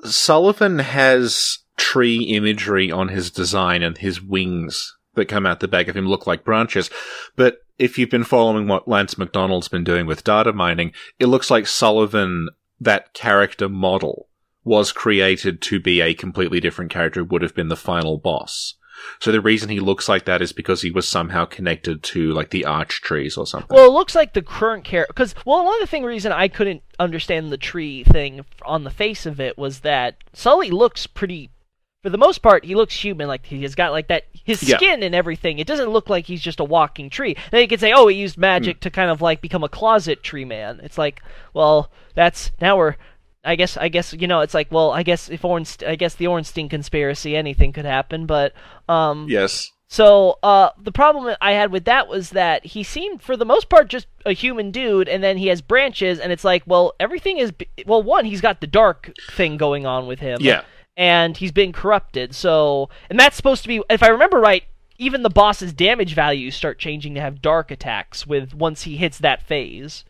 Sulyvahn 0.04 0.80
has 0.80 1.58
tree 1.76 2.22
imagery 2.22 2.90
on 2.90 3.08
his 3.08 3.30
design 3.30 3.82
and 3.82 3.98
his 3.98 4.22
wings 4.22 4.96
that 5.14 5.26
come 5.26 5.46
out 5.46 5.60
the 5.60 5.68
back 5.68 5.88
of 5.88 5.96
him 5.96 6.06
look 6.06 6.26
like 6.26 6.44
branches. 6.44 6.90
But 7.36 7.58
if 7.78 7.98
you've 7.98 8.10
been 8.10 8.24
following 8.24 8.68
what 8.68 8.88
Lance 8.88 9.18
McDonald's 9.18 9.68
been 9.68 9.84
doing 9.84 10.06
with 10.06 10.24
data 10.24 10.52
mining, 10.52 10.92
it 11.18 11.26
looks 11.26 11.50
like 11.50 11.64
Sulyvahn, 11.64 12.46
that 12.80 13.12
character 13.14 13.68
model, 13.68 14.28
was 14.64 14.92
created 14.92 15.60
to 15.60 15.78
be 15.78 16.00
a 16.00 16.14
completely 16.14 16.60
different 16.60 16.90
character 16.90 17.22
would 17.22 17.42
have 17.42 17.54
been 17.54 17.68
the 17.68 17.76
final 17.76 18.18
boss. 18.18 18.74
So 19.18 19.32
the 19.32 19.40
reason 19.40 19.68
he 19.68 19.80
looks 19.80 20.08
like 20.08 20.24
that 20.24 20.40
is 20.40 20.52
because 20.52 20.82
he 20.82 20.90
was 20.90 21.08
somehow 21.08 21.44
connected 21.44 22.02
to 22.04 22.32
like 22.32 22.50
the 22.50 22.64
arch 22.64 23.00
trees 23.02 23.36
or 23.36 23.46
something. 23.46 23.74
Well, 23.74 23.86
it 23.86 23.92
looks 23.92 24.14
like 24.14 24.32
the 24.32 24.42
current 24.42 24.84
character. 24.84 25.12
Because, 25.12 25.34
well, 25.44 25.64
one 25.64 25.74
of 25.74 25.80
the 25.80 25.86
thing 25.86 26.04
reason 26.04 26.32
I 26.32 26.48
couldn't 26.48 26.82
understand 26.98 27.50
the 27.50 27.58
tree 27.58 28.04
thing 28.04 28.44
on 28.64 28.84
the 28.84 28.90
face 28.90 29.26
of 29.26 29.40
it 29.40 29.58
was 29.58 29.80
that 29.80 30.16
Sully 30.32 30.70
looks 30.70 31.06
pretty. 31.06 31.50
For 32.04 32.10
the 32.10 32.18
most 32.18 32.42
part, 32.42 32.66
he 32.66 32.74
looks 32.74 32.94
human. 33.02 33.28
Like 33.28 33.46
he 33.46 33.62
has 33.62 33.74
got 33.74 33.90
like 33.92 34.08
that 34.08 34.24
his 34.44 34.62
Yeah. 34.62 34.76
skin 34.76 35.02
and 35.02 35.14
everything. 35.14 35.58
It 35.58 35.66
doesn't 35.66 35.88
look 35.88 36.10
like 36.10 36.26
he's 36.26 36.42
just 36.42 36.60
a 36.60 36.64
walking 36.64 37.08
tree. 37.08 37.34
Then 37.50 37.62
you 37.62 37.66
could 37.66 37.80
say, 37.80 37.92
oh, 37.94 38.06
he 38.08 38.16
used 38.18 38.36
magic 38.36 38.80
to 38.80 38.90
kind 38.90 39.10
of 39.10 39.22
like 39.22 39.40
become 39.40 39.64
a 39.64 39.70
closet 39.70 40.22
tree 40.22 40.44
man. 40.44 40.80
It's 40.82 40.98
like, 40.98 41.22
well, 41.54 41.90
that's 42.14 42.52
now 42.60 42.76
we're. 42.76 42.96
I 43.42 43.56
guess 43.56 43.76
I 43.78 43.88
guess 43.88 44.12
you 44.12 44.26
know 44.26 44.40
it's 44.40 44.54
like 44.54 44.70
well 44.70 44.90
I 44.90 45.02
guess 45.02 45.28
if 45.28 45.42
Ornst- 45.42 45.86
I 45.86 45.96
guess 45.96 46.14
the 46.14 46.26
Ornstein 46.28 46.68
conspiracy 46.70 47.36
anything 47.36 47.72
could 47.74 47.84
happen 47.84 48.24
but 48.24 48.54
um 48.88 49.26
yes. 49.28 49.70
so 49.86 50.38
uh, 50.42 50.70
the 50.82 50.92
problem 50.92 51.34
I 51.42 51.52
had 51.52 51.70
with 51.70 51.84
that 51.84 52.08
was 52.08 52.30
that 52.30 52.64
he 52.64 52.82
seemed, 52.82 53.22
for 53.22 53.36
the 53.36 53.44
most 53.44 53.68
part, 53.68 53.88
just 53.88 54.06
a 54.26 54.32
human 54.32 54.70
dude, 54.70 55.08
and 55.08 55.22
then 55.22 55.36
he 55.36 55.48
has 55.48 55.60
branches, 55.60 56.18
and 56.18 56.32
it's 56.32 56.42
like, 56.42 56.62
well, 56.66 56.94
everything 56.98 57.36
is, 57.38 57.52
well, 57.86 58.02
one, 58.02 58.24
he's 58.24 58.40
got 58.40 58.60
the 58.62 58.66
dark 58.66 59.12
thing 59.30 59.56
going 59.58 59.84
on 59.86 60.06
with 60.06 60.18
him, 60.20 60.38
Yeah. 60.40 60.62
And 60.96 61.36
he's 61.36 61.52
been 61.52 61.72
corrupted. 61.72 62.34
So, 62.34 62.88
and 63.10 63.18
that's 63.18 63.36
supposed 63.36 63.62
to 63.62 63.68
be, 63.68 63.82
if 63.90 64.02
I 64.02 64.08
remember 64.08 64.38
right, 64.38 64.64
even 64.98 65.22
the 65.22 65.30
boss's 65.30 65.72
damage 65.72 66.14
values 66.14 66.54
start 66.54 66.78
changing 66.78 67.14
to 67.14 67.20
have 67.20 67.42
dark 67.42 67.70
attacks 67.70 68.26
with 68.26 68.54
once 68.54 68.82
he 68.82 68.96
hits 68.96 69.18
that 69.18 69.42
phase, 69.42 70.04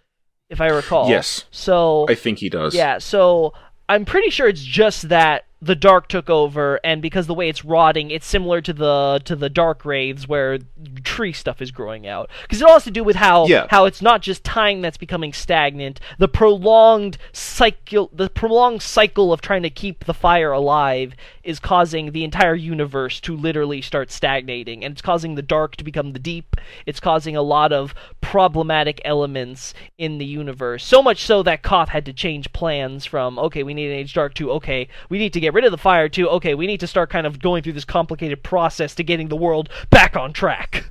if 0.51 0.61
I 0.61 0.69
recall. 0.69 1.09
Yes. 1.09 1.47
So 1.51 2.07
I 2.09 2.15
think 2.15 2.39
he 2.39 2.49
does. 2.49 2.75
yeah, 2.75 2.99
so 2.99 3.55
I'm 3.89 4.05
pretty 4.05 4.31
sure 4.31 4.49
it's 4.49 4.65
just 4.65 5.09
that 5.09 5.45
the 5.65 5.75
dark 5.75 6.09
took 6.09 6.29
over, 6.29 6.79
and 6.85 7.01
because 7.01 7.27
the 7.27 7.35
way 7.35 7.49
it's 7.49 7.65
rotting, 7.65 8.11
it's 8.11 8.27
similar 8.27 8.61
to 8.61 8.73
the 8.73 9.21
to 9.25 9.35
the 9.35 9.49
dark 9.49 9.85
wraiths 9.85 10.29
where 10.29 10.59
tree 11.03 11.33
stuff 11.33 11.63
is 11.63 11.71
growing 11.71 12.07
out. 12.07 12.29
Because 12.43 12.61
it 12.61 12.67
all 12.67 12.75
has 12.75 12.85
to 12.85 12.91
do 12.91 13.03
with 13.03 13.17
how 13.17 13.47
Yeah. 13.47 13.67
how 13.71 13.87
it's 13.87 14.03
not 14.03 14.21
just 14.21 14.45
time 14.45 14.83
that's 14.83 14.99
becoming 14.99 15.33
stagnant. 15.33 16.01
The 16.19 16.29
prolonged 16.29 17.17
cycle, 17.33 18.11
the 18.13 18.29
prolonged 18.29 18.83
cycle 18.83 19.33
of 19.33 19.41
trying 19.41 19.63
to 19.63 19.71
keep 19.71 20.05
the 20.05 20.15
fire 20.15 20.53
alive 20.53 21.15
is 21.43 21.59
causing 21.59 22.13
the 22.13 22.25
entire 22.25 22.55
universe 22.55 23.21
to 23.21 23.37
literally 23.37 23.81
start 23.81 24.11
stagnating, 24.11 24.85
and 24.85 24.93
it's 24.93 25.03
causing 25.03 25.35
the 25.35 25.43
dark 25.43 25.77
to 25.77 25.85
become 25.85 26.13
the 26.13 26.19
deep. 26.19 26.57
It's 26.85 27.01
causing 27.01 27.37
a 27.37 27.43
lot 27.43 27.73
of 27.73 27.95
problematic 28.21 29.01
elements 29.05 29.73
in 29.97 30.19
the 30.19 30.25
universe. 30.27 30.85
So 30.85 31.03
much 31.03 31.25
so 31.25 31.43
that 31.45 31.63
Kaathe 31.63 31.89
had 31.89 32.05
to 32.07 32.13
change 32.13 32.53
plans 32.53 33.07
from 33.07 33.39
okay, 33.39 33.63
we 33.63 33.73
need 33.73 33.87
an 33.91 33.97
age 33.97 34.13
dark 34.13 34.35
to 34.35 34.51
okay, 34.53 34.89
we 35.09 35.19
need 35.19 35.33
to 35.33 35.41
get 35.41 35.54
rid 35.55 35.65
of 35.65 35.71
the 35.71 35.79
fire 35.79 36.09
to 36.11 36.29
okay, 36.31 36.55
we 36.55 36.67
need 36.67 36.81
to 36.81 36.87
start 36.87 37.09
kind 37.11 37.27
of 37.27 37.41
going 37.41 37.63
through 37.63 37.73
this 37.75 37.85
complicated 37.85 38.43
process 38.43 38.95
to 38.97 39.05
getting 39.05 39.29
the 39.29 39.37
world 39.37 39.69
back 39.91 40.17
on 40.17 40.33
track. 40.33 40.91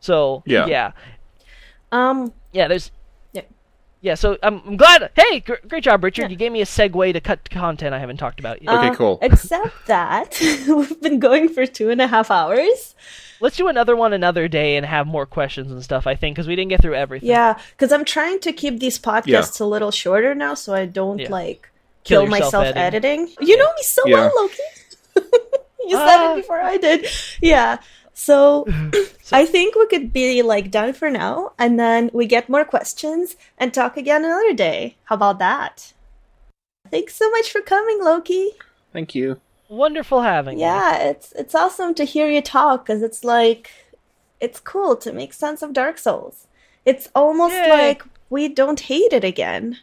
So 0.00 0.42
Yeah. 0.46 0.66
yeah, 0.66 0.92
Um, 1.92 2.32
yeah. 2.52 2.68
There's 2.68 2.90
Yeah. 3.32 3.42
yeah. 4.00 4.14
So 4.14 4.36
I'm, 4.42 4.60
I'm 4.66 4.76
glad. 4.76 5.10
Hey, 5.16 5.40
gr- 5.40 5.54
great 5.68 5.84
job, 5.84 6.02
Richard. 6.04 6.22
Yeah. 6.24 6.28
You 6.28 6.36
gave 6.36 6.52
me 6.52 6.60
a 6.60 6.66
segue 6.66 7.12
to 7.12 7.20
cut 7.20 7.48
content 7.50 7.94
I 7.94 7.98
haven't 7.98 8.18
talked 8.18 8.40
about 8.40 8.62
yet. 8.62 8.74
Okay, 8.74 8.88
uh, 8.88 8.94
cool. 8.94 9.18
Except 9.22 9.86
that 9.86 10.36
we've 10.68 11.00
been 11.00 11.18
going 11.20 11.48
for 11.48 11.66
two 11.66 11.90
and 11.90 12.00
a 12.00 12.06
half 12.06 12.30
hours. 12.30 12.94
Let's 13.40 13.56
do 13.56 13.68
another 13.68 13.96
one 13.96 14.12
another 14.12 14.46
day 14.48 14.76
and 14.76 14.86
have 14.86 15.06
more 15.06 15.26
questions 15.26 15.70
and 15.72 15.82
stuff. 15.82 16.06
I 16.06 16.14
think 16.14 16.36
because 16.36 16.46
we 16.48 16.56
didn't 16.56 16.70
get 16.70 16.80
through 16.82 16.94
everything. 16.94 17.28
Yeah, 17.28 17.58
because 17.72 17.92
I'm 17.92 18.04
trying 18.04 18.40
to 18.40 18.52
keep 18.52 18.78
these 18.80 18.98
podcasts 18.98 19.60
a 19.60 19.64
little 19.64 19.90
shorter 19.90 20.34
now, 20.34 20.54
so 20.54 20.72
I 20.74 20.86
don't 20.86 21.18
Yeah. 21.18 21.28
like 21.30 21.68
Kill 22.04 22.22
kill, 22.22 22.30
myself 22.30 22.64
editing. 22.66 23.22
editing. 23.22 23.46
You 23.46 23.56
know 23.56 23.66
me 23.74 23.82
so 23.82 24.02
Yeah. 24.06 24.16
well, 24.16 24.48
Lokey. 24.48 24.58
you 25.88 25.96
said 25.96 26.18
Ah. 26.18 26.32
it 26.32 26.36
before 26.36 26.60
I 26.60 26.76
did. 26.76 27.06
Yeah. 27.40 27.78
So, 28.12 28.66
I 29.32 29.44
think 29.44 29.74
we 29.74 29.86
could 29.86 30.12
be 30.12 30.42
like 30.42 30.70
done 30.70 30.92
for 30.92 31.10
now, 31.10 31.52
and 31.58 31.78
then 31.80 32.10
we 32.12 32.26
get 32.26 32.48
more 32.48 32.64
questions 32.64 33.36
and 33.58 33.74
talk 33.74 33.96
again 33.96 34.24
another 34.24 34.52
day. 34.54 34.96
How 35.04 35.16
about 35.16 35.38
that? 35.40 35.92
Thanks 36.90 37.16
so 37.16 37.28
much 37.30 37.50
for 37.50 37.60
coming, 37.60 38.00
Lokey. 38.00 38.50
Thank 38.92 39.14
you. 39.16 39.40
Wonderful 39.68 40.22
having 40.22 40.58
you. 40.58 40.64
Yeah, 40.66 40.98
it's 40.98 41.32
it's 41.32 41.54
awesome 41.54 41.94
to 41.94 42.04
hear 42.04 42.28
you 42.30 42.40
talk 42.42 42.86
because 42.86 43.02
it's 43.02 43.24
like 43.24 43.70
it's 44.40 44.60
cool 44.60 44.94
to 44.96 45.12
make 45.12 45.32
sense 45.32 45.62
of 45.62 45.72
Dark 45.72 45.98
Souls. 45.98 46.46
It's 46.84 47.08
almost 47.14 47.54
Yay. 47.54 47.70
like 47.70 48.02
we 48.30 48.46
don't 48.48 48.78
hate 48.78 49.12
it 49.12 49.24
again. 49.24 49.78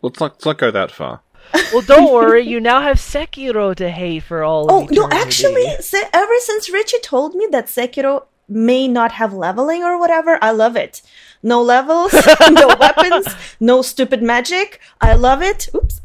Let's 0.00 0.20
not, 0.20 0.32
let's 0.34 0.46
not 0.46 0.58
go 0.58 0.70
that 0.70 0.90
far. 0.92 1.20
Well, 1.72 1.82
don't 1.82 2.12
worry. 2.12 2.42
You 2.46 2.60
now 2.60 2.80
have 2.80 2.96
Sekiro 2.98 3.74
to 3.76 3.90
hate 3.90 4.22
for 4.24 4.42
all. 4.42 4.66
Oh 4.70 4.84
of 4.84 4.90
no, 4.90 5.06
eternity. 5.06 5.16
actually, 5.26 5.66
se- 5.80 6.08
ever 6.12 6.34
since 6.40 6.70
Richie 6.70 7.00
told 7.00 7.34
me 7.34 7.46
that 7.50 7.66
Sekiro 7.66 8.24
may 8.48 8.88
not 8.88 9.12
have 9.12 9.32
leveling 9.32 9.82
or 9.84 9.98
whatever, 9.98 10.38
I 10.42 10.50
love 10.50 10.76
it. 10.76 11.02
No 11.42 11.62
levels, 11.62 12.12
no 12.50 12.68
weapons, 12.78 13.26
no 13.60 13.82
stupid 13.82 14.22
magic. 14.22 14.80
I 15.00 15.14
love 15.14 15.42
it. 15.42 15.68
Oops. 15.74 16.00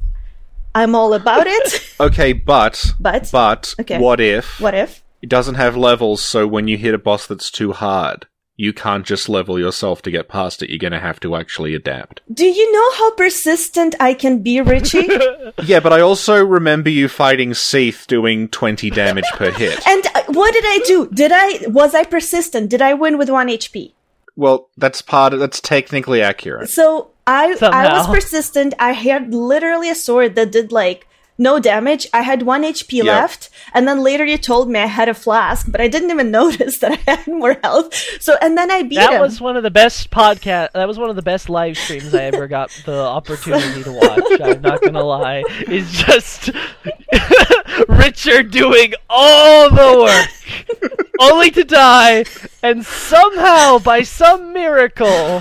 I'm 0.73 0.93
all 0.95 1.13
about 1.13 1.47
it. 1.47 1.81
Okay, 1.99 2.33
but 2.33 2.93
But- 2.99 3.29
but 3.31 3.73
Okay. 3.79 3.97
what 3.99 4.19
if 4.19 4.59
What 4.59 4.73
if? 4.73 5.03
it 5.21 5.29
doesn't 5.29 5.55
have 5.55 5.75
levels? 5.77 6.21
So 6.21 6.45
when 6.47 6.67
you 6.67 6.77
hit 6.77 6.93
a 6.93 6.97
boss 6.99 7.25
that's 7.27 7.49
too 7.49 7.71
hard, 7.71 8.27
you 8.58 8.72
can't 8.72 9.06
just 9.06 9.28
level 9.28 9.60
yourself 9.60 10.01
to 10.03 10.12
get 10.12 10.30
past 10.30 10.64
it. 10.64 10.70
You're 10.70 10.80
going 10.80 10.93
to 10.93 10.99
have 10.99 11.20
to 11.22 11.36
actually 11.36 11.76
adapt. 11.76 12.22
Do 12.34 12.45
you 12.45 12.72
know 12.72 12.91
how 12.93 13.12
persistent 13.16 13.95
I 13.99 14.14
can 14.14 14.41
be, 14.41 14.62
Richie? 14.62 15.08
Yeah, 15.64 15.80
but 15.80 15.93
I 15.93 16.01
also 16.01 16.43
remember 16.43 16.89
you 16.89 17.08
fighting 17.08 17.53
Seath 17.53 18.08
doing 18.08 18.49
20 18.49 18.89
damage 18.89 19.26
per 19.34 19.51
hit. 19.51 19.86
and 19.88 20.06
uh, 20.14 20.24
what 20.28 20.53
did 20.53 20.64
I 20.66 20.80
do? 20.86 21.08
Did 21.08 21.32
I 21.34 21.68
was 21.68 21.95
I 21.95 22.03
persistent? 22.03 22.70
Did 22.70 22.82
I 22.82 22.93
win 22.93 23.18
with 23.18 23.30
1 23.30 23.47
HP? 23.47 23.93
Well, 24.36 24.70
that's 24.78 25.01
part 25.01 25.34
of 25.34 25.39
that's 25.39 25.62
technically 25.62 26.22
accurate. 26.22 26.70
So 26.70 27.12
I 27.26 27.58
I 27.62 27.93
was 27.93 28.08
persistent. 28.08 28.74
I 28.80 28.91
had 28.91 29.34
literally 29.34 29.89
a 29.89 29.95
sword 29.95 30.36
that 30.36 30.51
did 30.51 30.72
like 30.72 31.08
no 31.38 31.59
damage. 31.59 32.07
I 32.13 32.21
had 32.21 32.43
one 32.43 32.63
HP 32.63 32.97
Yep. 32.97 33.05
left, 33.05 33.49
and 33.73 33.88
then 33.88 34.01
later 34.03 34.25
you 34.25 34.38
told 34.38 34.69
me 34.69 34.79
I 34.79 34.86
had 34.86 35.09
a 35.09 35.13
flask, 35.13 35.69
but 35.69 35.81
I 35.81 35.88
didn't 35.88 36.11
even 36.11 36.31
notice 36.41 36.77
that 36.79 36.91
I 37.07 37.11
had 37.15 37.27
more 37.27 37.57
health. 37.63 37.93
So 38.21 38.38
and 38.41 38.57
then 38.57 38.71
I 38.71 38.83
beat 38.83 38.95
That 38.95 39.13
him. 39.13 39.21
was 39.21 39.41
one 39.41 39.57
of 39.57 39.63
the 39.63 39.71
best 39.71 40.11
podcast. 40.11 40.71
That 40.73 40.88
was 40.88 40.97
one 40.97 41.09
of 41.09 41.15
the 41.15 41.21
best 41.21 41.49
live 41.49 41.77
streams 41.77 42.13
I 42.13 42.23
ever 42.23 42.47
got 42.47 42.69
the 42.86 42.99
opportunity 43.17 43.83
to 43.83 43.91
watch. 43.91 44.41
I'm 44.41 44.61
not 44.61 44.81
gonna 44.81 45.03
lie. 45.03 45.43
It's 45.67 45.91
just 45.91 46.51
Richard 47.89 48.51
doing 48.51 48.93
all 49.09 49.69
the 49.69 50.01
work, 50.03 50.91
only 51.19 51.51
to 51.51 51.63
die, 51.63 52.25
and 52.63 52.86
somehow, 52.86 53.79
by 53.79 54.03
some 54.03 54.53
miracle, 54.53 55.39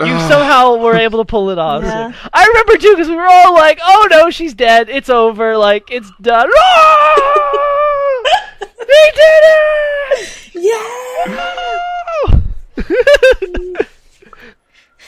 you 0.00 0.16
somehow 0.28 0.76
were 0.76 0.94
able 0.96 1.18
to 1.18 1.24
pull 1.24 1.50
it 1.50 1.58
off. 1.58 1.82
So- 1.82 1.88
Yeah. 1.88 2.12
I 2.32 2.46
remember 2.46 2.76
too 2.76 2.92
because 2.92 3.08
we 3.08 3.16
were 3.16 3.26
all 3.26 3.52
like, 3.54 3.80
"Oh 3.82 4.06
no, 4.10 4.30
she's 4.30 4.54
dead. 4.54 4.88
It's 4.88 5.10
over. 5.10 5.56
Like 5.56 5.90
it's 5.90 6.10
done." 6.20 6.48
Ah! 6.60 7.14
he 8.78 9.10
did 9.14 9.42
it! 10.14 10.54
yeah. 10.54 10.84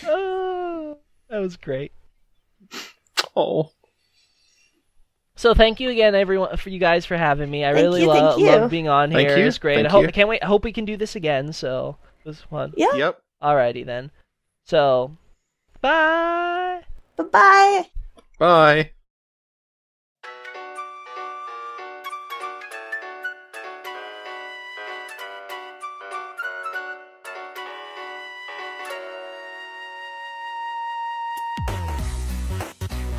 Oh, 0.07 0.99
that 1.29 1.39
was 1.39 1.57
great. 1.57 1.93
Oh. 3.37 3.71
So 5.37 5.55
thank 5.55 5.81
you 5.81 5.89
again, 5.91 6.15
everyone, 6.15 6.57
for 6.59 6.69
you 6.69 6.79
guys 6.79 7.07
for 7.07 7.17
having 7.17 7.51
me. 7.51 7.65
I 7.65 7.73
Thank 7.73 7.83
really 7.85 8.03
you, 8.03 8.09
lo- 8.09 8.37
love 8.37 8.71
being 8.71 8.89
on 8.89 9.11
Thank 9.11 9.29
here. 9.29 9.39
It 9.39 9.45
was 9.45 9.59
great. 9.59 9.77
thank 9.77 9.89
I 9.89 9.91
hope 9.91 10.03
you. 10.03 10.09
I 10.09 10.13
can't 10.13 10.29
wait. 10.29 10.43
I 10.43 10.47
hope 10.47 10.65
we 10.65 10.73
can 10.73 10.85
do 10.85 10.97
this 10.99 11.17
again. 11.17 11.53
So 11.53 11.97
it 12.25 12.29
was 12.29 12.41
fun. 12.43 12.75
Yeah. 12.77 12.93
Yep. 12.95 13.23
Alrighty 13.43 13.87
then. 13.87 14.11
So, 14.67 15.17
bye. 15.81 16.83
Bye-bye. 17.17 17.87
Bye. 18.39 18.91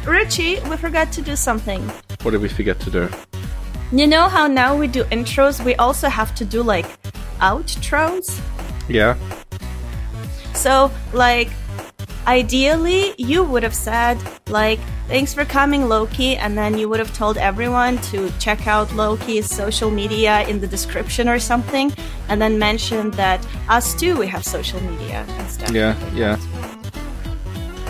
Richie, 0.06 0.60
we 0.62 0.78
forgot 0.78 1.12
to 1.14 1.22
do 1.22 1.36
something. 1.36 1.82
What 2.22 2.32
did 2.32 2.42
we 2.42 2.50
forget 2.50 2.80
to 2.82 2.90
do? 2.90 3.10
You 3.92 4.08
know 4.08 4.30
how 4.30 4.48
now 4.48 4.76
we 4.76 4.88
do 4.88 5.04
intros, 5.06 5.64
we 5.64 5.76
also 5.76 6.08
have 6.08 6.34
to 6.36 6.46
do 6.46 6.64
like 6.64 6.86
outros? 7.40 8.40
Yeah. 8.88 9.16
So, 10.62 10.92
like, 11.12 11.50
ideally, 12.28 13.16
you 13.18 13.44
would 13.44 13.64
have 13.64 13.74
said, 13.74 14.20
like, 14.48 14.80
thanks 15.08 15.34
for 15.34 15.44
coming, 15.44 15.82
Lokey, 15.82 16.38
and 16.38 16.56
then 16.56 16.78
you 16.78 16.88
would 16.88 17.00
have 17.00 17.12
told 17.18 17.38
everyone 17.38 17.98
to 18.14 18.32
check 18.38 18.68
out 18.68 18.88
Lokey's 18.90 19.50
social 19.50 19.90
media 19.90 20.48
in 20.48 20.62
the 20.62 20.68
description 20.68 21.28
or 21.28 21.40
something, 21.40 21.92
and 22.30 22.40
then 22.40 22.60
mention 22.60 23.10
that 23.12 23.44
us 23.70 23.96
too, 23.96 24.16
we 24.16 24.28
have 24.28 24.44
social 24.46 24.80
media 24.82 25.26
and 25.28 25.50
stuff. 25.50 25.72
Yeah, 25.72 25.96
yeah. 26.14 26.38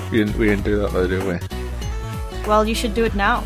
We 0.10 0.20
didn't, 0.20 0.38
we 0.38 0.46
didn't 0.46 0.64
do 0.64 0.78
that 0.80 0.94
though, 0.94 1.08
did 1.08 1.24
we? 1.28 2.48
Well, 2.48 2.66
you 2.66 2.74
should 2.74 2.94
do 2.94 3.04
it 3.04 3.16
now. 3.16 3.44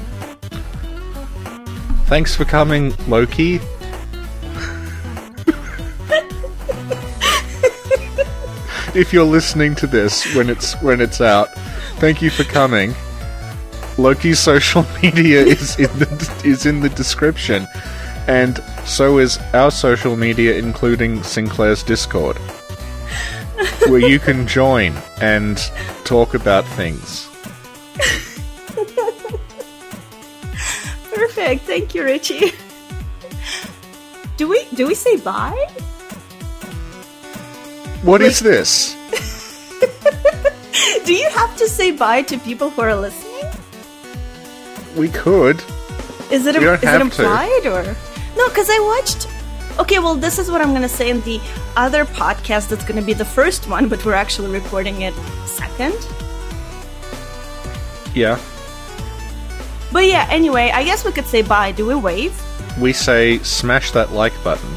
Thanks 2.05 2.35
for 2.35 2.45
coming, 2.45 2.91
Lokey. 3.09 3.59
If 8.95 9.11
you're 9.11 9.25
listening 9.25 9.75
to 9.75 9.87
this 9.87 10.33
when 10.35 10.49
it's 10.49 10.73
when 10.81 11.01
it's 11.01 11.19
out, 11.19 11.53
thank 11.99 12.21
you 12.21 12.29
for 12.29 12.45
coming. 12.45 12.91
Lokey's 13.97 14.39
social 14.39 14.85
media 15.03 15.41
is 15.41 15.77
in 15.77 15.91
the, 15.99 16.41
is 16.45 16.65
in 16.65 16.79
the 16.79 16.87
description, 16.87 17.67
and 18.27 18.63
so 18.85 19.17
is 19.17 19.37
our 19.53 19.69
social 19.69 20.15
media, 20.15 20.57
including 20.57 21.23
Sinclair's 21.23 21.83
Discord, 21.83 22.37
where 23.87 23.99
you 23.99 24.17
can 24.17 24.47
join 24.47 24.93
and 25.21 25.57
talk 26.05 26.33
about 26.33 26.65
things. 26.69 27.27
Perfect. 31.13 31.63
Thank 31.65 31.93
you, 31.93 32.03
Richie. 32.03 32.53
Do 34.37 34.47
we 34.47 34.65
do 34.73 34.87
we 34.87 34.95
say 34.95 35.17
bye? 35.17 35.67
What 38.03 38.21
is 38.21 38.39
this? 38.39 38.95
Do 41.05 41.13
you 41.13 41.29
have 41.29 41.55
to 41.57 41.67
say 41.67 41.91
bye 41.91 42.21
to 42.23 42.37
people 42.39 42.69
who 42.69 42.81
are 42.81 42.95
listening? 42.95 43.31
We 44.95 45.09
could. 45.09 45.63
Is 46.31 46.45
it 46.45 46.53
don't 46.53 46.63
is 46.63 46.83
it 46.83 46.87
have 46.87 46.99
to. 46.99 47.05
implied 47.05 47.65
or 47.65 47.83
no? 48.35 48.47
Because 48.49 48.69
I 48.69 48.79
watched. 48.79 49.27
Okay, 49.79 49.99
well, 49.99 50.15
this 50.15 50.39
is 50.39 50.49
what 50.49 50.61
I'm 50.61 50.73
gonna 50.73 50.89
say 50.89 51.09
in 51.09 51.21
the 51.21 51.39
other 51.75 52.05
podcast. 52.05 52.69
That's 52.69 52.85
gonna 52.85 53.01
be 53.01 53.13
the 53.13 53.25
first 53.25 53.67
one, 53.69 53.89
but 53.89 54.03
we're 54.05 54.13
actually 54.13 54.51
recording 54.51 55.01
it 55.01 55.13
second. 55.45 55.95
Yeah. 58.13 58.39
But 59.91 60.05
yeah, 60.05 60.27
anyway, 60.29 60.71
I 60.73 60.83
guess 60.83 61.03
we 61.05 61.11
could 61.11 61.25
say 61.27 61.41
bye. 61.41 61.71
Do 61.71 61.85
we 61.85 61.95
wave? 61.95 62.33
We 62.79 62.93
say 62.93 63.39
smash 63.39 63.91
that 63.91 64.11
like 64.13 64.33
button. 64.43 64.69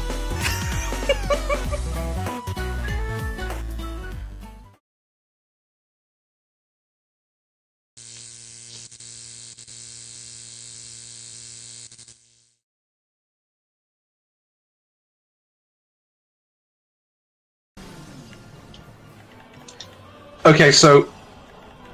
Okay, 20.53 20.71
so 20.71 21.07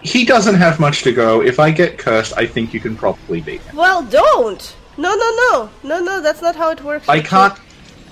he 0.02 0.26
doesn't 0.26 0.56
have 0.56 0.80
much 0.80 1.04
to 1.04 1.12
go. 1.12 1.42
If 1.42 1.60
I 1.60 1.72
get 1.72 1.98
cursed, 1.98 2.34
I 2.38 2.46
think 2.46 2.74
you 2.74 2.80
can 2.80 2.96
probably 2.96 3.42
beat 3.42 3.62
him. 3.62 3.76
Well, 3.76 4.04
don't. 4.04 4.76
No, 4.98 5.14
no, 5.14 5.30
no, 5.52 5.70
no, 5.84 6.00
no. 6.04 6.22
That's 6.22 6.42
not 6.42 6.56
how 6.56 6.70
it 6.72 6.84
works. 6.84 7.10
I 7.10 7.20
can't. 7.20 7.58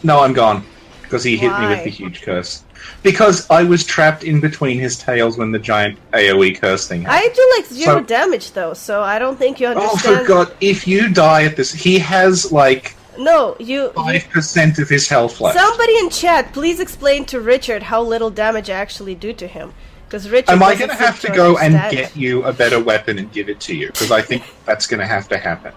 No, 0.03 0.19
I'm 0.21 0.33
gone 0.33 0.65
because 1.01 1.23
he 1.23 1.37
hit 1.37 1.57
me 1.59 1.67
with 1.67 1.83
the 1.83 1.89
huge 1.89 2.23
curse. 2.23 2.63
Because 3.03 3.49
I 3.49 3.63
was 3.63 3.85
trapped 3.85 4.23
in 4.25 4.41
between 4.41 4.79
his 4.79 4.97
tails 4.97 5.37
when 5.37 5.51
the 5.51 5.59
giant 5.59 5.97
AOE 6.11 6.59
curse 6.59 6.87
thing 6.87 7.03
happened. 7.03 7.31
I 7.31 7.33
do 7.33 7.53
like 7.55 7.65
zero 7.71 7.99
So- 7.99 8.03
damage 8.03 8.51
though, 8.51 8.73
so 8.73 9.01
I 9.01 9.19
don't 9.19 9.37
think 9.37 9.59
you 9.61 9.67
understand. 9.67 10.15
Oh, 10.17 10.21
for 10.23 10.27
God! 10.27 10.53
If 10.59 10.85
you 10.87 11.09
die 11.13 11.43
at 11.43 11.55
this, 11.55 11.71
he 11.71 11.99
has 11.99 12.51
like 12.51 12.95
No, 13.17 13.55
you. 13.59 13.83
you 13.83 13.91
five 13.93 14.27
percent 14.29 14.79
of 14.79 14.89
his 14.89 15.07
health 15.07 15.39
left. 15.39 15.57
somebody 15.57 15.95
in 15.99 16.09
chat, 16.09 16.51
please 16.51 16.81
explain 16.81 17.23
to 17.25 17.39
Richard 17.39 17.83
how 17.83 18.01
little 18.01 18.29
damage 18.31 18.69
I 18.69 18.73
actually 18.73 19.15
do 19.15 19.31
to 19.33 19.47
him. 19.47 19.73
Because 20.13 20.29
Richard. 20.29 20.51
Am 20.51 20.61
I 20.61 20.75
going 20.75 20.91
to 20.91 20.95
have 20.95 21.19
to 21.21 21.31
go 21.31 21.57
and 21.57 21.73
understand. 21.73 21.91
get 22.13 22.15
you 22.15 22.43
a 22.43 22.53
better 22.53 22.79
weapon 22.79 23.17
and 23.17 23.31
give 23.31 23.49
it 23.49 23.59
to 23.61 23.75
you? 23.75 23.87
Because 23.87 24.11
I 24.11 24.21
think 24.21 24.43
that's 24.63 24.85
going 24.85 24.99
to 24.99 25.07
have 25.07 25.27
to 25.29 25.39
happen. 25.39 25.73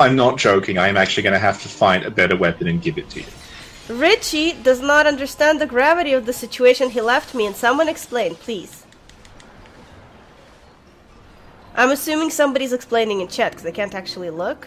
I'm 0.00 0.16
not 0.16 0.38
joking. 0.38 0.76
I 0.76 0.88
am 0.88 0.96
actually 0.96 1.22
going 1.22 1.34
to 1.34 1.38
have 1.38 1.62
to 1.62 1.68
find 1.68 2.04
a 2.04 2.10
better 2.10 2.36
weapon 2.36 2.66
and 2.66 2.82
give 2.82 2.98
it 2.98 3.08
to 3.10 3.20
you. 3.20 3.26
Richie 3.88 4.54
does 4.54 4.80
not 4.80 5.06
understand 5.06 5.60
the 5.60 5.66
gravity 5.66 6.14
of 6.14 6.26
the 6.26 6.32
situation 6.32 6.90
he 6.90 7.00
left 7.00 7.32
me 7.32 7.46
in. 7.46 7.54
Someone 7.54 7.88
explain, 7.88 8.34
please. 8.34 8.84
I'm 11.76 11.92
assuming 11.92 12.30
somebody's 12.30 12.72
explaining 12.72 13.20
in 13.20 13.28
chat 13.28 13.52
because 13.52 13.66
I 13.66 13.70
can't 13.70 13.94
actually 13.94 14.30
look. 14.30 14.66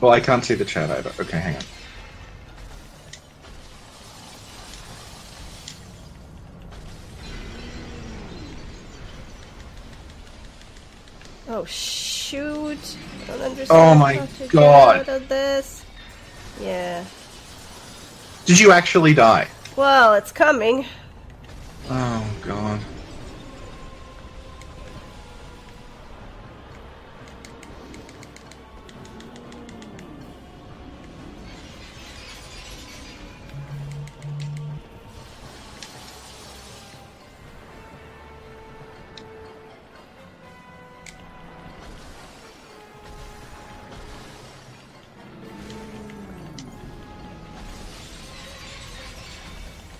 Well, 0.00 0.12
I 0.12 0.20
can't 0.20 0.42
see 0.42 0.54
the 0.54 0.64
chat 0.64 0.90
either. 0.90 1.12
Okay, 1.20 1.38
hang 1.38 1.56
on. 1.56 1.62
Oh 11.48 11.64
shoot! 11.64 12.96
I 13.24 13.26
don't 13.26 13.40
understand. 13.40 13.70
Oh 13.70 13.94
my 13.94 14.28
God. 14.48 15.00
Out 15.00 15.08
of 15.08 15.28
this. 15.28 15.84
Yeah. 16.60 17.04
Did 18.46 18.58
you 18.58 18.72
actually 18.72 19.14
die? 19.14 19.48
Well, 19.76 20.14
it's 20.14 20.32
coming. 20.32 20.86
Oh 21.88 22.26
god. 22.42 22.80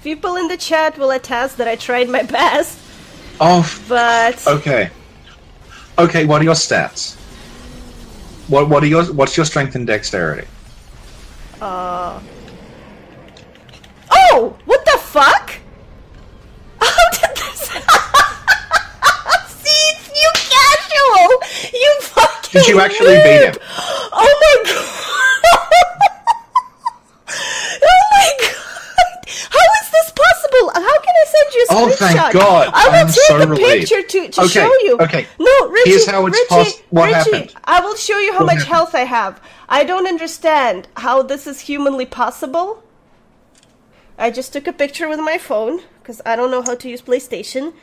People 0.02 0.36
in 0.36 0.48
the 0.48 0.56
chat 0.56 0.96
will 0.98 1.10
attest 1.10 1.56
that 1.58 1.66
I 1.68 1.76
tried 1.76 2.08
my 2.08 2.22
best, 2.22 2.78
Oh, 3.40 3.68
but 3.88 4.46
okay. 4.46 4.88
Okay, 5.98 6.24
what 6.24 6.40
are 6.40 6.44
your 6.44 6.54
stats? 6.54 7.16
What 8.48 8.68
what 8.68 8.82
are 8.82 8.86
your 8.86 9.04
what's 9.12 9.36
your 9.36 9.44
strength 9.46 9.74
and 9.74 9.86
dexterity? 9.86 10.46
uh. 11.60 12.20
Oh, 14.10 14.56
what 14.66 14.84
the 14.84 14.98
fuck? 14.98 15.54
How 16.80 17.10
did 17.12 17.36
this? 17.36 17.60
See, 19.60 19.82
it's 19.90 20.08
you 20.08 20.30
casual. 20.34 21.28
You 21.74 21.90
fucking. 22.02 22.52
Did 22.60 22.68
you 22.68 22.80
actually 22.80 23.16
beat 23.16 23.42
him? 23.48 23.54
Oh 24.12 24.32
my 24.44 24.56
god. 24.70 24.86
oh 27.82 28.00
my 28.12 28.30
god. 28.40 28.56
How 29.50 29.68
is 29.82 29.88
this 29.90 30.08
possible? 30.14 30.70
How 30.74 30.96
can 31.04 31.14
I 31.22 31.24
send 31.26 31.48
you 31.54 31.62
a 31.62 31.65
Oh, 31.76 31.90
thank 31.90 32.32
God. 32.32 32.70
I 32.74 32.88
will 32.88 32.94
I'm 32.94 33.06
take 33.06 33.14
so 33.26 33.36
a 33.40 33.46
relieved. 33.46 33.88
picture 33.90 34.02
to, 34.02 34.28
to 34.30 34.40
Okay, 34.42 34.48
show 34.48 34.72
you. 34.80 34.98
okay. 35.00 35.26
No, 35.38 35.68
Richie. 35.70 35.90
Here's 35.90 36.06
how 36.06 36.26
it's 36.26 36.38
Richie, 36.38 36.82
what 36.90 37.06
Richie, 37.06 37.30
happened. 37.32 37.54
I 37.64 37.80
will 37.80 37.96
show 37.96 38.18
you 38.18 38.32
how 38.32 38.40
What 38.40 38.46
much 38.46 38.64
happened? 38.64 38.74
health 38.74 38.94
I 38.94 39.00
have. 39.04 39.40
I 39.68 39.84
don't 39.84 40.06
understand 40.06 40.88
how 40.96 41.22
this 41.22 41.46
is 41.46 41.60
humanly 41.60 42.06
possible. 42.06 42.82
I 44.18 44.30
just 44.30 44.52
took 44.52 44.66
a 44.66 44.72
picture 44.72 45.08
with 45.08 45.20
my 45.20 45.38
phone 45.38 45.82
because 46.00 46.22
I 46.24 46.36
don't 46.36 46.50
know 46.50 46.62
how 46.62 46.74
to 46.74 46.88
use 46.88 47.02
PlayStation. 47.02 47.74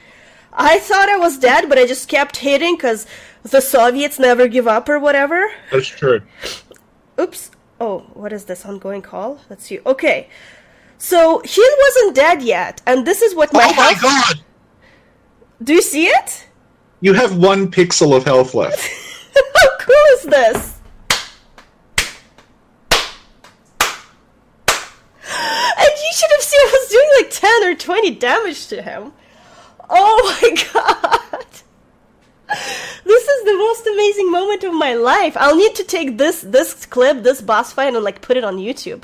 I 0.52 0.80
thought 0.80 1.10
I 1.10 1.18
was 1.18 1.38
dead, 1.38 1.68
but 1.70 1.78
I 1.78 1.86
just 1.88 2.08
kept 2.08 2.38
hitting 2.38 2.76
because 2.76 3.06
the 3.44 3.62
Soviets 3.62 4.20
never 4.20 4.48
give 4.48 4.68
up 4.68 4.88
or 4.90 5.00
whatever. 5.00 5.52
That's 5.72 5.88
true. 5.88 6.22
Oops. 7.20 7.52
Oh, 7.80 8.00
what 8.14 8.32
is 8.34 8.46
this 8.46 8.66
ongoing 8.66 9.02
call? 9.02 9.42
Let's 9.50 9.66
see. 9.66 9.80
Okay. 9.86 10.30
So 11.04 11.42
he 11.44 11.62
wasn't 11.82 12.16
dead 12.16 12.42
yet, 12.42 12.82
and 12.88 13.06
this 13.06 13.22
is 13.22 13.36
what 13.36 13.52
my 13.52 13.60
Oh 13.62 13.74
my 13.76 13.92
health. 13.92 14.02
god! 14.02 14.42
Do 15.62 15.74
you 15.74 15.82
see 15.82 16.06
it? 16.08 16.48
You 17.02 17.12
have 17.12 17.36
one 17.36 17.70
pixel 17.70 18.16
of 18.16 18.24
health 18.24 18.54
left. 18.56 18.80
How 19.36 19.70
cool 19.82 20.06
is 20.14 20.24
this? 20.24 20.80
And 25.78 25.92
you 26.06 26.12
should 26.16 26.32
have 26.32 26.42
seen 26.42 26.60
I 26.62 26.70
was 26.72 26.90
doing 26.90 27.10
like 27.18 27.32
10 27.32 27.64
or 27.66 27.76
20 27.76 28.12
damage 28.16 28.68
to 28.68 28.82
him. 28.82 29.12
Oh 29.90 30.38
my 30.42 30.50
god. 30.74 31.46
This 33.04 33.24
is 33.24 33.34
is 33.40 33.46
the 33.46 33.58
most 33.58 33.88
amazing 33.88 34.32
moment 34.32 34.64
of 34.64 34.74
my 34.74 34.94
life. 34.94 35.36
I'll 35.38 35.56
need 35.56 35.76
to 35.76 35.84
take 35.84 36.18
this 36.18 36.42
this 36.42 36.86
clip, 36.86 37.24
this 37.24 37.42
boss 37.42 37.74
fight, 37.74 37.94
and 37.94 38.04
like 38.04 38.22
put 38.22 38.38
it 38.38 38.44
on 38.44 38.58
YouTube 38.58 39.04